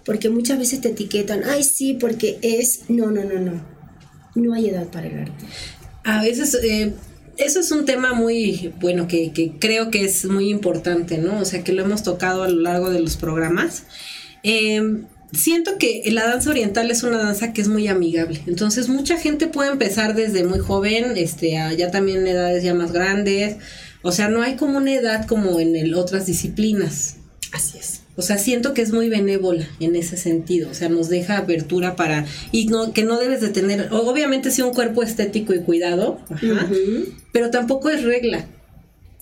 Porque 0.06 0.30
muchas 0.30 0.58
veces 0.58 0.82
te 0.82 0.90
etiquetan, 0.90 1.44
ay 1.46 1.64
sí, 1.64 1.94
porque 1.94 2.40
es, 2.42 2.90
no, 2.90 3.12
no, 3.12 3.24
no, 3.24 3.40
no. 3.40 3.71
No 4.36 4.54
hay 4.54 4.70
edad 4.70 4.88
para 4.88 5.08
el 5.08 5.20
arte. 5.20 5.46
A 6.04 6.22
veces, 6.22 6.58
eh, 6.64 6.94
eso 7.38 7.60
es 7.60 7.72
un 7.72 7.86
tema 7.86 8.14
muy, 8.14 8.74
bueno, 8.80 9.08
que, 9.08 9.32
que 9.32 9.54
creo 9.60 9.92
que 9.92 10.06
es 10.06 10.26
muy 10.26 10.50
importante, 10.50 11.18
¿no? 11.18 11.40
O 11.40 11.46
sea, 11.46 11.64
que 11.64 11.74
lo 11.74 11.84
hemos 11.84 12.04
tocado 12.04 12.44
a 12.44 12.50
lo 12.50 12.62
largo 12.62 12.90
de 12.90 13.00
los 13.00 13.18
programas. 13.18 13.84
Eh, 14.44 15.04
siento 15.32 15.78
que 15.78 16.04
la 16.12 16.28
danza 16.28 16.50
oriental 16.50 16.92
es 16.92 17.04
una 17.04 17.18
danza 17.18 17.54
que 17.54 17.62
es 17.62 17.68
muy 17.68 17.88
amigable. 17.88 18.42
Entonces, 18.48 18.90
mucha 18.90 19.18
gente 19.18 19.48
puede 19.48 19.72
empezar 19.72 20.16
desde 20.16 20.44
muy 20.44 20.60
joven, 20.60 21.18
este, 21.18 21.58
a 21.58 21.74
ya 21.74 21.92
también 21.92 22.26
edades 22.28 22.64
ya 22.64 22.74
más 22.74 22.92
grandes. 22.92 23.58
O 24.02 24.12
sea, 24.12 24.30
no 24.30 24.42
hay 24.42 24.56
como 24.56 24.78
una 24.78 24.94
edad 24.94 25.28
como 25.28 25.60
en 25.60 25.76
el, 25.76 25.94
otras 25.94 26.26
disciplinas. 26.26 27.18
Así 27.52 27.78
es. 27.78 28.01
O 28.18 28.22
sea, 28.22 28.38
siento 28.38 28.74
que 28.74 28.82
es 28.82 28.92
muy 28.92 29.10
benévola 29.10 29.68
en 29.80 29.96
ese 29.96 30.18
sentido. 30.18 30.70
O 30.70 30.74
sea, 30.74 30.90
nos 30.90 31.08
deja 31.10 31.38
apertura 31.38 31.96
para. 31.96 32.26
Y 32.52 32.68
no, 32.68 32.92
que 32.94 33.04
no 33.04 33.18
debes 33.20 33.42
de 33.42 33.50
tener. 33.50 33.88
Obviamente, 33.92 34.52
sí, 34.52 34.62
un 34.62 34.74
cuerpo 34.74 35.02
estético 35.04 35.54
y 35.54 35.60
cuidado. 35.60 36.20
Ajá. 36.30 36.70
Pero 37.32 37.50
tampoco 37.52 37.90
es 37.90 38.04
regla. 38.04 38.46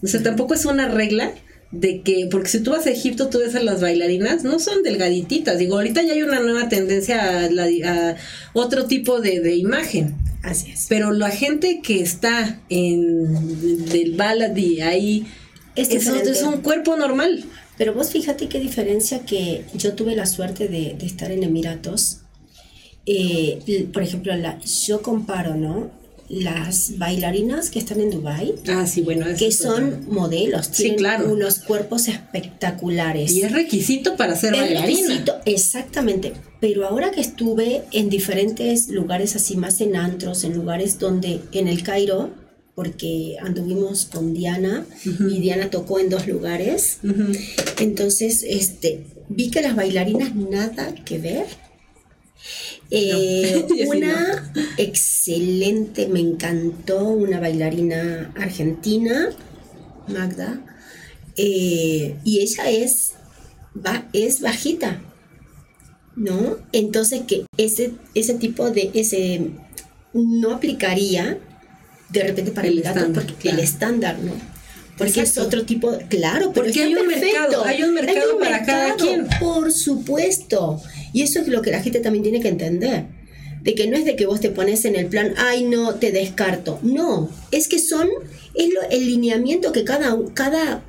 O 0.02 0.08
sea, 0.08 0.23
tampoco 0.23 0.54
es 0.56 0.65
una 0.65 0.89
regla 0.89 1.32
de 1.71 2.02
que. 2.02 2.28
Porque 2.32 2.49
si 2.49 2.62
tú 2.62 2.71
vas 2.71 2.88
a 2.88 2.89
Egipto, 2.89 3.30
tú 3.30 3.39
ves 3.39 3.54
a 3.56 3.62
las 3.62 3.80
bailarinas, 3.80 4.43
no 4.43 4.58
son 4.60 4.82
delgadititas. 4.82 5.60
Digo, 5.60 5.75
ahorita 5.75 6.02
ya 6.02 6.13
hay 6.13 6.23
una 6.23 6.39
nueva 6.39 6.67
tendencia 6.67 7.45
a, 7.45 7.49
la- 7.52 7.65
a 7.65 8.15
otro 8.54 8.86
tipo 8.86 9.21
de, 9.21 9.39
de 9.39 9.56
imagen. 9.56 10.15
Así 10.41 10.71
es. 10.71 10.88
Pero 10.89 11.12
la 11.12 11.30
gente 11.32 11.82
que 11.84 12.02
está 12.02 12.60
en 12.69 13.86
del 13.86 14.15
baladi 14.15 14.82
ahí. 14.82 15.28
Es 15.75 15.89
diferente. 15.89 16.32
es 16.32 16.41
un 16.43 16.62
cuerpo 16.62 16.97
normal. 16.97 17.45
Pero 17.80 17.94
vos 17.96 18.12
fíjate 18.12 18.48
qué 18.50 18.60
diferencia 18.60 19.26
que 19.26 19.63
yo 19.74 19.94
tuve 19.94 20.15
la 20.15 20.28
suerte 20.28 20.68
de, 20.68 20.96
de 21.00 21.06
estar 21.08 21.32
en 21.32 21.42
Emiratos. 21.44 22.18
Eh, 23.08 23.88
por 23.92 24.04
ejemplo, 24.04 24.36
la, 24.36 24.60
yo 24.62 25.02
comparo, 25.02 25.56
¿no? 25.56 25.89
Las 26.30 27.00
bailarinas 27.00 27.72
que 27.72 27.80
están 27.80 28.00
en 28.02 28.12
Dubai 28.12 28.54
Ah, 28.68 28.86
sí, 28.86 29.02
bueno. 29.02 29.26
que 29.36 29.52
son 29.52 30.06
modelos, 30.12 30.68
Sí, 30.68 30.84
tienen 30.84 31.00
claro. 31.00 31.32
unos 31.34 31.58
cuerpos 31.60 32.08
espectaculares. 32.08 33.32
Y 33.32 33.42
es 33.42 33.52
requisito 33.52 34.15
para 34.15 34.36
ser 34.36 34.54
Es 34.54 34.60
bailarina. 34.62 35.02
requisito, 35.08 35.36
exactamente. 35.46 36.34
Pero 36.60 36.86
ahora 36.86 37.10
que 37.10 37.22
estuve 37.22 37.84
en 37.94 38.10
diferentes 38.10 38.89
lugares 38.89 39.36
así, 39.36 39.56
más 39.56 39.82
en 39.82 39.96
antros, 39.96 40.44
en 40.44 40.54
lugares 40.54 41.00
donde, 41.00 41.39
en 41.54 41.68
el 41.68 41.82
Cairo, 41.82 42.30
porque 42.80 43.36
anduvimos 43.42 44.06
con 44.06 44.34
Diana 44.34 44.86
y 45.04 45.42
Diana 45.42 45.70
tocó 45.70 46.00
en 46.00 46.10
dos 46.10 46.28
lugares, 46.28 47.00
entonces 47.78 48.46
este, 48.48 49.06
vi 49.28 49.52
que 49.52 49.62
las 49.62 49.76
bailarinas 49.76 50.34
nada 50.34 50.96
que 51.04 51.18
ver. 51.18 51.46
Eh, 52.89 53.65
una 53.86 54.50
excelente, 54.78 56.08
me 56.08 56.22
encantó, 56.22 57.04
una 57.10 57.42
bailarina 57.42 58.32
argentina, 58.38 59.28
Magda, 60.08 60.62
eh, 61.36 62.15
y 62.24 62.39
ella 62.39 62.72
es, 62.72 63.15
es 64.13 64.39
bajita, 64.39 65.02
¿no? 66.15 66.56
Entonces 66.72 67.24
que 67.28 67.46
ese, 67.58 67.92
ese 68.15 68.36
tipo 68.36 68.72
de, 68.72 68.89
ese, 68.94 69.52
no 70.13 70.54
aplicaría 70.54 71.39
de 72.12 72.24
repente 72.24 72.52
para 72.52 72.67
El 72.67 72.78
estándar, 72.80 73.12
porque 73.26 73.34
claro. 73.36 73.58
el 73.58 73.63
estándar, 73.63 74.17
¿no? 74.19 74.32
Porque 74.98 75.22
Exacto. 75.22 75.41
es 75.41 75.48
otro 75.48 75.63
tipo, 75.65 75.98
claro, 76.10 76.52
pero 76.54 76.65
Porque 76.65 76.84
hay 76.84 76.93
un 76.93 77.08
mercado, 77.08 77.63
hay 77.63 77.84
un 77.84 77.93
mercado 77.93 78.34
un 78.36 78.39
para 78.41 78.65
cada 78.65 78.88
mercado, 78.89 79.10
quien. 79.10 79.28
Por 79.39 79.72
supuesto. 79.72 80.82
Y 81.13 81.22
eso 81.22 81.39
es 81.39 81.48
lo 81.48 81.62
que 81.62 81.72
la 81.72 81.82
gente 81.82 82.00
también 82.00 82.24
tiene 82.24 82.41
que 82.41 82.50
entender. 82.50 83.06
De 83.62 83.76
que 83.76 83.88
no 83.88 83.95
es 83.98 84.06
de 84.06 84.15
que 84.15 84.26
vos 84.26 84.39
te 84.41 84.50
pones 84.50 84.86
en 84.86 84.95
el 84.95 85.06
plan, 85.08 85.34
ay 85.38 85.63
no, 85.63 85.95
te 85.95 86.12
descarto. 86.12 86.80
No, 86.82 87.30
es 87.52 87.67
que 87.67 87.80
son, 87.80 88.08
es 88.56 88.69
lo- 88.74 88.89
el 88.89 89.06
lineamiento 89.06 89.72
que 89.72 89.84
cada, 89.84 90.17
cada 90.34 90.82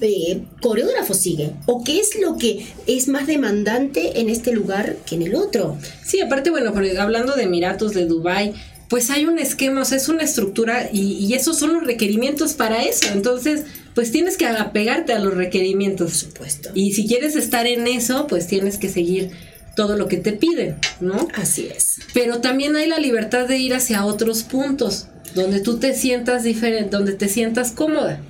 eh, 0.00 0.42
coreógrafo 0.60 1.14
sigue. 1.14 1.50
O 1.66 1.82
qué 1.84 1.98
es 2.00 2.18
lo 2.20 2.36
que 2.36 2.66
es 2.86 3.06
más 3.08 3.26
demandante 3.26 4.20
en 4.20 4.28
este 4.28 4.52
lugar 4.52 4.96
que 5.06 5.14
en 5.16 5.22
el 5.22 5.34
otro. 5.34 5.76
Sí, 6.04 6.20
aparte, 6.20 6.50
bueno, 6.50 6.72
hablando 7.00 7.34
de 7.34 7.44
Emiratos, 7.44 7.92
de 7.94 8.06
Dubai, 8.06 8.54
pues 8.88 9.10
hay 9.10 9.24
un 9.24 9.38
esquema, 9.38 9.82
o 9.82 9.84
sea, 9.84 9.98
es 9.98 10.08
una 10.08 10.22
estructura 10.22 10.88
y, 10.92 11.14
y 11.14 11.34
esos 11.34 11.58
son 11.58 11.72
los 11.74 11.84
requerimientos 11.84 12.54
para 12.54 12.82
eso. 12.82 13.08
Entonces, 13.12 13.62
pues 13.94 14.12
tienes 14.12 14.36
que 14.36 14.46
apegarte 14.46 15.12
a 15.12 15.18
los 15.18 15.34
requerimientos. 15.34 16.06
Por 16.06 16.16
supuesto. 16.30 16.70
Y 16.74 16.92
si 16.92 17.06
quieres 17.06 17.34
estar 17.36 17.66
en 17.66 17.86
eso, 17.86 18.26
pues 18.26 18.46
tienes 18.46 18.78
que 18.78 18.88
seguir 18.88 19.30
todo 19.74 19.96
lo 19.96 20.08
que 20.08 20.16
te 20.16 20.32
piden, 20.32 20.76
¿no? 21.00 21.28
Así 21.34 21.68
es. 21.74 21.98
Pero 22.14 22.40
también 22.40 22.76
hay 22.76 22.88
la 22.88 22.98
libertad 22.98 23.46
de 23.46 23.58
ir 23.58 23.74
hacia 23.74 24.06
otros 24.06 24.42
puntos, 24.42 25.08
donde 25.34 25.60
tú 25.60 25.78
te 25.78 25.94
sientas 25.94 26.44
diferente, 26.44 26.96
donde 26.96 27.12
te 27.12 27.28
sientas 27.28 27.72
cómoda, 27.72 28.20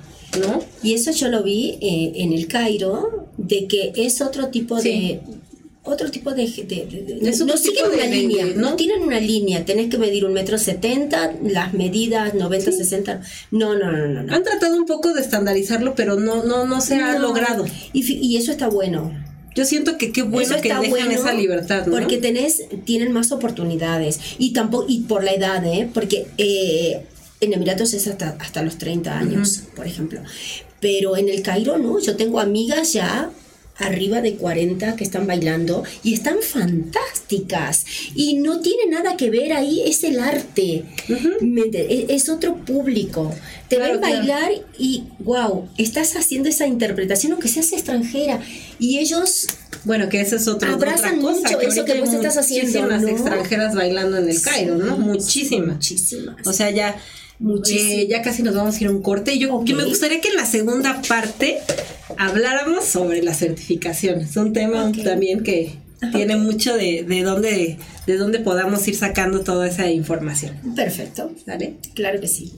¿no? 0.41 0.61
Y 0.83 0.93
eso 0.95 1.11
yo 1.11 1.29
lo 1.29 1.43
vi 1.43 1.77
eh, 1.81 2.13
en 2.15 2.33
el 2.33 2.47
Cairo, 2.47 3.29
de 3.37 3.67
que 3.67 3.93
es 3.95 4.21
otro 4.21 4.47
tipo 4.49 4.79
Sí. 4.79 4.89
de... 4.89 5.19
otro 5.87 6.11
tipo 6.11 6.33
de... 6.33 6.45
no 7.21 7.57
siguen 7.57 7.85
una 7.93 8.05
línea, 8.05 8.45
¿no? 8.55 8.75
tienen 8.75 9.01
una 9.01 9.19
línea, 9.19 9.65
tenés 9.65 9.89
que 9.89 9.97
medir 9.97 10.25
un 10.25 10.33
metro 10.33 10.57
setenta, 10.57 11.33
las 11.43 11.73
medidas 11.73 12.33
90, 12.33 12.71
60, 12.71 13.21
no, 13.51 13.75
no, 13.75 13.91
no, 13.91 14.07
no, 14.07 14.33
Han 14.33 14.43
tratado 14.43 14.75
un 14.75 14.85
poco 14.85 15.13
de 15.13 15.21
estandarizarlo, 15.21 15.95
pero 15.95 16.19
no, 16.19 16.43
no, 16.43 16.65
no 16.65 16.81
se 16.81 16.95
ha 16.95 17.17
logrado. 17.17 17.65
Y, 17.93 18.11
y 18.13 18.37
eso 18.37 18.51
está 18.51 18.67
bueno. 18.67 19.11
Yo 19.57 19.65
siento 19.65 19.97
que 19.97 20.11
qué 20.11 20.21
bueno 20.21 20.55
que 20.61 20.69
dejan 20.69 21.11
esa 21.11 21.33
libertad, 21.33 21.87
¿no? 21.87 21.93
Porque 21.93 22.17
tenés, 22.17 22.61
tienen 22.85 23.11
más 23.11 23.31
oportunidades. 23.31 24.19
Y 24.37 24.53
tampoco, 24.53 24.85
y 24.87 24.99
por 24.99 25.23
la 25.23 25.31
edad, 25.31 25.65
¿eh? 25.65 25.89
Porque 25.91 26.27
eh, 26.37 27.01
en 27.41 27.53
Emiratos 27.53 27.93
es 27.95 28.07
hasta, 28.07 28.37
hasta 28.39 28.61
los 28.61 28.77
30 28.77 29.17
años, 29.17 29.63
por 29.75 29.87
ejemplo. 29.87 30.21
Pero 30.79 31.17
en 31.17 31.27
el 31.27 31.41
Cairo 31.41 31.79
no, 31.79 31.99
yo 31.99 32.15
tengo 32.15 32.39
amigas 32.39 32.93
ya 32.93 33.31
arriba 33.77 34.21
de 34.21 34.35
40 34.35 34.95
que 34.95 35.03
están 35.03 35.27
bailando 35.27 35.83
y 36.03 36.13
están 36.13 36.37
fantásticas 36.41 37.85
y 38.15 38.35
no 38.35 38.59
tiene 38.61 38.87
nada 38.89 39.17
que 39.17 39.29
ver 39.29 39.53
ahí, 39.53 39.83
es 39.85 40.03
el 40.03 40.19
arte, 40.19 40.83
e, 41.07 42.05
es, 42.09 42.29
otro 42.29 42.57
público. 42.57 43.33
Te 43.67 43.77
ven 43.77 43.99
bailar 43.99 44.51
y 44.77 45.03
wow, 45.19 45.67
estás 45.77 46.15
haciendo 46.15 46.49
esa 46.49 46.67
interpretación 46.67 47.33
aunque 47.33 47.49
seas 47.49 47.71
extranjera 47.73 48.41
y 48.79 48.99
ellos 48.99 49.47
bueno, 49.83 50.09
que 50.09 50.19
ese 50.19 50.35
es 50.37 50.47
otro, 50.47 50.73
Abrazan 50.73 51.19
otra 51.19 51.33
cosa, 51.33 51.51
mucho 51.51 51.61
eso 51.61 51.85
que 51.85 51.99
vos 51.99 52.11
estás 52.11 52.37
haciendo. 52.37 52.81
Muchísimas 52.81 53.03
extranjeras 53.03 53.75
bailando 53.75 54.17
en 54.17 54.29
el 54.29 54.41
Cairo, 54.41 54.75
¿no? 54.75 54.97
Muchísimas. 54.97 55.75
Muchísimas. 55.75 56.45
O 56.45 56.51
sea, 56.51 56.71
ya 56.71 56.97
eh, 57.69 58.07
ya 58.09 58.21
casi 58.21 58.41
nos 58.41 58.55
vamos 58.55 58.75
a 58.75 58.81
ir 58.81 58.87
a 58.87 58.91
un 58.91 59.01
corte. 59.01 59.37
Yo 59.37 59.61
me 59.61 59.85
gustaría 59.85 60.19
que 60.21 60.29
en 60.29 60.35
la 60.35 60.45
segunda 60.45 61.01
parte 61.07 61.59
habláramos 62.17 62.85
sobre 62.85 63.21
las 63.21 63.39
certificaciones. 63.39 64.31
Es 64.31 64.37
un 64.37 64.53
tema 64.53 64.91
también 65.03 65.43
que 65.43 65.77
tiene 66.11 66.35
mucho 66.37 66.75
de, 66.75 67.03
de, 67.03 67.23
dónde, 67.23 67.77
de 68.05 68.17
dónde 68.17 68.39
podamos 68.39 68.87
ir 68.87 68.95
sacando 68.95 69.41
toda 69.41 69.67
esa 69.67 69.89
información. 69.89 70.55
Perfecto. 70.75 71.31
¿Vale? 71.45 71.75
Claro 71.93 72.19
que 72.19 72.27
sí. 72.27 72.53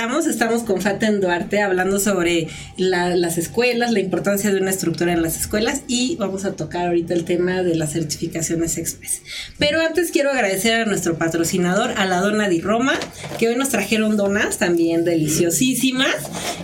Estamos, 0.00 0.62
con 0.62 0.80
Faten 0.80 1.20
Duarte 1.20 1.60
hablando 1.60 2.00
sobre 2.00 2.48
las 2.78 3.36
escuelas, 3.36 3.92
la 3.92 4.00
importancia 4.00 4.50
de 4.50 4.58
una 4.58 4.70
estructura 4.70 5.12
en 5.12 5.20
las 5.20 5.38
escuelas 5.38 5.82
y 5.88 6.16
vamos 6.16 6.46
a 6.46 6.52
tocar 6.52 6.86
ahorita 6.86 7.12
el 7.12 7.26
tema 7.26 7.62
de 7.62 7.74
las 7.74 7.92
certificaciones 7.92 8.78
express. 8.78 9.20
Pero 9.58 9.82
antes 9.82 10.10
quiero 10.10 10.30
agradecer 10.30 10.80
a 10.80 10.86
nuestro 10.86 11.18
patrocinador, 11.18 11.90
a 11.98 12.06
la 12.06 12.20
Dona 12.20 12.48
di 12.48 12.62
Roma, 12.62 12.94
que 13.38 13.48
hoy 13.48 13.56
nos 13.56 13.68
trajeron 13.68 14.16
donas 14.16 14.56
también 14.56 15.04
deliciosísimas. 15.04 16.16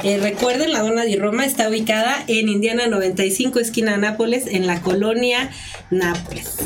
Eh, 0.03 0.19
recuerden, 0.19 0.73
la 0.73 0.81
Dona 0.81 1.05
di 1.05 1.17
Roma 1.17 1.45
está 1.45 1.69
ubicada 1.69 2.17
en 2.29 2.49
Indiana 2.49 2.87
95, 2.87 3.61
esquina 3.61 3.99
Nápoles, 3.99 4.47
en 4.47 4.67
la 4.67 4.81
colonia 4.81 5.51
Nápoles. 5.91 6.57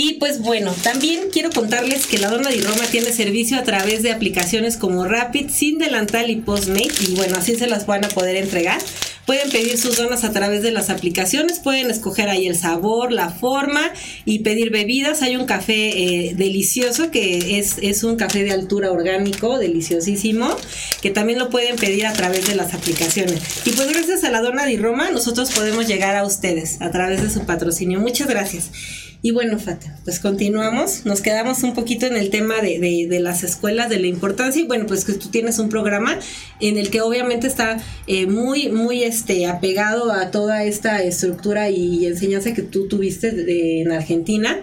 Y 0.00 0.12
pues 0.12 0.38
bueno, 0.38 0.72
también 0.84 1.22
quiero 1.32 1.50
contarles 1.50 2.06
que 2.06 2.18
la 2.18 2.30
Dona 2.30 2.50
de 2.50 2.60
Roma 2.60 2.84
tiene 2.88 3.12
servicio 3.12 3.58
a 3.58 3.64
través 3.64 4.04
de 4.04 4.12
aplicaciones 4.12 4.76
como 4.76 5.04
Rapid, 5.04 5.50
Sin 5.50 5.78
Delantal 5.78 6.30
y 6.30 6.36
Postmate. 6.36 6.92
Y 7.08 7.16
bueno, 7.16 7.34
así 7.36 7.56
se 7.56 7.66
las 7.66 7.84
van 7.84 8.04
a 8.04 8.08
poder 8.08 8.36
entregar. 8.36 8.80
Pueden 9.26 9.50
pedir 9.50 9.76
sus 9.76 9.96
donas 9.96 10.22
a 10.22 10.30
través 10.30 10.62
de 10.62 10.70
las 10.70 10.88
aplicaciones, 10.88 11.58
pueden 11.58 11.90
escoger 11.90 12.28
ahí 12.28 12.46
el 12.46 12.56
sabor, 12.56 13.10
la 13.10 13.30
forma 13.30 13.92
y 14.24 14.38
pedir 14.38 14.70
bebidas. 14.70 15.20
Hay 15.22 15.34
un 15.34 15.46
café 15.46 16.28
eh, 16.28 16.34
delicioso 16.36 17.10
que 17.10 17.58
es, 17.58 17.74
es 17.82 18.04
un 18.04 18.14
café 18.14 18.44
de 18.44 18.52
altura 18.52 18.92
orgánico, 18.92 19.58
deliciosísimo, 19.58 20.56
que 21.02 21.10
también 21.10 21.40
lo 21.40 21.50
pueden 21.50 21.74
pedir 21.74 22.06
a 22.06 22.12
través 22.12 22.46
de 22.46 22.54
las 22.54 22.72
aplicaciones. 22.72 23.42
Y 23.64 23.72
pues 23.72 23.88
gracias 23.88 24.22
a 24.22 24.30
la 24.30 24.42
Dona 24.42 24.64
de 24.64 24.76
Roma 24.76 25.10
nosotros 25.10 25.50
podemos 25.50 25.88
llegar 25.88 26.14
a 26.14 26.24
ustedes 26.24 26.80
a 26.80 26.92
través 26.92 27.20
de 27.20 27.30
su 27.30 27.44
patrocinio. 27.46 27.98
Muchas 27.98 28.28
gracias. 28.28 28.70
Y 29.20 29.32
bueno, 29.32 29.58
Fata, 29.58 29.98
pues 30.04 30.20
continuamos. 30.20 31.04
Nos 31.04 31.20
quedamos 31.20 31.64
un 31.64 31.74
poquito 31.74 32.06
en 32.06 32.16
el 32.16 32.30
tema 32.30 32.60
de, 32.60 33.06
de, 33.08 33.20
las 33.20 33.42
escuelas, 33.42 33.88
de 33.88 33.98
la 33.98 34.06
importancia. 34.06 34.62
Y 34.62 34.66
bueno, 34.66 34.86
pues 34.86 35.04
que 35.04 35.14
tú 35.14 35.28
tienes 35.28 35.58
un 35.58 35.68
programa 35.68 36.16
en 36.60 36.78
el 36.78 36.90
que 36.90 37.00
obviamente 37.00 37.48
está 37.48 37.78
eh, 38.06 38.26
muy, 38.26 38.68
muy 38.68 39.02
este, 39.02 39.46
apegado 39.46 40.12
a 40.12 40.30
toda 40.30 40.62
esta 40.62 41.02
estructura 41.02 41.68
y, 41.68 42.06
enseñanza 42.06 42.54
que 42.54 42.62
tú 42.62 42.86
tuviste 42.86 43.80
en 43.80 43.90
Argentina 43.90 44.56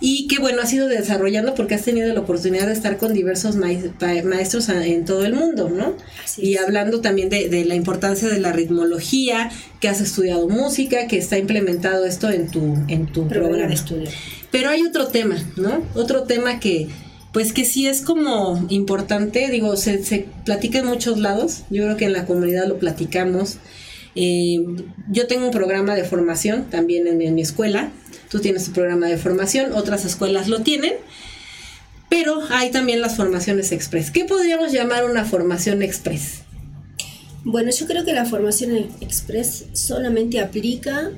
y 0.00 0.26
que 0.28 0.38
bueno, 0.38 0.62
has 0.62 0.72
ido 0.72 0.88
desarrollando 0.88 1.54
porque 1.54 1.74
has 1.74 1.82
tenido 1.82 2.12
la 2.12 2.20
oportunidad 2.20 2.66
de 2.66 2.72
estar 2.72 2.96
con 2.96 3.12
diversos 3.12 3.56
maestros 3.56 4.68
en 4.70 5.04
todo 5.04 5.26
el 5.26 5.34
mundo, 5.34 5.68
¿no? 5.68 5.94
y 6.38 6.56
hablando 6.56 7.00
también 7.00 7.28
de, 7.28 7.64
la 7.64 7.74
importancia 7.74 8.28
de 8.28 8.40
la 8.40 8.52
ritmología, 8.52 9.50
que 9.80 9.88
has 9.88 10.00
estudiado 10.00 10.48
música, 10.48 11.06
que 11.06 11.18
está 11.18 11.38
implementado 11.38 12.06
esto 12.06 12.30
en 12.30 12.50
tu, 12.50 12.76
en 12.88 13.06
tu 13.06 13.28
programa. 13.28 13.66
de 13.66 13.74
estudio. 13.74 14.08
Pero 14.50 14.70
hay 14.70 14.82
otro 14.82 15.08
tema, 15.08 15.36
¿no? 15.56 15.82
Otro 15.94 16.22
tema 16.22 16.60
que, 16.60 16.88
pues 17.32 17.52
que 17.52 17.64
sí 17.64 17.86
es 17.86 18.00
como 18.00 18.64
importante, 18.70 19.48
digo, 19.50 19.76
se, 19.76 20.02
se 20.02 20.26
platica 20.44 20.78
en 20.78 20.86
muchos 20.86 21.18
lados, 21.18 21.64
yo 21.70 21.84
creo 21.84 21.96
que 21.96 22.06
en 22.06 22.14
la 22.14 22.26
comunidad 22.26 22.66
lo 22.66 22.78
platicamos. 22.78 23.58
Eh, 24.16 24.58
yo 25.10 25.26
tengo 25.26 25.46
un 25.46 25.52
programa 25.52 25.94
de 25.94 26.04
formación 26.04 26.64
también 26.70 27.06
en 27.06 27.34
mi 27.34 27.42
escuela, 27.42 27.92
Tú 28.30 28.38
tienes 28.38 28.64
tu 28.64 28.72
programa 28.72 29.08
de 29.08 29.18
formación, 29.18 29.72
otras 29.72 30.04
escuelas 30.04 30.46
lo 30.46 30.60
tienen, 30.60 30.94
pero 32.08 32.40
hay 32.50 32.70
también 32.70 33.00
las 33.00 33.16
formaciones 33.16 33.72
express. 33.72 34.12
¿Qué 34.12 34.24
podríamos 34.24 34.70
llamar 34.70 35.04
una 35.04 35.24
formación 35.24 35.82
express? 35.82 36.42
Bueno, 37.42 37.72
yo 37.72 37.86
creo 37.88 38.04
que 38.04 38.12
la 38.12 38.24
formación 38.24 38.88
express 39.00 39.64
solamente 39.72 40.38
aplica 40.38 41.10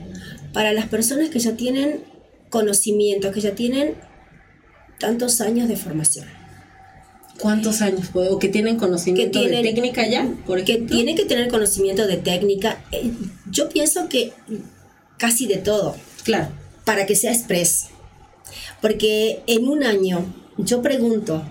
para 0.55 0.72
las 0.72 0.87
personas 0.87 1.29
que 1.29 1.38
ya 1.38 1.53
tienen 1.53 2.03
conocimiento, 2.48 3.31
que 3.31 3.42
ya 3.42 3.55
tienen 3.55 3.94
tantos 4.98 5.42
años 5.42 5.68
de 5.68 5.77
formación. 5.77 6.27
¿Cuántos 7.38 7.83
años? 7.83 8.09
¿O 8.14 8.38
que 8.38 8.48
tienen 8.48 8.79
conocimiento 8.79 9.42
de 9.42 9.62
técnica 9.62 10.07
ya? 10.07 10.33
Porque 10.46 10.79
tiene 10.79 11.14
que 11.14 11.27
tener 11.27 11.48
conocimiento 11.48 12.07
de 12.07 12.16
técnica. 12.16 12.83
Eh, 12.90 13.12
yo 13.51 13.68
pienso 13.68 14.09
que 14.09 14.33
casi 15.18 15.46
de 15.46 15.57
todo. 15.57 15.94
Claro 16.25 16.62
para 16.92 17.07
que 17.07 17.16
sea 17.16 17.33
express. 17.33 17.87
Porque 18.83 19.42
en 19.46 19.66
un 19.66 19.83
año, 19.83 20.26
yo 20.59 20.83
pregunto, 20.83 21.42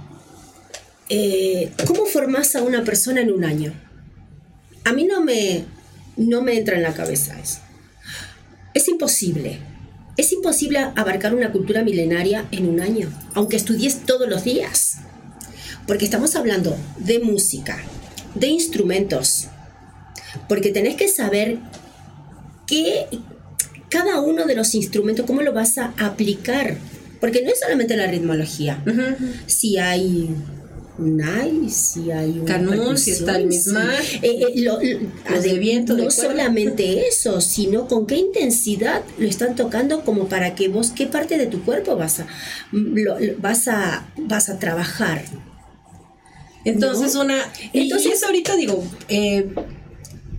eh, 1.09 1.71
¿cómo 1.87 2.05
formas 2.05 2.55
a 2.55 2.61
una 2.61 2.83
persona 2.83 3.21
en 3.21 3.31
un 3.31 3.43
año? 3.43 3.73
A 4.83 4.93
mí 4.93 5.05
no 5.05 5.19
me, 5.21 5.65
no 6.15 6.43
me 6.43 6.57
entra 6.57 6.75
en 6.75 6.83
la 6.83 6.93
cabeza 6.93 7.39
eso. 7.39 7.57
Es 8.75 8.87
imposible. 8.87 9.57
Es 10.15 10.31
imposible 10.31 10.77
abarcar 10.95 11.33
una 11.33 11.51
cultura 11.51 11.83
milenaria 11.83 12.45
en 12.51 12.69
un 12.69 12.79
año, 12.79 13.11
aunque 13.33 13.57
estudies 13.57 14.05
todos 14.05 14.29
los 14.29 14.43
días. 14.43 14.97
Porque 15.87 16.05
estamos 16.05 16.35
hablando 16.35 16.77
de 16.97 17.17
música, 17.17 17.79
de 18.35 18.45
instrumentos, 18.45 19.47
porque 20.47 20.69
tenés 20.69 20.97
que 20.97 21.07
saber 21.07 21.57
qué, 22.67 23.07
cada 23.91 24.21
uno 24.21 24.45
de 24.45 24.55
los 24.55 24.73
instrumentos, 24.73 25.25
cómo 25.27 25.43
lo 25.43 25.53
vas 25.53 25.77
a 25.77 25.93
aplicar. 25.99 26.77
Porque 27.19 27.43
no 27.43 27.51
es 27.51 27.59
solamente 27.59 27.95
la 27.95 28.07
ritmología. 28.07 28.83
Si 29.45 29.77
hay 29.77 30.35
un 30.97 31.21
ay, 31.21 31.69
si 31.69 32.11
hay 32.11 32.39
un 32.39 32.45
canón, 32.45 32.97
si 32.97 33.11
está 33.11 33.37
el 33.37 33.45
mismo. 33.45 33.79
Eh, 34.23 34.45
eh, 34.55 35.59
viento, 35.59 35.95
no 35.95 36.09
solamente 36.09 37.07
eso, 37.07 37.41
sino 37.41 37.87
con 37.87 38.07
qué 38.07 38.15
intensidad 38.15 39.03
lo 39.19 39.27
están 39.27 39.55
tocando 39.55 40.03
como 40.03 40.27
para 40.27 40.55
que 40.55 40.67
vos 40.67 40.91
qué 40.95 41.05
parte 41.05 41.37
de 41.37 41.45
tu 41.45 41.63
cuerpo 41.63 41.95
vas 41.95 42.21
a 42.21 42.27
vas 43.37 43.67
a 43.67 44.07
vas 44.17 44.49
a 44.49 44.57
trabajar. 44.57 45.23
Entonces 46.65 47.15
una 47.15 47.37
entonces 47.73 48.23
ahorita 48.23 48.55
digo 48.55 48.83
eh, 49.09 49.53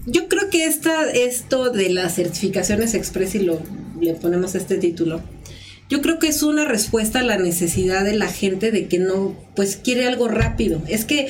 yo 0.06 0.28
creo 0.28 0.50
que 0.50 0.64
esta, 0.64 1.10
esto 1.10 1.70
de 1.70 1.90
las 1.90 2.16
certificaciones 2.16 2.94
express 2.94 3.34
y 3.34 3.40
lo, 3.40 3.60
le 4.00 4.14
ponemos 4.14 4.54
este 4.54 4.76
título, 4.76 5.20
yo 5.88 6.00
creo 6.00 6.18
que 6.18 6.28
es 6.28 6.42
una 6.42 6.64
respuesta 6.64 7.20
a 7.20 7.22
la 7.22 7.36
necesidad 7.36 8.02
de 8.02 8.14
la 8.14 8.28
gente 8.28 8.72
de 8.72 8.88
que 8.88 8.98
no, 8.98 9.36
pues 9.54 9.76
quiere 9.76 10.06
algo 10.06 10.26
rápido. 10.26 10.80
Es 10.88 11.04
que 11.04 11.28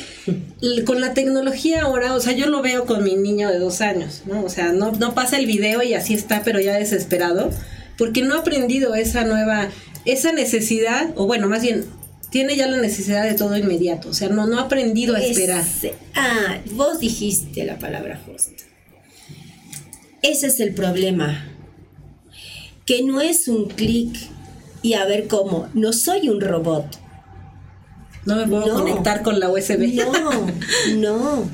con 0.86 1.00
la 1.00 1.14
tecnología 1.14 1.82
ahora, 1.82 2.14
o 2.14 2.20
sea, 2.20 2.32
yo 2.32 2.46
lo 2.46 2.62
veo 2.62 2.86
con 2.86 3.02
mi 3.02 3.16
niño 3.16 3.50
de 3.50 3.58
dos 3.58 3.80
años, 3.80 4.22
¿no? 4.26 4.44
O 4.44 4.48
sea, 4.48 4.72
no, 4.72 4.92
no 4.92 5.14
pasa 5.14 5.36
el 5.36 5.46
video 5.46 5.82
y 5.82 5.94
así 5.94 6.14
está, 6.14 6.42
pero 6.44 6.60
ya 6.60 6.74
desesperado, 6.74 7.50
porque 7.98 8.22
no 8.22 8.36
ha 8.36 8.38
aprendido 8.38 8.94
esa 8.94 9.24
nueva, 9.24 9.68
esa 10.04 10.32
necesidad, 10.32 11.10
o 11.16 11.26
bueno, 11.26 11.48
más 11.48 11.62
bien, 11.62 11.84
tiene 12.32 12.56
ya 12.56 12.66
la 12.66 12.78
necesidad 12.78 13.24
de 13.24 13.34
todo 13.34 13.56
inmediato, 13.58 14.08
o 14.08 14.14
sea, 14.14 14.30
no, 14.30 14.46
no 14.46 14.58
ha 14.58 14.62
aprendido 14.62 15.14
a 15.14 15.20
esperar. 15.20 15.62
ah, 16.14 16.58
vos 16.72 16.98
dijiste 16.98 17.64
la 17.64 17.78
palabra 17.78 18.18
justa. 18.24 18.64
Ese 20.22 20.46
es 20.46 20.58
el 20.60 20.72
problema, 20.72 21.46
que 22.86 23.02
no 23.02 23.20
es 23.20 23.48
un 23.48 23.68
clic 23.68 24.16
y 24.80 24.94
a 24.94 25.04
ver 25.04 25.28
cómo, 25.28 25.68
no 25.74 25.92
soy 25.92 26.30
un 26.30 26.40
robot. 26.40 26.86
No 28.24 28.36
me 28.36 28.46
puedo 28.46 28.72
conectar 28.72 29.22
con 29.22 29.38
la 29.38 29.50
USB. 29.50 29.94
No, 29.94 30.46
no. 30.96 31.50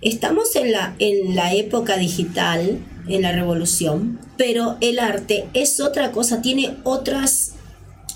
Estamos 0.00 0.54
en 0.54 0.70
la, 0.70 0.94
en 1.00 1.34
la 1.34 1.54
época 1.54 1.96
digital, 1.96 2.78
en 3.08 3.22
la 3.22 3.32
revolución, 3.32 4.20
pero 4.36 4.76
el 4.80 5.00
arte 5.00 5.46
es 5.54 5.80
otra 5.80 6.12
cosa, 6.12 6.40
tiene 6.40 6.76
otras 6.84 7.54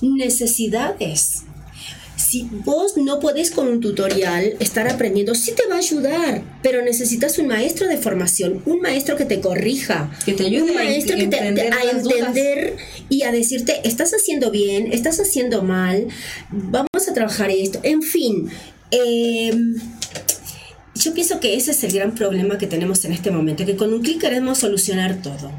necesidades 0.01 1.46
si 2.17 2.49
vos 2.65 2.97
no 2.97 3.21
podés 3.21 3.51
con 3.51 3.69
un 3.69 3.81
tutorial 3.81 4.57
estar 4.59 4.89
aprendiendo, 4.89 5.35
sí 5.35 5.53
te 5.53 5.67
va 5.67 5.77
a 5.77 5.79
ayudar, 5.79 6.43
pero 6.63 6.83
necesitas 6.83 7.39
un 7.39 7.47
maestro 7.47 7.87
de 7.89 7.99
formación, 7.99 8.63
un 8.65 8.81
maestro 8.81 9.17
que 9.17 9.27
te 9.27 9.41
corrija, 9.41 10.11
que 10.25 10.33
te 10.33 10.47
ayude 10.47 10.71
un 10.71 10.75
maestro 10.75 11.15
a, 11.15 11.19
que 11.19 11.27
te, 11.29 11.39
a 11.39 11.49
entender 11.49 12.77
y 13.11 13.23
a 13.23 13.33
decirte, 13.33 13.81
estás 13.85 14.13
haciendo 14.15 14.51
bien, 14.51 14.93
estás 14.93 15.21
haciendo 15.21 15.63
mal, 15.63 16.09
vamos 16.51 17.09
a 17.09 17.13
trabajar 17.13 17.51
esto, 17.51 17.81
en 17.83 18.03
fin. 18.03 18.49
Em, 18.91 19.77
yo 20.95 21.13
pienso 21.13 21.39
que 21.39 21.55
ese 21.55 21.73
es 21.73 21.85
el 21.85 21.93
gran 21.93 22.15
problema 22.15 22.57
que 22.57 22.67
tenemos 22.67 23.05
en 23.05 23.13
este 23.13 23.31
momento, 23.31 23.67
que 23.67 23.77
con 23.77 23.93
un 23.93 24.03
clic 24.03 24.21
queremos 24.21 24.59
solucionar 24.59 25.21
todo. 25.21 25.53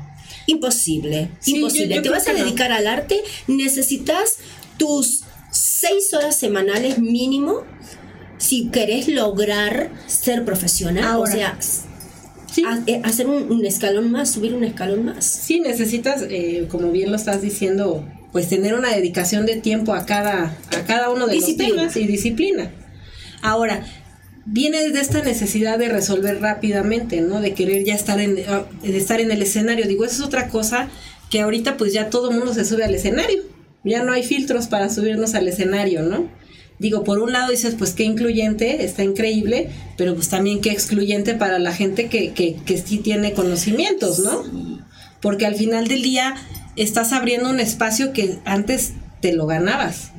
Imposible, 0.48 1.30
imposible. 1.46 2.02
te 2.02 2.10
vas 2.10 2.28
a 2.28 2.34
dedicar 2.34 2.72
al 2.72 2.88
arte, 2.88 3.22
necesitas 3.48 4.38
tus 4.78 5.24
seis 5.58 6.14
horas 6.14 6.36
semanales 6.36 7.00
mínimo 7.00 7.64
si 8.38 8.70
querés 8.70 9.08
lograr 9.08 9.92
ser 10.08 10.46
profesional. 10.46 11.18
o 11.18 11.26
sea, 11.26 11.58
eh, 12.88 13.02
hacer 13.04 13.28
un, 13.28 13.66
escalón 13.66 14.12
más, 14.12 14.32
subir 14.32 14.54
un 14.54 14.64
escalón 14.64 15.06
más. 15.06 15.26
Sí, 15.26 15.60
necesitas, 15.60 16.24
eh, 16.30 16.68
como 16.70 16.92
bien 16.92 17.12
lo 17.12 17.18
estás 17.18 17.42
diciendo, 17.42 18.08
pues 18.32 18.50
tener 18.50 18.74
una 18.74 18.96
dedicación 18.96 19.46
de 19.46 19.58
tiempo 19.58 19.94
a 19.94 20.06
cada, 20.06 20.56
a 20.76 20.86
cada 20.86 21.10
uno 21.10 21.28
de 21.28 21.36
los 21.36 21.58
temas 21.58 21.96
y 21.98 22.08
disciplina. 22.08 22.72
Ahora, 23.42 23.86
viene 24.46 24.90
de 24.90 25.00
esta 25.00 25.22
necesidad 25.22 25.78
de 25.78 25.90
resolver 25.90 26.42
rápidamente, 26.42 27.22
¿no? 27.22 27.42
De 27.42 27.54
querer 27.54 27.84
ya 27.84 27.96
estar 27.96 28.20
en, 28.20 28.38
ah, 28.48 28.66
de 28.82 28.98
estar 28.98 29.20
en 29.20 29.32
el 29.32 29.42
escenario. 29.42 29.88
Digo, 29.88 30.06
eso 30.06 30.22
es 30.22 30.28
otra 30.28 30.50
cosa 30.50 30.90
que 31.30 31.42
ahorita 31.42 31.78
pues 31.78 31.94
ya 31.94 32.10
todo 32.10 32.32
el 32.32 32.38
mundo 32.38 32.54
se 32.54 32.66
sube 32.66 32.86
al 32.86 32.96
escenario 32.96 33.57
ya 33.88 34.04
no 34.04 34.12
hay 34.14 34.24
filtros 34.24 34.68
para 34.68 34.90
subirnos 34.90 35.36
al 35.36 35.48
escenario, 35.48 36.04
¿no? 36.04 36.30
Digo, 36.80 37.04
por 37.04 37.20
un 37.20 37.32
lado 37.32 37.50
dices, 37.50 37.76
pues 37.76 37.94
qué 37.94 38.04
incluyente, 38.04 38.84
está 38.86 39.04
increíble, 39.04 39.70
pero 39.98 40.14
pues 40.14 40.30
también 40.30 40.62
qué 40.62 40.72
excluyente 40.72 41.34
para 41.34 41.58
la 41.58 41.74
gente 41.74 42.08
que, 42.08 42.34
que, 42.34 42.56
que 42.56 42.78
sí 42.78 43.00
tiene 43.00 43.34
conocimientos, 43.34 44.20
¿no? 44.20 44.44
Porque 45.22 45.48
al 45.48 45.56
final 45.56 45.88
del 45.88 46.04
día 46.04 46.36
estás 46.76 47.14
abriendo 47.14 47.50
un 47.50 47.60
espacio 47.60 48.14
que 48.14 48.38
antes 48.46 48.94
te 49.22 49.34
lo 49.34 49.48
ganabas. 49.48 50.12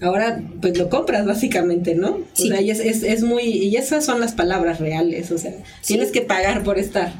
Ahora, 0.00 0.40
pues 0.60 0.78
lo 0.78 0.88
compras 0.88 1.26
básicamente, 1.26 1.94
¿no? 1.94 2.20
Sí. 2.34 2.44
O 2.44 2.52
sea, 2.52 2.60
y 2.60 2.70
es, 2.70 2.80
es, 2.80 3.22
muy, 3.22 3.42
y 3.42 3.76
esas 3.76 4.04
son 4.04 4.20
las 4.20 4.32
palabras 4.32 4.78
reales, 4.78 5.30
o 5.30 5.38
sea, 5.38 5.52
tienes 5.84 6.12
que 6.12 6.20
pagar 6.20 6.62
por 6.62 6.78
estar. 6.78 7.12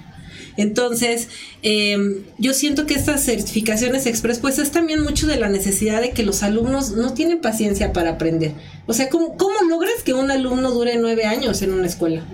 Entonces, 0.56 1.28
em, 1.62 2.24
yo 2.38 2.54
siento 2.54 2.86
que 2.86 2.94
estas 2.94 3.24
certificaciones 3.24 4.06
express, 4.06 4.38
pues 4.38 4.58
es 4.58 4.70
también 4.70 5.02
mucho 5.02 5.26
de 5.26 5.36
la 5.36 5.48
necesidad 5.48 6.00
de 6.00 6.10
que 6.10 6.22
los 6.22 6.42
alumnos 6.42 6.92
no 6.92 7.14
tienen 7.14 7.40
paciencia 7.40 7.92
para 7.92 8.10
aprender. 8.10 8.52
O 8.86 8.92
sea, 8.92 9.08
¿cómo, 9.08 9.36
cómo 9.36 9.62
logras 9.68 10.02
que 10.04 10.14
un 10.14 10.30
alumno 10.30 10.70
dure 10.70 10.96
nueve 10.96 11.24
años 11.24 11.62
en 11.62 11.72
una 11.72 11.86
escuela? 11.86 12.24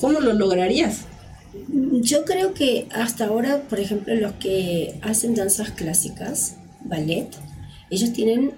¿Cómo 0.00 0.20
lo 0.20 0.34
lograrías? 0.34 1.06
Yo 1.68 2.24
creo 2.24 2.52
que 2.52 2.88
hasta 2.90 3.26
ahora, 3.26 3.62
por 3.68 3.80
ejemplo, 3.80 4.14
los 4.14 4.32
que 4.32 4.98
hacen 5.02 5.34
danzas 5.34 5.70
clásicas, 5.70 6.56
ballet, 6.84 7.28
ellos 7.90 8.12
tienen, 8.12 8.52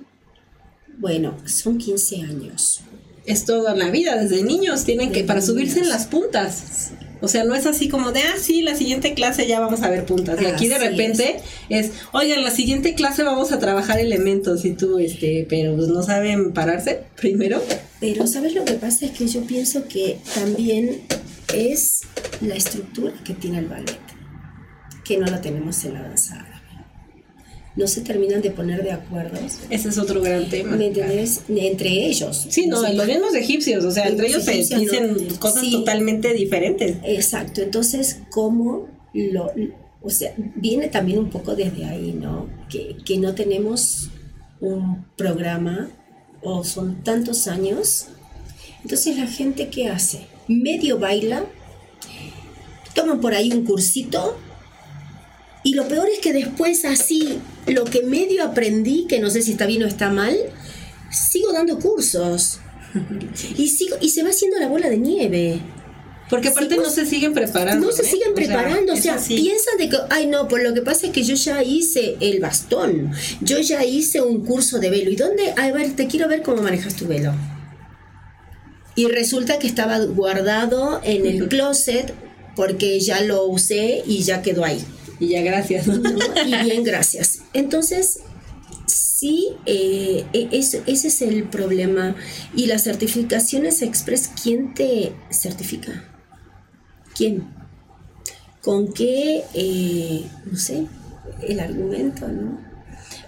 bueno, 0.99 1.37
son 1.45 1.79
15 1.79 2.23
años. 2.23 2.81
Es 3.27 3.45
toda 3.45 3.75
la 3.75 3.91
vida, 3.91 4.17
desde 4.17 4.43
niños 4.43 4.85
tienen 4.85 5.13
que, 5.13 5.25
para 5.25 5.43
subirse 5.43 5.81
en 5.81 5.89
las 5.89 6.07
puntas. 6.07 6.93
O 7.27 7.29
sea, 7.29 7.43
no 7.43 7.57
es 7.57 7.67
así 7.67 7.89
como 7.89 8.13
de, 8.13 8.21
ah, 8.21 8.37
sí, 8.41 8.63
la 8.63 8.77
siguiente 8.77 9.13
clase 9.13 9.49
ya 9.49 9.59
vamos 9.59 9.83
a 9.83 9.91
ver 9.91 10.07
puntas. 10.07 10.41
Y 10.41 10.47
aquí 10.47 10.69
de 10.69 10.79
repente 10.79 11.39
es. 11.69 11.91
oigan, 12.13 12.45
la 12.45 12.53
siguiente 12.53 12.95
clase 12.95 13.25
vamos 13.25 13.51
a 13.51 13.59
trabajar 13.59 13.99
elementos 13.99 14.65
y 14.65 14.75
tú, 14.75 15.01
este, 15.01 15.45
pero 15.51 15.75
pues, 15.75 15.89
no 15.89 16.05
saben 16.05 16.53
pararse 16.53 17.01
primero. 17.17 17.61
Pero, 17.99 18.29
¿sabes 18.29 18.55
lo 18.55 18.65
que 18.65 18.75
pasa? 18.75 19.07
Es 19.07 19.11
que 19.11 19.27
yo 19.27 19.41
pienso 19.41 19.89
que 19.89 20.19
también 20.37 21.03
es 21.53 22.03
la 22.41 22.55
estructura 22.55 23.13
que 23.25 23.35
tiene 23.35 23.59
el 23.59 23.67
ballet, 23.67 23.99
que 25.05 25.19
no 25.19 25.27
la 25.27 25.41
tenemos 25.41 25.85
en 25.85 25.95
la 25.95 26.03
danza 26.03 26.37
árabe. 26.37 26.56
No 27.77 27.87
se 27.87 28.01
terminan 28.01 28.41
de 28.41 28.51
poner 28.51 28.83
de 28.83 28.93
acuerdo. 28.93 29.39
Ese 29.69 29.89
es 29.89 29.99
otro 29.99 30.23
gran 30.23 30.49
tema. 30.49 30.77
¿Me 30.77 30.87
entiendes? 30.87 31.43
Entre 31.49 32.07
ellos. 32.07 32.47
Sí, 32.49 32.67
no, 32.67 32.81
los 32.81 33.07
mismos 33.07 33.35
egipcios, 33.35 33.85
o 33.85 33.91
sea, 33.91 34.09
entre 34.09 34.29
ellos 34.29 34.45
se 34.45 34.53
dicen 34.53 35.17
cosas 35.39 35.71
totalmente 35.71 36.33
diferentes. 36.33 36.97
Exacto, 37.05 37.61
entonces, 37.61 38.21
¿cómo 38.31 38.89
lo...? 39.13 39.53
O 40.03 40.11
sea, 40.11 40.33
viene 40.37 40.89
también 40.89 41.19
un 41.19 41.31
poco 41.31 41.57
desde 41.57 41.85
ahí, 41.85 42.13
¿no? 42.13 42.49
Que, 42.71 42.97
que 43.05 43.19
no 43.19 43.35
tenemos 43.35 44.09
un 44.61 45.05
programa 45.17 45.91
o 46.43 46.65
son 46.65 47.03
tantos 47.03 47.49
años. 47.49 48.07
Entonces, 48.83 49.17
¿la 49.17 49.27
gente 49.27 49.69
qué 49.69 49.89
hace? 49.89 50.27
Medio 50.47 50.99
baila, 50.99 51.45
toman 52.95 53.21
por 53.21 53.35
ahí 53.35 53.53
un 53.53 53.65
cursito 53.65 54.39
y 55.67 55.75
lo 55.75 55.89
peor 55.89 56.09
es 56.09 56.21
que 56.21 56.33
después 56.33 56.85
así, 56.85 57.41
lo 57.67 57.87
que 57.87 58.03
medio 58.03 58.45
aprendí, 58.45 59.07
que 59.09 59.19
no 59.19 59.31
sé 59.31 59.43
si 59.43 59.51
está 59.51 59.67
bien 59.67 59.83
o 59.83 59.87
está 59.87 60.11
mal, 60.11 60.33
sigo 61.11 61.53
dando 61.53 61.81
cursos. 61.81 62.61
Y, 63.59 63.67
sigo, 63.67 63.97
y 64.01 64.11
se 64.11 64.23
va 64.23 64.31
haciendo 64.31 64.61
la 64.61 64.69
bola 64.69 64.89
de 64.89 64.97
nieve. 64.97 65.61
Porque 66.31 66.51
aparte 66.51 66.77
no 66.77 66.89
se 66.89 67.05
siguen 67.05 67.35
preparando. 67.35 67.85
No 67.85 67.93
se 67.93 68.03
¿eh? 68.03 68.07
siguen 68.07 68.33
preparando, 68.33 68.93
o 68.93 68.97
sea, 68.97 69.19
piensan 69.19 69.77
de 69.77 69.89
que, 69.89 69.97
ay 70.09 70.29
no, 70.29 70.47
pues 70.47 70.63
lo 70.63 70.73
que 70.73 70.83
pasa 70.83 71.09
es 71.09 71.13
que 71.13 71.25
yo 71.25 71.35
ya 71.35 71.61
hice 71.65 72.17
el 72.21 72.39
bastón, 72.39 73.13
yo 73.41 73.59
ya 73.59 73.85
hice 73.85 74.23
un 74.23 74.45
curso 74.45 74.79
de 74.79 74.89
velo. 74.89 75.11
¿Y 75.11 75.17
dónde? 75.17 75.53
A 75.57 75.73
ver, 75.73 75.97
te 75.97 76.07
quiero 76.07 76.29
ver 76.29 76.43
cómo 76.43 76.63
manejas 76.63 76.95
tu 76.95 77.09
velo. 77.09 77.35
Y 78.95 79.07
resulta 79.09 79.59
que 79.59 79.67
estaba 79.67 79.99
guardado 79.99 81.01
en 81.03 81.27
el 81.27 81.49
closet 81.49 82.15
porque 82.55 83.01
ya 83.01 83.21
lo 83.23 83.47
usé 83.47 84.05
y 84.07 84.23
ya 84.23 84.43
quedó 84.43 84.65
ahí. 84.65 84.81
Y 85.19 85.29
ya 85.29 85.43
gracias. 85.43 85.87
Y 86.47 86.65
bien, 86.65 86.85
gracias. 86.85 87.41
Entonces, 87.53 88.21
sí, 88.87 89.49
eh, 89.65 90.25
e, 90.33 90.49
ese 90.53 90.83
es 90.87 91.23
el 91.23 91.45
problema. 91.45 92.15
Y 92.55 92.67
las 92.67 92.85
certificaciones 92.85 93.83
express, 93.83 94.31
¿quién 94.43 94.75
te 94.75 95.13
certifica? 95.31 96.05
¿Quién? 97.17 97.49
¿Con 98.63 98.93
qué, 98.93 99.45
eh, 99.55 100.27
no 100.51 100.59
sé, 100.59 100.87
el 101.43 101.61
argumento, 101.61 102.29
no? 102.29 102.67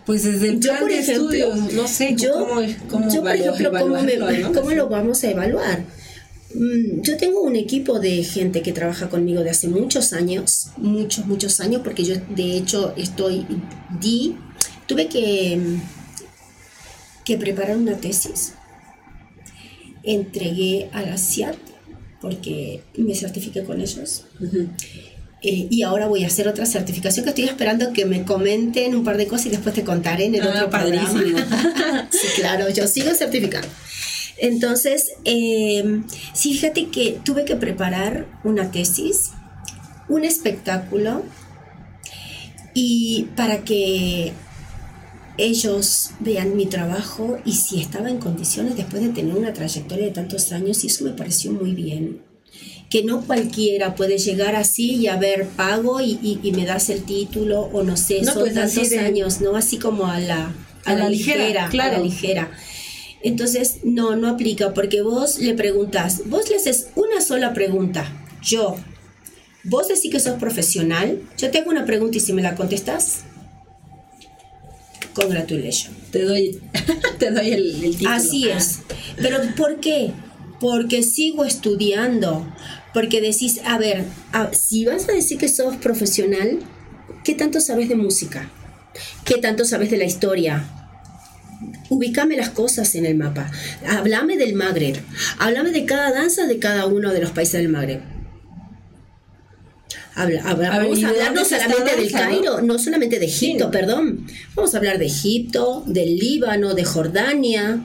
Pues 0.04 0.24
desde 0.24 0.48
el 0.48 0.58
plan 0.58 0.86
de 0.86 0.98
estudios, 0.98 1.72
no 1.74 1.86
sé 1.86 2.14
yo, 2.16 2.32
cómo, 2.32 2.62
cómo, 2.88 3.10
yo, 3.12 3.20
por 3.20 3.36
ejemplo, 3.36 3.70
¿cómo, 4.54 4.70
lo 4.70 4.88
vamos 4.88 5.22
a 5.22 5.30
evaluar? 5.30 5.84
Mm, 6.54 7.02
yo 7.02 7.16
tengo 7.16 7.42
un 7.42 7.56
equipo 7.56 8.00
de 8.00 8.24
gente 8.24 8.62
que 8.62 8.72
trabaja 8.72 9.08
conmigo 9.08 9.42
de 9.42 9.50
hace 9.50 9.68
muchos 9.68 10.12
años, 10.12 10.68
muchos, 10.76 11.26
muchos 11.26 11.60
años, 11.60 11.82
porque 11.84 12.04
yo 12.04 12.14
de 12.34 12.56
hecho 12.56 12.94
estoy, 12.96 13.46
di, 14.00 14.36
tuve 14.86 15.08
que, 15.08 15.60
que 17.24 17.36
preparar 17.36 17.76
una 17.76 17.96
tesis, 17.96 18.54
entregué 20.02 20.88
a 20.92 21.02
la 21.02 21.18
CIAT, 21.18 21.58
porque 22.20 22.82
me 22.96 23.14
certifiqué 23.14 23.64
con 23.64 23.80
ellos. 23.80 24.24
Eh, 25.40 25.68
y 25.70 25.82
ahora 25.82 26.08
voy 26.08 26.24
a 26.24 26.26
hacer 26.26 26.48
otra 26.48 26.66
certificación 26.66 27.24
que 27.24 27.30
estoy 27.30 27.44
esperando 27.44 27.92
que 27.92 28.04
me 28.06 28.24
comenten 28.24 28.96
un 28.96 29.04
par 29.04 29.16
de 29.16 29.28
cosas 29.28 29.46
y 29.46 29.50
después 29.50 29.74
te 29.74 29.84
contaré 29.84 30.24
en 30.24 30.34
el 30.34 30.42
ah, 30.42 30.50
otro 30.50 30.70
programa. 30.70 32.08
sí, 32.10 32.26
claro, 32.40 32.68
yo 32.70 32.88
sigo 32.88 33.14
certificando. 33.14 33.68
Entonces, 34.40 35.12
eh, 35.24 36.02
sí, 36.32 36.54
fíjate 36.54 36.88
que 36.88 37.18
tuve 37.24 37.44
que 37.44 37.56
preparar 37.56 38.26
una 38.44 38.70
tesis, 38.70 39.32
un 40.08 40.24
espectáculo, 40.24 41.24
y 42.74 43.28
para 43.34 43.64
que 43.64 44.32
ellos 45.36 46.10
vean 46.20 46.56
mi 46.56 46.66
trabajo 46.66 47.38
y 47.44 47.52
si 47.52 47.80
estaba 47.80 48.10
en 48.10 48.18
condiciones 48.18 48.76
después 48.76 49.02
de 49.02 49.08
tener 49.10 49.34
una 49.34 49.52
trayectoria 49.52 50.06
de 50.06 50.12
tantos 50.12 50.52
años, 50.52 50.84
y 50.84 50.88
eso 50.88 51.04
me 51.04 51.12
pareció 51.12 51.52
muy 51.52 51.72
bien. 51.72 52.22
Que 52.90 53.02
no 53.02 53.22
cualquiera 53.26 53.94
puede 53.94 54.18
llegar 54.18 54.56
así 54.56 54.94
y 54.94 55.08
a 55.08 55.16
ver, 55.16 55.46
pago 55.48 56.00
y, 56.00 56.38
me 56.54 56.64
das 56.64 56.88
el 56.88 57.02
título 57.02 57.62
o 57.72 57.82
no 57.82 57.96
sé, 57.96 58.24
son 58.24 58.40
pues 58.40 58.54
tantos 58.54 58.92
años, 58.92 59.40
¿no? 59.40 59.56
Así 59.56 59.78
como 59.78 60.06
a 60.06 60.18
la, 60.20 60.54
a, 60.84 60.94
la, 60.94 61.08
ligera, 61.08 61.68
claro. 61.68 61.96
a 61.96 61.98
la 61.98 62.04
ligera. 62.04 62.50
Entonces, 63.22 63.78
no, 63.82 64.16
no 64.16 64.28
aplica, 64.28 64.74
porque 64.74 65.02
vos 65.02 65.38
le 65.38 65.54
preguntas, 65.54 66.22
vos 66.26 66.48
le 66.50 66.56
haces 66.56 66.88
una 66.94 67.20
sola 67.20 67.52
pregunta, 67.52 68.06
yo, 68.42 68.76
vos 69.64 69.88
decís 69.88 70.10
que 70.10 70.20
sos 70.20 70.38
profesional, 70.38 71.20
yo 71.36 71.50
te 71.50 71.58
hago 71.58 71.70
una 71.70 71.84
pregunta 71.84 72.16
y 72.16 72.20
si 72.20 72.32
me 72.32 72.42
la 72.42 72.54
contestas, 72.54 73.24
congratulations. 75.14 75.90
Te 76.12 76.22
doy, 76.22 76.60
te 77.18 77.30
doy 77.30 77.50
el, 77.50 77.80
título. 77.80 78.10
Así 78.10 78.48
es. 78.48 78.80
Pero 79.16 79.38
¿por 79.56 79.80
qué? 79.80 80.12
Porque 80.60 81.02
sigo 81.02 81.44
estudiando, 81.44 82.46
porque 82.94 83.20
decís, 83.20 83.60
a 83.64 83.78
ver, 83.78 84.04
si 84.52 84.84
vas 84.84 85.08
a 85.08 85.12
decir 85.12 85.38
que 85.38 85.48
sos 85.48 85.76
profesional, 85.76 86.60
¿qué 87.24 87.34
tanto 87.34 87.60
sabes 87.60 87.88
de 87.88 87.96
música? 87.96 88.50
¿Qué 89.24 89.38
tanto 89.38 89.64
sabes 89.64 89.90
de 89.90 89.98
la 89.98 90.04
historia? 90.04 90.87
Ubícame 91.88 92.36
las 92.36 92.50
cosas 92.50 92.94
en 92.94 93.06
el 93.06 93.16
mapa. 93.16 93.50
Háblame 93.86 94.36
del 94.36 94.54
Magreb. 94.54 94.96
Háblame 95.38 95.70
de 95.70 95.84
cada 95.84 96.12
danza 96.12 96.46
de 96.46 96.58
cada 96.58 96.86
uno 96.86 97.12
de 97.12 97.20
los 97.20 97.30
países 97.30 97.60
del 97.60 97.68
Magreb. 97.68 98.00
Habla, 100.14 100.42
vamos 100.42 101.04
a 101.04 101.08
hablar 101.10 101.32
no 101.32 101.44
solamente 101.44 101.96
del 101.96 102.10
Cairo, 102.10 102.60
no 102.60 102.78
solamente 102.78 103.20
de 103.20 103.26
Egipto, 103.26 103.70
perdón. 103.70 104.26
Vamos 104.56 104.74
a 104.74 104.78
hablar 104.78 104.98
de 104.98 105.06
Egipto, 105.06 105.84
del 105.86 106.16
Líbano, 106.18 106.74
de 106.74 106.84
Jordania, 106.84 107.80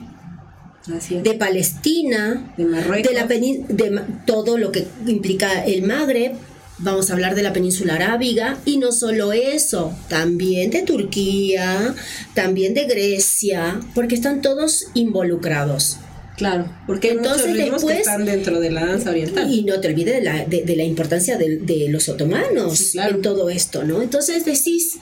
de 1.22 1.34
Palestina, 1.34 2.52
de 2.56 2.64
Marruecos, 2.64 3.12
de, 3.12 3.16
la 3.16 3.26
de 3.26 4.02
todo 4.26 4.58
lo 4.58 4.72
que 4.72 4.84
implica 5.06 5.64
el 5.64 5.82
Magreb 5.82 6.32
Vamos 6.78 7.08
a 7.08 7.12
hablar 7.12 7.36
de 7.36 7.42
la 7.42 7.52
península 7.52 7.94
arábiga 7.94 8.58
y 8.64 8.78
no 8.78 8.90
solo 8.90 9.32
eso, 9.32 9.96
también 10.08 10.70
de 10.70 10.82
Turquía, 10.82 11.94
también 12.34 12.74
de 12.74 12.86
Grecia, 12.86 13.80
porque 13.94 14.16
están 14.16 14.42
todos 14.42 14.86
involucrados. 14.94 15.98
Claro, 16.36 16.68
porque 16.88 17.12
entonces 17.12 17.46
hay 17.46 17.70
muchos 17.70 17.84
que 17.84 17.98
están 17.98 18.24
dentro 18.24 18.58
de 18.58 18.70
la 18.70 18.86
danza 18.86 19.10
oriental. 19.10 19.52
Y 19.52 19.62
no 19.62 19.80
te 19.80 19.88
olvides 19.88 20.16
de 20.16 20.22
la, 20.22 20.44
de, 20.44 20.76
la 20.76 20.82
importancia 20.82 21.38
de, 21.38 21.86
los 21.88 22.08
otomanos 22.08 22.94
en 22.96 23.22
todo 23.22 23.50
esto, 23.50 23.84
¿no? 23.84 24.02
Entonces 24.02 24.44
decís, 24.44 24.98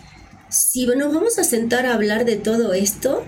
si 0.50 0.84
nos 0.84 1.14
vamos 1.14 1.38
a 1.38 1.44
sentar 1.44 1.86
a 1.86 1.94
hablar 1.94 2.26
de 2.26 2.36
todo 2.36 2.74
esto, 2.74 3.24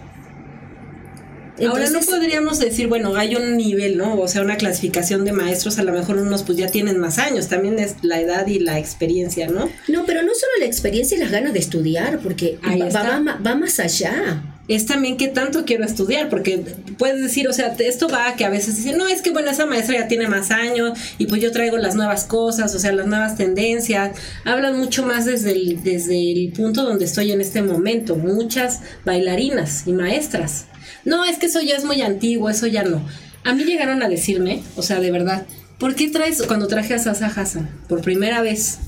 Ahora 1.68 1.88
no 1.90 2.00
podríamos 2.00 2.58
decir, 2.58 2.88
bueno, 2.88 3.14
hay 3.16 3.36
un 3.36 3.56
nivel, 3.56 3.96
¿no? 3.96 4.18
O 4.18 4.26
sea, 4.26 4.42
una 4.42 4.56
clasificación 4.56 5.24
de 5.24 5.32
maestros, 5.32 5.78
a 5.78 5.84
lo 5.84 5.92
mejor 5.92 6.18
unos 6.18 6.42
pues 6.42 6.58
ya 6.58 6.68
tienen 6.68 6.98
más 6.98 7.18
años, 7.18 7.48
también 7.48 7.78
es 7.78 7.96
la 8.02 8.20
edad 8.20 8.46
y 8.46 8.58
la 8.58 8.78
experiencia, 8.78 9.46
¿no? 9.46 9.70
No, 9.88 10.04
pero 10.04 10.22
no 10.22 10.34
solo 10.34 10.52
la 10.58 10.66
experiencia 10.66 11.16
y 11.16 11.20
las 11.20 11.30
ganas 11.30 11.52
de 11.52 11.60
estudiar, 11.60 12.18
porque 12.18 12.58
va, 12.92 13.38
va, 13.46 13.54
más 13.54 13.78
allá 13.78 14.42
es 14.68 14.86
también 14.86 15.16
qué 15.16 15.28
tanto 15.28 15.64
quiero 15.64 15.84
estudiar, 15.84 16.28
porque 16.28 16.58
puedes 16.98 17.22
decir, 17.22 17.48
o 17.48 17.52
sea, 17.52 17.74
esto 17.78 18.08
va 18.08 18.28
a 18.28 18.36
que 18.36 18.44
a 18.44 18.50
veces 18.50 18.76
dicen, 18.76 18.96
no, 18.96 19.08
es 19.08 19.22
que 19.22 19.30
bueno, 19.30 19.50
esa 19.50 19.66
maestra 19.66 20.00
ya 20.00 20.08
tiene 20.08 20.26
más 20.28 20.50
años 20.50 20.98
y 21.18 21.26
pues 21.26 21.42
yo 21.42 21.52
traigo 21.52 21.76
las 21.76 21.94
nuevas 21.94 22.24
cosas, 22.24 22.74
o 22.74 22.78
sea, 22.78 22.92
las 22.92 23.06
nuevas 23.06 23.36
tendencias. 23.36 24.16
Hablan 24.44 24.78
mucho 24.78 25.04
más 25.04 25.24
desde 25.24 25.52
el, 25.52 25.82
desde 25.82 26.32
el 26.32 26.52
punto 26.52 26.84
donde 26.84 27.04
estoy 27.04 27.32
en 27.32 27.40
este 27.40 27.62
momento, 27.62 28.16
muchas 28.16 28.80
bailarinas 29.04 29.86
y 29.86 29.92
maestras 29.92 30.66
no, 31.04 31.24
es 31.24 31.38
que 31.38 31.46
eso 31.46 31.60
ya 31.60 31.76
es 31.76 31.84
muy 31.84 32.00
antiguo, 32.00 32.48
eso 32.48 32.66
ya 32.66 32.82
no. 32.82 33.02
A 33.44 33.52
mí 33.54 33.64
llegaron 33.64 34.02
a 34.02 34.08
decirme, 34.08 34.62
o 34.76 34.82
sea, 34.82 35.00
de 35.00 35.10
verdad, 35.10 35.46
¿por 35.78 35.94
qué 35.94 36.08
traes, 36.08 36.42
cuando 36.42 36.66
traje 36.66 36.94
a 36.94 36.98
Sasa 36.98 37.26
Hassan 37.26 37.68
por 37.88 38.00
primera 38.00 38.40
vez, 38.40 38.78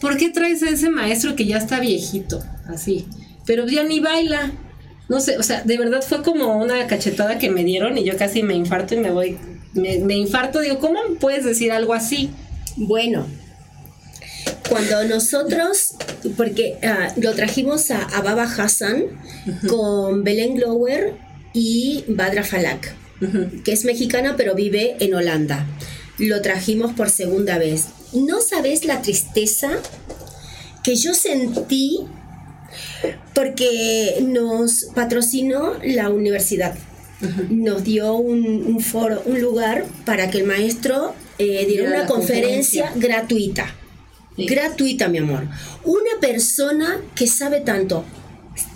¿por 0.00 0.16
qué 0.16 0.30
traes 0.30 0.62
a 0.62 0.70
ese 0.70 0.88
maestro 0.88 1.36
que 1.36 1.44
ya 1.44 1.58
está 1.58 1.80
viejito, 1.80 2.42
así, 2.66 3.06
pero 3.44 3.66
ya 3.66 3.84
ni 3.84 4.00
baila? 4.00 4.52
No 5.10 5.20
sé, 5.20 5.38
o 5.38 5.42
sea, 5.42 5.64
de 5.64 5.76
verdad 5.76 6.02
fue 6.02 6.22
como 6.22 6.56
una 6.56 6.86
cachetada 6.86 7.36
que 7.36 7.50
me 7.50 7.64
dieron 7.64 7.98
y 7.98 8.04
yo 8.04 8.16
casi 8.16 8.44
me 8.44 8.54
infarto 8.54 8.94
y 8.94 8.98
me 8.98 9.10
voy, 9.10 9.36
me, 9.74 9.98
me 9.98 10.14
infarto, 10.14 10.60
digo, 10.60 10.78
¿cómo 10.78 11.00
puedes 11.18 11.44
decir 11.44 11.72
algo 11.72 11.94
así? 11.94 12.30
Bueno, 12.76 13.26
cuando 14.68 15.02
nosotros, 15.08 15.94
porque 16.36 16.78
ah, 16.84 17.12
lo 17.16 17.34
trajimos 17.34 17.90
a, 17.90 18.04
a 18.04 18.22
Baba 18.22 18.44
Hassan 18.44 19.06
con 19.68 20.22
Belén 20.22 20.54
Glower 20.54 21.14
y 21.52 22.04
Badra 22.06 22.44
Falak, 22.44 22.94
que 23.64 23.72
es 23.72 23.84
mexicana 23.84 24.34
pero 24.36 24.54
vive 24.54 24.94
en 25.00 25.12
Holanda. 25.14 25.66
Lo 26.18 26.40
trajimos 26.40 26.92
por 26.92 27.10
segunda 27.10 27.58
vez. 27.58 27.88
¿No 28.12 28.40
sabes 28.40 28.84
la 28.84 29.02
tristeza 29.02 29.70
que 30.84 30.94
yo 30.94 31.14
sentí 31.14 32.06
porque 33.34 34.18
nos 34.22 34.86
patrocinó 34.94 35.74
la 35.82 36.10
universidad? 36.10 36.76
Nos 37.50 37.84
dio 37.84 38.14
un, 38.14 38.80
foro, 38.80 39.22
un 39.26 39.40
lugar 39.40 39.84
para 40.06 40.30
que 40.30 40.38
el 40.38 40.44
maestro 40.44 41.14
eh, 41.38 41.66
diera 41.66 41.88
una 41.88 42.06
conferencia 42.06 42.92
gratuita 42.96 43.74
gratuita, 44.46 45.08
mi 45.08 45.18
amor. 45.18 45.46
Una 45.84 46.20
persona 46.20 47.00
que 47.14 47.26
sabe 47.26 47.60
tanto. 47.60 48.04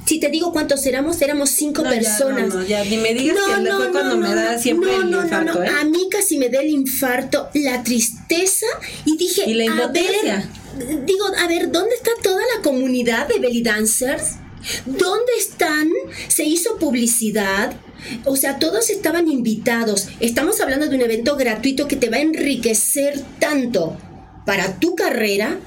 Si 0.07 0.21
te 0.21 0.29
digo 0.29 0.53
cuántos 0.53 0.85
éramos, 0.85 1.21
éramos 1.23 1.51
cinco 1.51 1.83
personas. 1.83 2.49
no, 2.49 2.61
no, 2.61 2.67
ya 2.67 2.85
ni 2.85 2.99
me 2.99 3.15
digas 3.15 3.39
que 3.39 3.71
fue 3.71 3.91
cuando 3.91 4.17
me 4.19 4.35
da 4.35 4.59
siempre 4.59 4.95
el 4.95 5.09
infarto. 5.09 5.63
¿eh? 5.63 5.69
A 5.81 5.85
mí 5.85 6.09
casi 6.11 6.39
me 6.39 6.51
da 6.51 6.61
el 6.61 6.69
infarto, 6.69 7.49
la 7.55 7.83
tristeza 7.83 8.67
y 9.07 9.17
dije, 9.17 9.45
¿Y 9.47 9.55
la 9.55 9.65
impotencia? 9.65 10.35
A 10.35 10.37
ver, 10.37 10.64
digo, 11.07 11.27
a 11.39 11.47
ver, 11.47 11.71
¿dónde 11.71 11.95
está 11.95 12.11
toda 12.23 12.43
la 12.57 12.63
comunidad 12.63 13.29
de 13.29 13.39
belly 13.39 13.63
dancers? 13.63 14.37
¿Dónde 14.87 15.33
están? 15.39 15.89
Se 16.29 16.45
hizo 16.45 16.77
publicidad. 16.79 17.75
O 18.25 18.37
sea, 18.37 18.59
todos 18.59 18.91
estaban 18.91 19.29
invitados. 19.29 20.09
Estamos 20.21 20.61
hablando 20.61 20.87
de 20.87 20.97
un 20.97 21.03
evento 21.03 21.37
gratuito 21.37 21.89
que 21.89 21.97
te 21.97 22.11
va 22.11 22.17
a 22.19 22.21
enriquecer 22.21 23.23
tanto 23.39 23.97
para 24.45 24.79
tu 24.79 24.95
carrera 24.95 25.59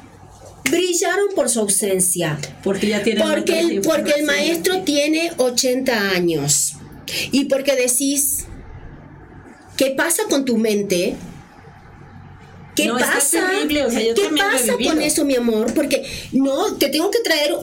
brillaron 0.70 1.30
por 1.36 1.50
su 1.50 1.60
ausencia. 1.60 2.38
Porque 2.64 2.88
ya 2.88 3.04
tiene 3.04 3.22
porque 3.22 3.60
el, 3.60 3.82
porque 3.82 4.14
el 4.18 4.26
maestro 4.26 4.82
tiene 4.84 5.32
80 5.38 6.12
años. 6.12 6.74
Y 7.32 7.46
porque 7.46 7.76
decís, 7.76 8.46
¿qué 9.78 9.92
pasa 9.92 10.24
con 10.30 10.46
tu 10.46 10.58
mente? 10.58 11.16
¿Qué 12.78 12.90
pasa? 12.90 13.50
¿Qué 13.68 14.30
pasa 14.38 14.74
con 14.82 15.02
eso, 15.02 15.26
mi 15.26 15.36
amor? 15.36 15.74
Porque 15.74 16.06
no, 16.32 16.76
te 16.76 16.90
tengo 16.90 17.12
que 17.12 17.20
traer 17.20 17.56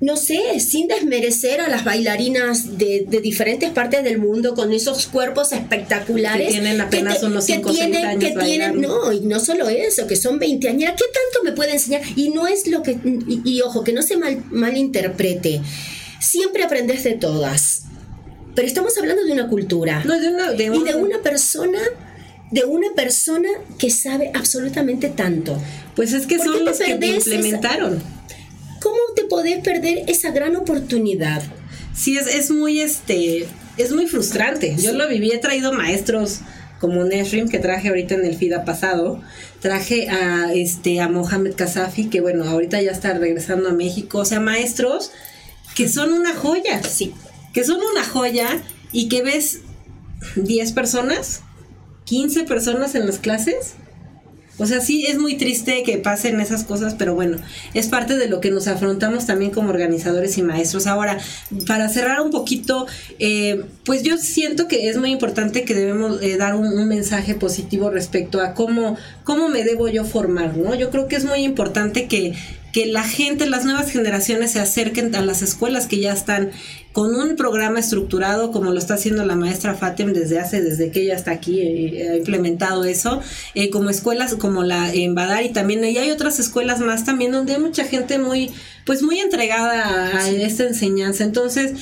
no 0.00 0.16
sé, 0.16 0.60
sin 0.60 0.86
desmerecer 0.86 1.60
a 1.60 1.68
las 1.68 1.84
bailarinas 1.84 2.78
de, 2.78 3.04
diferentes 3.20 3.70
partes 3.70 4.04
del 4.04 4.18
mundo 4.18 4.54
con 4.54 4.72
esos 4.72 5.06
cuerpos 5.06 5.52
espectancolares. 5.52 6.46
Que 6.46 6.52
tienen 6.52 6.80
apenas 6.80 7.20
unos 7.24 7.44
5 7.46 7.70
años. 7.70 8.18
Que 8.20 8.30
tienen, 8.30 8.80
no, 8.80 9.12
y 9.12 9.20
no 9.20 9.40
solo 9.40 9.68
eso, 9.68 10.06
que 10.06 10.14
son 10.14 10.38
20 10.38 10.68
años. 10.68 10.92
¿Qué 10.96 11.04
tanto 11.04 11.44
me 11.44 11.52
puede 11.52 11.72
enseñar? 11.72 12.02
Y 12.14 12.30
no 12.30 12.46
es 12.46 12.68
lo 12.68 12.82
que. 12.84 12.96
Y, 13.44 13.60
ojo, 13.62 13.82
que 13.82 13.92
no 13.92 14.02
se 14.02 14.16
mal, 14.16 14.44
malinterprete. 14.50 15.62
Siempre 16.20 16.62
aprendes 16.62 17.02
de 17.02 17.14
todas. 17.14 17.82
Pero 18.54 18.68
estamos 18.68 18.96
hablando 18.98 19.24
de 19.24 19.32
una 19.32 19.48
cultura. 19.48 20.04
No, 20.04 20.18
de 20.18 20.28
una, 20.28 20.52
de 20.52 20.64
Y 20.64 20.82
de 20.84 20.94
una 20.94 21.18
persona 21.22 21.80
de 22.50 22.64
una 22.64 22.88
persona 22.94 23.48
que 23.78 23.90
sabe 23.90 24.30
absolutamente 24.34 25.08
tanto. 25.08 25.60
Pues 25.96 26.12
es 26.12 26.26
que 26.26 26.38
son 26.38 26.64
los 26.64 26.78
que 26.78 26.92
implementaron. 26.92 28.02
¿Cómo 28.80 28.98
te 29.16 29.24
podés 29.24 29.58
perder 29.62 30.04
esa 30.06 30.30
gran 30.30 30.56
oportunidad? 30.56 31.42
Sí, 31.94 32.16
es, 32.16 32.26
es 32.26 32.50
muy 32.50 32.80
este, 32.80 33.46
es 33.76 33.92
muy 33.92 34.06
frustrante. 34.06 34.76
Yo 34.76 34.92
lo 34.92 35.08
viví, 35.08 35.32
he 35.32 35.38
traído 35.38 35.72
maestros 35.72 36.40
como 36.80 37.02
Nesrim 37.04 37.48
que 37.48 37.58
traje 37.58 37.88
ahorita 37.88 38.14
en 38.14 38.24
el 38.24 38.36
FIDA 38.36 38.64
pasado, 38.64 39.20
traje 39.60 40.08
a 40.08 40.52
este 40.54 41.00
a 41.00 41.08
Mohamed 41.08 41.54
Kazafi 41.54 42.08
que 42.08 42.20
bueno, 42.20 42.44
ahorita 42.44 42.80
ya 42.80 42.92
está 42.92 43.14
regresando 43.14 43.70
a 43.70 43.72
México, 43.72 44.18
o 44.18 44.24
sea, 44.24 44.38
maestros 44.38 45.10
que 45.74 45.88
son 45.88 46.12
una 46.12 46.34
joya. 46.34 46.82
Sí. 46.82 47.14
Que 47.52 47.64
son 47.64 47.78
una 47.92 48.04
joya 48.04 48.48
y 48.92 49.08
que 49.08 49.22
ves 49.22 49.60
10 50.36 50.72
personas, 50.72 51.42
15 52.08 52.44
personas 52.44 52.94
en 52.94 53.06
las 53.06 53.18
clases 53.18 53.74
o 54.58 54.66
sea, 54.66 54.80
sí 54.80 55.06
es 55.06 55.18
muy 55.18 55.36
triste 55.36 55.84
que 55.84 55.98
pasen 55.98 56.40
esas 56.40 56.64
cosas, 56.64 56.94
pero 56.98 57.14
bueno, 57.14 57.38
es 57.74 57.86
parte 57.86 58.16
de 58.16 58.28
lo 58.28 58.40
que 58.40 58.50
nos 58.50 58.66
afrontamos 58.66 59.24
también 59.24 59.52
como 59.52 59.70
organizadores 59.70 60.36
y 60.36 60.42
maestros. 60.42 60.88
Ahora, 60.88 61.18
para 61.66 61.88
cerrar 61.88 62.20
un 62.20 62.32
poquito, 62.32 62.86
eh, 63.20 63.64
pues 63.84 64.02
yo 64.02 64.18
siento 64.18 64.66
que 64.66 64.88
es 64.88 64.96
muy 64.96 65.12
importante 65.12 65.64
que 65.64 65.74
debemos 65.74 66.20
eh, 66.22 66.36
dar 66.36 66.56
un, 66.56 66.88
mensaje 66.88 67.34
positivo 67.34 67.90
respecto 67.90 68.40
a 68.40 68.54
cómo, 68.54 68.96
cómo 69.28 69.50
me 69.50 69.62
debo 69.62 69.88
yo 69.88 70.06
formar, 70.06 70.56
¿no? 70.56 70.74
Yo 70.74 70.88
creo 70.88 71.06
que 71.06 71.16
es 71.16 71.26
muy 71.26 71.40
importante 71.40 72.06
que, 72.06 72.32
que 72.72 72.86
la 72.86 73.02
gente, 73.02 73.46
las 73.46 73.66
nuevas 73.66 73.90
generaciones 73.90 74.52
se 74.52 74.58
acerquen 74.58 75.14
a 75.14 75.20
las 75.20 75.42
escuelas 75.42 75.86
que 75.86 76.00
ya 76.00 76.14
están 76.14 76.50
con 76.92 77.14
un 77.14 77.36
programa 77.36 77.78
estructurado 77.78 78.52
como 78.52 78.70
lo 78.70 78.78
está 78.78 78.94
haciendo 78.94 79.26
la 79.26 79.36
maestra 79.36 79.74
Fatem 79.74 80.14
desde 80.14 80.38
hace, 80.38 80.62
desde 80.62 80.90
que 80.90 81.02
ella 81.02 81.14
está 81.14 81.32
aquí, 81.32 81.60
eh, 81.60 82.08
ha 82.10 82.16
implementado 82.16 82.84
eso, 82.84 83.20
eh, 83.54 83.68
como 83.68 83.90
escuelas 83.90 84.34
como 84.36 84.62
la 84.62 84.94
en 84.94 85.14
Badar 85.14 85.44
y 85.44 85.50
también 85.50 85.84
y 85.84 85.98
hay 85.98 86.10
otras 86.10 86.38
escuelas 86.38 86.80
más 86.80 87.04
también 87.04 87.30
donde 87.30 87.52
hay 87.52 87.60
mucha 87.60 87.84
gente 87.84 88.18
muy, 88.18 88.50
pues 88.86 89.02
muy 89.02 89.20
entregada 89.20 90.16
a 90.16 90.30
esta 90.30 90.64
enseñanza. 90.64 91.22
Entonces, 91.22 91.74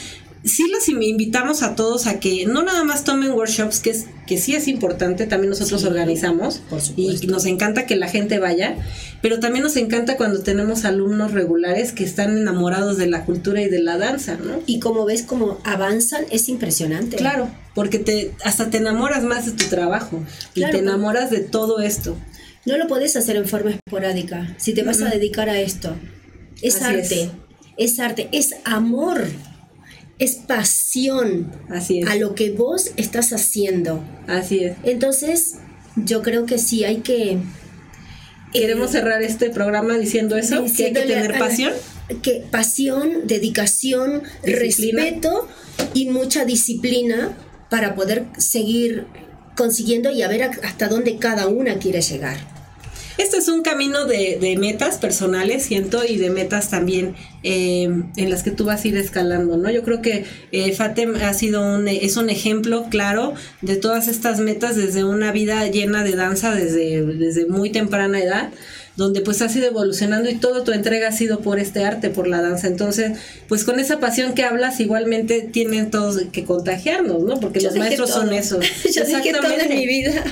sí 0.46 0.64
los 0.70 0.88
invitamos 0.88 1.62
a 1.62 1.74
todos 1.74 2.06
a 2.06 2.20
que 2.20 2.46
no 2.46 2.62
nada 2.62 2.84
más 2.84 3.04
tomen 3.04 3.32
workshops, 3.32 3.80
que, 3.80 3.90
es, 3.90 4.06
que 4.26 4.38
sí 4.38 4.54
es 4.54 4.68
importante, 4.68 5.26
también 5.26 5.50
nosotros 5.50 5.84
organizamos 5.84 6.62
y 6.96 7.26
nos 7.26 7.46
encanta 7.46 7.86
que 7.86 7.96
la 7.96 8.08
gente 8.08 8.38
vaya, 8.38 8.76
pero 9.22 9.40
también 9.40 9.64
nos 9.64 9.76
encanta 9.76 10.16
cuando 10.16 10.42
tenemos 10.42 10.84
alumnos 10.84 11.32
regulares 11.32 11.92
que 11.92 12.04
están 12.04 12.36
enamorados 12.38 12.96
de 12.96 13.06
la 13.06 13.24
cultura 13.24 13.60
y 13.60 13.68
de 13.68 13.80
la 13.80 13.98
danza, 13.98 14.36
¿no? 14.36 14.60
Y 14.66 14.78
como 14.78 15.04
ves 15.04 15.22
cómo 15.22 15.58
avanzan, 15.64 16.24
es 16.30 16.48
impresionante. 16.48 17.16
Claro, 17.16 17.50
porque 17.74 17.98
te, 17.98 18.32
hasta 18.44 18.70
te 18.70 18.78
enamoras 18.78 19.24
más 19.24 19.46
de 19.46 19.52
tu 19.52 19.64
trabajo 19.64 20.22
y 20.54 20.60
te 20.60 20.78
enamoras 20.78 21.30
de 21.30 21.40
todo 21.40 21.80
esto. 21.80 22.16
No 22.64 22.76
lo 22.78 22.88
puedes 22.88 23.16
hacer 23.16 23.36
en 23.36 23.46
forma 23.46 23.70
esporádica, 23.70 24.54
si 24.58 24.74
te 24.74 24.82
vas 24.82 25.02
a 25.02 25.08
dedicar 25.10 25.48
a 25.48 25.60
esto. 25.60 25.96
Es 26.62 26.82
arte, 26.82 27.30
es 27.76 27.98
arte, 28.00 28.28
es 28.32 28.54
amor 28.64 29.24
es 30.18 30.36
pasión 30.36 31.52
Así 31.68 32.02
a 32.06 32.14
lo 32.16 32.34
que 32.34 32.50
vos 32.50 32.92
estás 32.96 33.32
haciendo. 33.32 34.02
Así 34.26 34.64
es. 34.64 34.76
Entonces, 34.84 35.56
yo 35.96 36.22
creo 36.22 36.46
que 36.46 36.58
sí 36.58 36.84
hay 36.84 36.98
que... 36.98 37.32
Eh, 37.32 37.40
¿Queremos 38.52 38.92
cerrar 38.92 39.22
este 39.22 39.50
programa 39.50 39.98
diciendo 39.98 40.36
eso? 40.36 40.64
Que 40.76 40.86
hay 40.86 40.92
que 40.92 41.02
tener 41.02 41.38
pasión. 41.38 41.72
Que 42.22 42.44
pasión, 42.50 43.26
dedicación, 43.26 44.22
respeto 44.42 45.48
y 45.92 46.06
mucha 46.06 46.44
disciplina 46.44 47.36
para 47.68 47.94
poder 47.94 48.26
seguir 48.38 49.06
consiguiendo 49.56 50.10
y 50.10 50.22
a 50.22 50.28
ver 50.28 50.44
hasta 50.44 50.88
dónde 50.88 51.18
cada 51.18 51.48
una 51.48 51.78
quiere 51.78 52.00
llegar. 52.00 52.55
Esto 53.18 53.38
es 53.38 53.48
un 53.48 53.62
camino 53.62 54.04
de, 54.04 54.56
metas 54.58 54.98
personales, 54.98 55.64
siento, 55.64 56.04
y 56.04 56.16
de 56.16 56.30
metas 56.30 56.70
también 56.70 57.14
eh, 57.42 57.84
en 58.16 58.30
las 58.30 58.42
que 58.42 58.50
tú 58.50 58.64
vas 58.64 58.84
a 58.84 58.88
ir 58.88 58.96
escalando, 58.96 59.56
¿no? 59.56 59.70
Yo 59.70 59.82
creo 59.82 60.02
que 60.02 60.24
eh, 60.52 60.72
Fatem 60.72 61.16
ha 61.16 61.32
sido 61.34 61.62
un, 61.62 61.88
es 61.88 62.16
un 62.16 62.30
ejemplo 62.30 62.86
claro 62.90 63.34
de 63.62 63.76
todas 63.76 64.08
estas 64.08 64.40
metas 64.40 64.76
desde 64.76 65.04
una 65.04 65.32
vida 65.32 65.66
llena 65.66 66.04
de 66.04 66.16
danza 66.16 66.54
desde, 66.54 67.02
desde 67.02 67.46
muy 67.46 67.70
temprana 67.70 68.20
edad 68.20 68.50
donde 68.96 69.20
pues 69.20 69.42
has 69.42 69.54
ido 69.54 69.66
evolucionando 69.66 70.30
y 70.30 70.36
todo 70.36 70.64
tu 70.64 70.72
entrega 70.72 71.08
ha 71.08 71.12
sido 71.12 71.40
por 71.40 71.58
este 71.58 71.84
arte, 71.84 72.08
por 72.08 72.26
la 72.26 72.40
danza. 72.40 72.66
Entonces, 72.66 73.12
pues 73.46 73.64
con 73.64 73.78
esa 73.78 74.00
pasión 74.00 74.32
que 74.32 74.42
hablas, 74.42 74.80
igualmente 74.80 75.42
tienen 75.42 75.90
todos 75.90 76.18
que 76.32 76.44
contagiarnos, 76.44 77.22
¿no? 77.22 77.38
Porque 77.38 77.60
los 77.60 77.76
maestros 77.76 78.10
son 78.10 78.32
eso. 78.32 78.58
Yo 78.84 79.02
Exactamente. 79.02 79.40
toda 79.40 79.68
mi 79.68 79.86
vida 79.86 80.24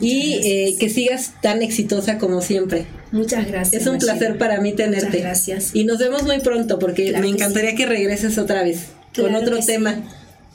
y 0.00 0.34
eh, 0.44 0.76
que 0.78 0.88
sigas 0.88 1.32
tan 1.42 1.62
exitosa 1.62 2.18
como 2.18 2.40
siempre. 2.40 2.86
Muchas 3.10 3.46
gracias. 3.46 3.82
Es 3.82 3.88
un 3.88 3.98
placer 3.98 4.38
para 4.38 4.60
mí 4.60 4.72
tenerte. 4.72 5.06
Muchas 5.06 5.22
gracias. 5.22 5.70
Y 5.74 5.84
nos 5.84 5.98
vemos 5.98 6.22
muy 6.22 6.40
pronto 6.40 6.78
porque 6.78 7.12
me 7.20 7.28
encantaría 7.28 7.74
que, 7.74 7.86
regreses 7.86 8.38
otra 8.38 8.62
vez 8.62 8.86
con 9.16 9.34
otro 9.34 9.58
tema 9.60 10.02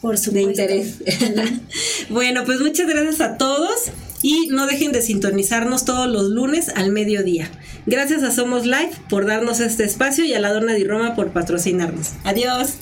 Por 0.01 0.19
de 0.19 0.41
interés. 0.41 0.97
bueno, 2.09 2.43
pues 2.45 2.59
muchas 2.59 2.87
gracias 2.87 3.21
a 3.21 3.37
todos 3.37 3.91
y 4.21 4.47
no 4.47 4.65
dejen 4.65 4.91
de 4.91 5.01
sintonizarnos 5.01 5.83
todos 5.85 6.09
los 6.09 6.29
lunes 6.29 6.69
al 6.69 6.91
mediodía. 6.91 7.49
Gracias 7.85 8.23
a 8.23 8.31
Somos 8.31 8.65
Live 8.65 8.91
por 9.09 9.25
darnos 9.25 9.59
este 9.59 9.83
espacio 9.83 10.23
y 10.23 10.33
a 10.33 10.39
la 10.39 10.53
Dona 10.53 10.73
di 10.73 10.85
Roma 10.85 11.15
por 11.15 11.31
patrocinarnos. 11.31 12.11
Adiós. 12.23 12.77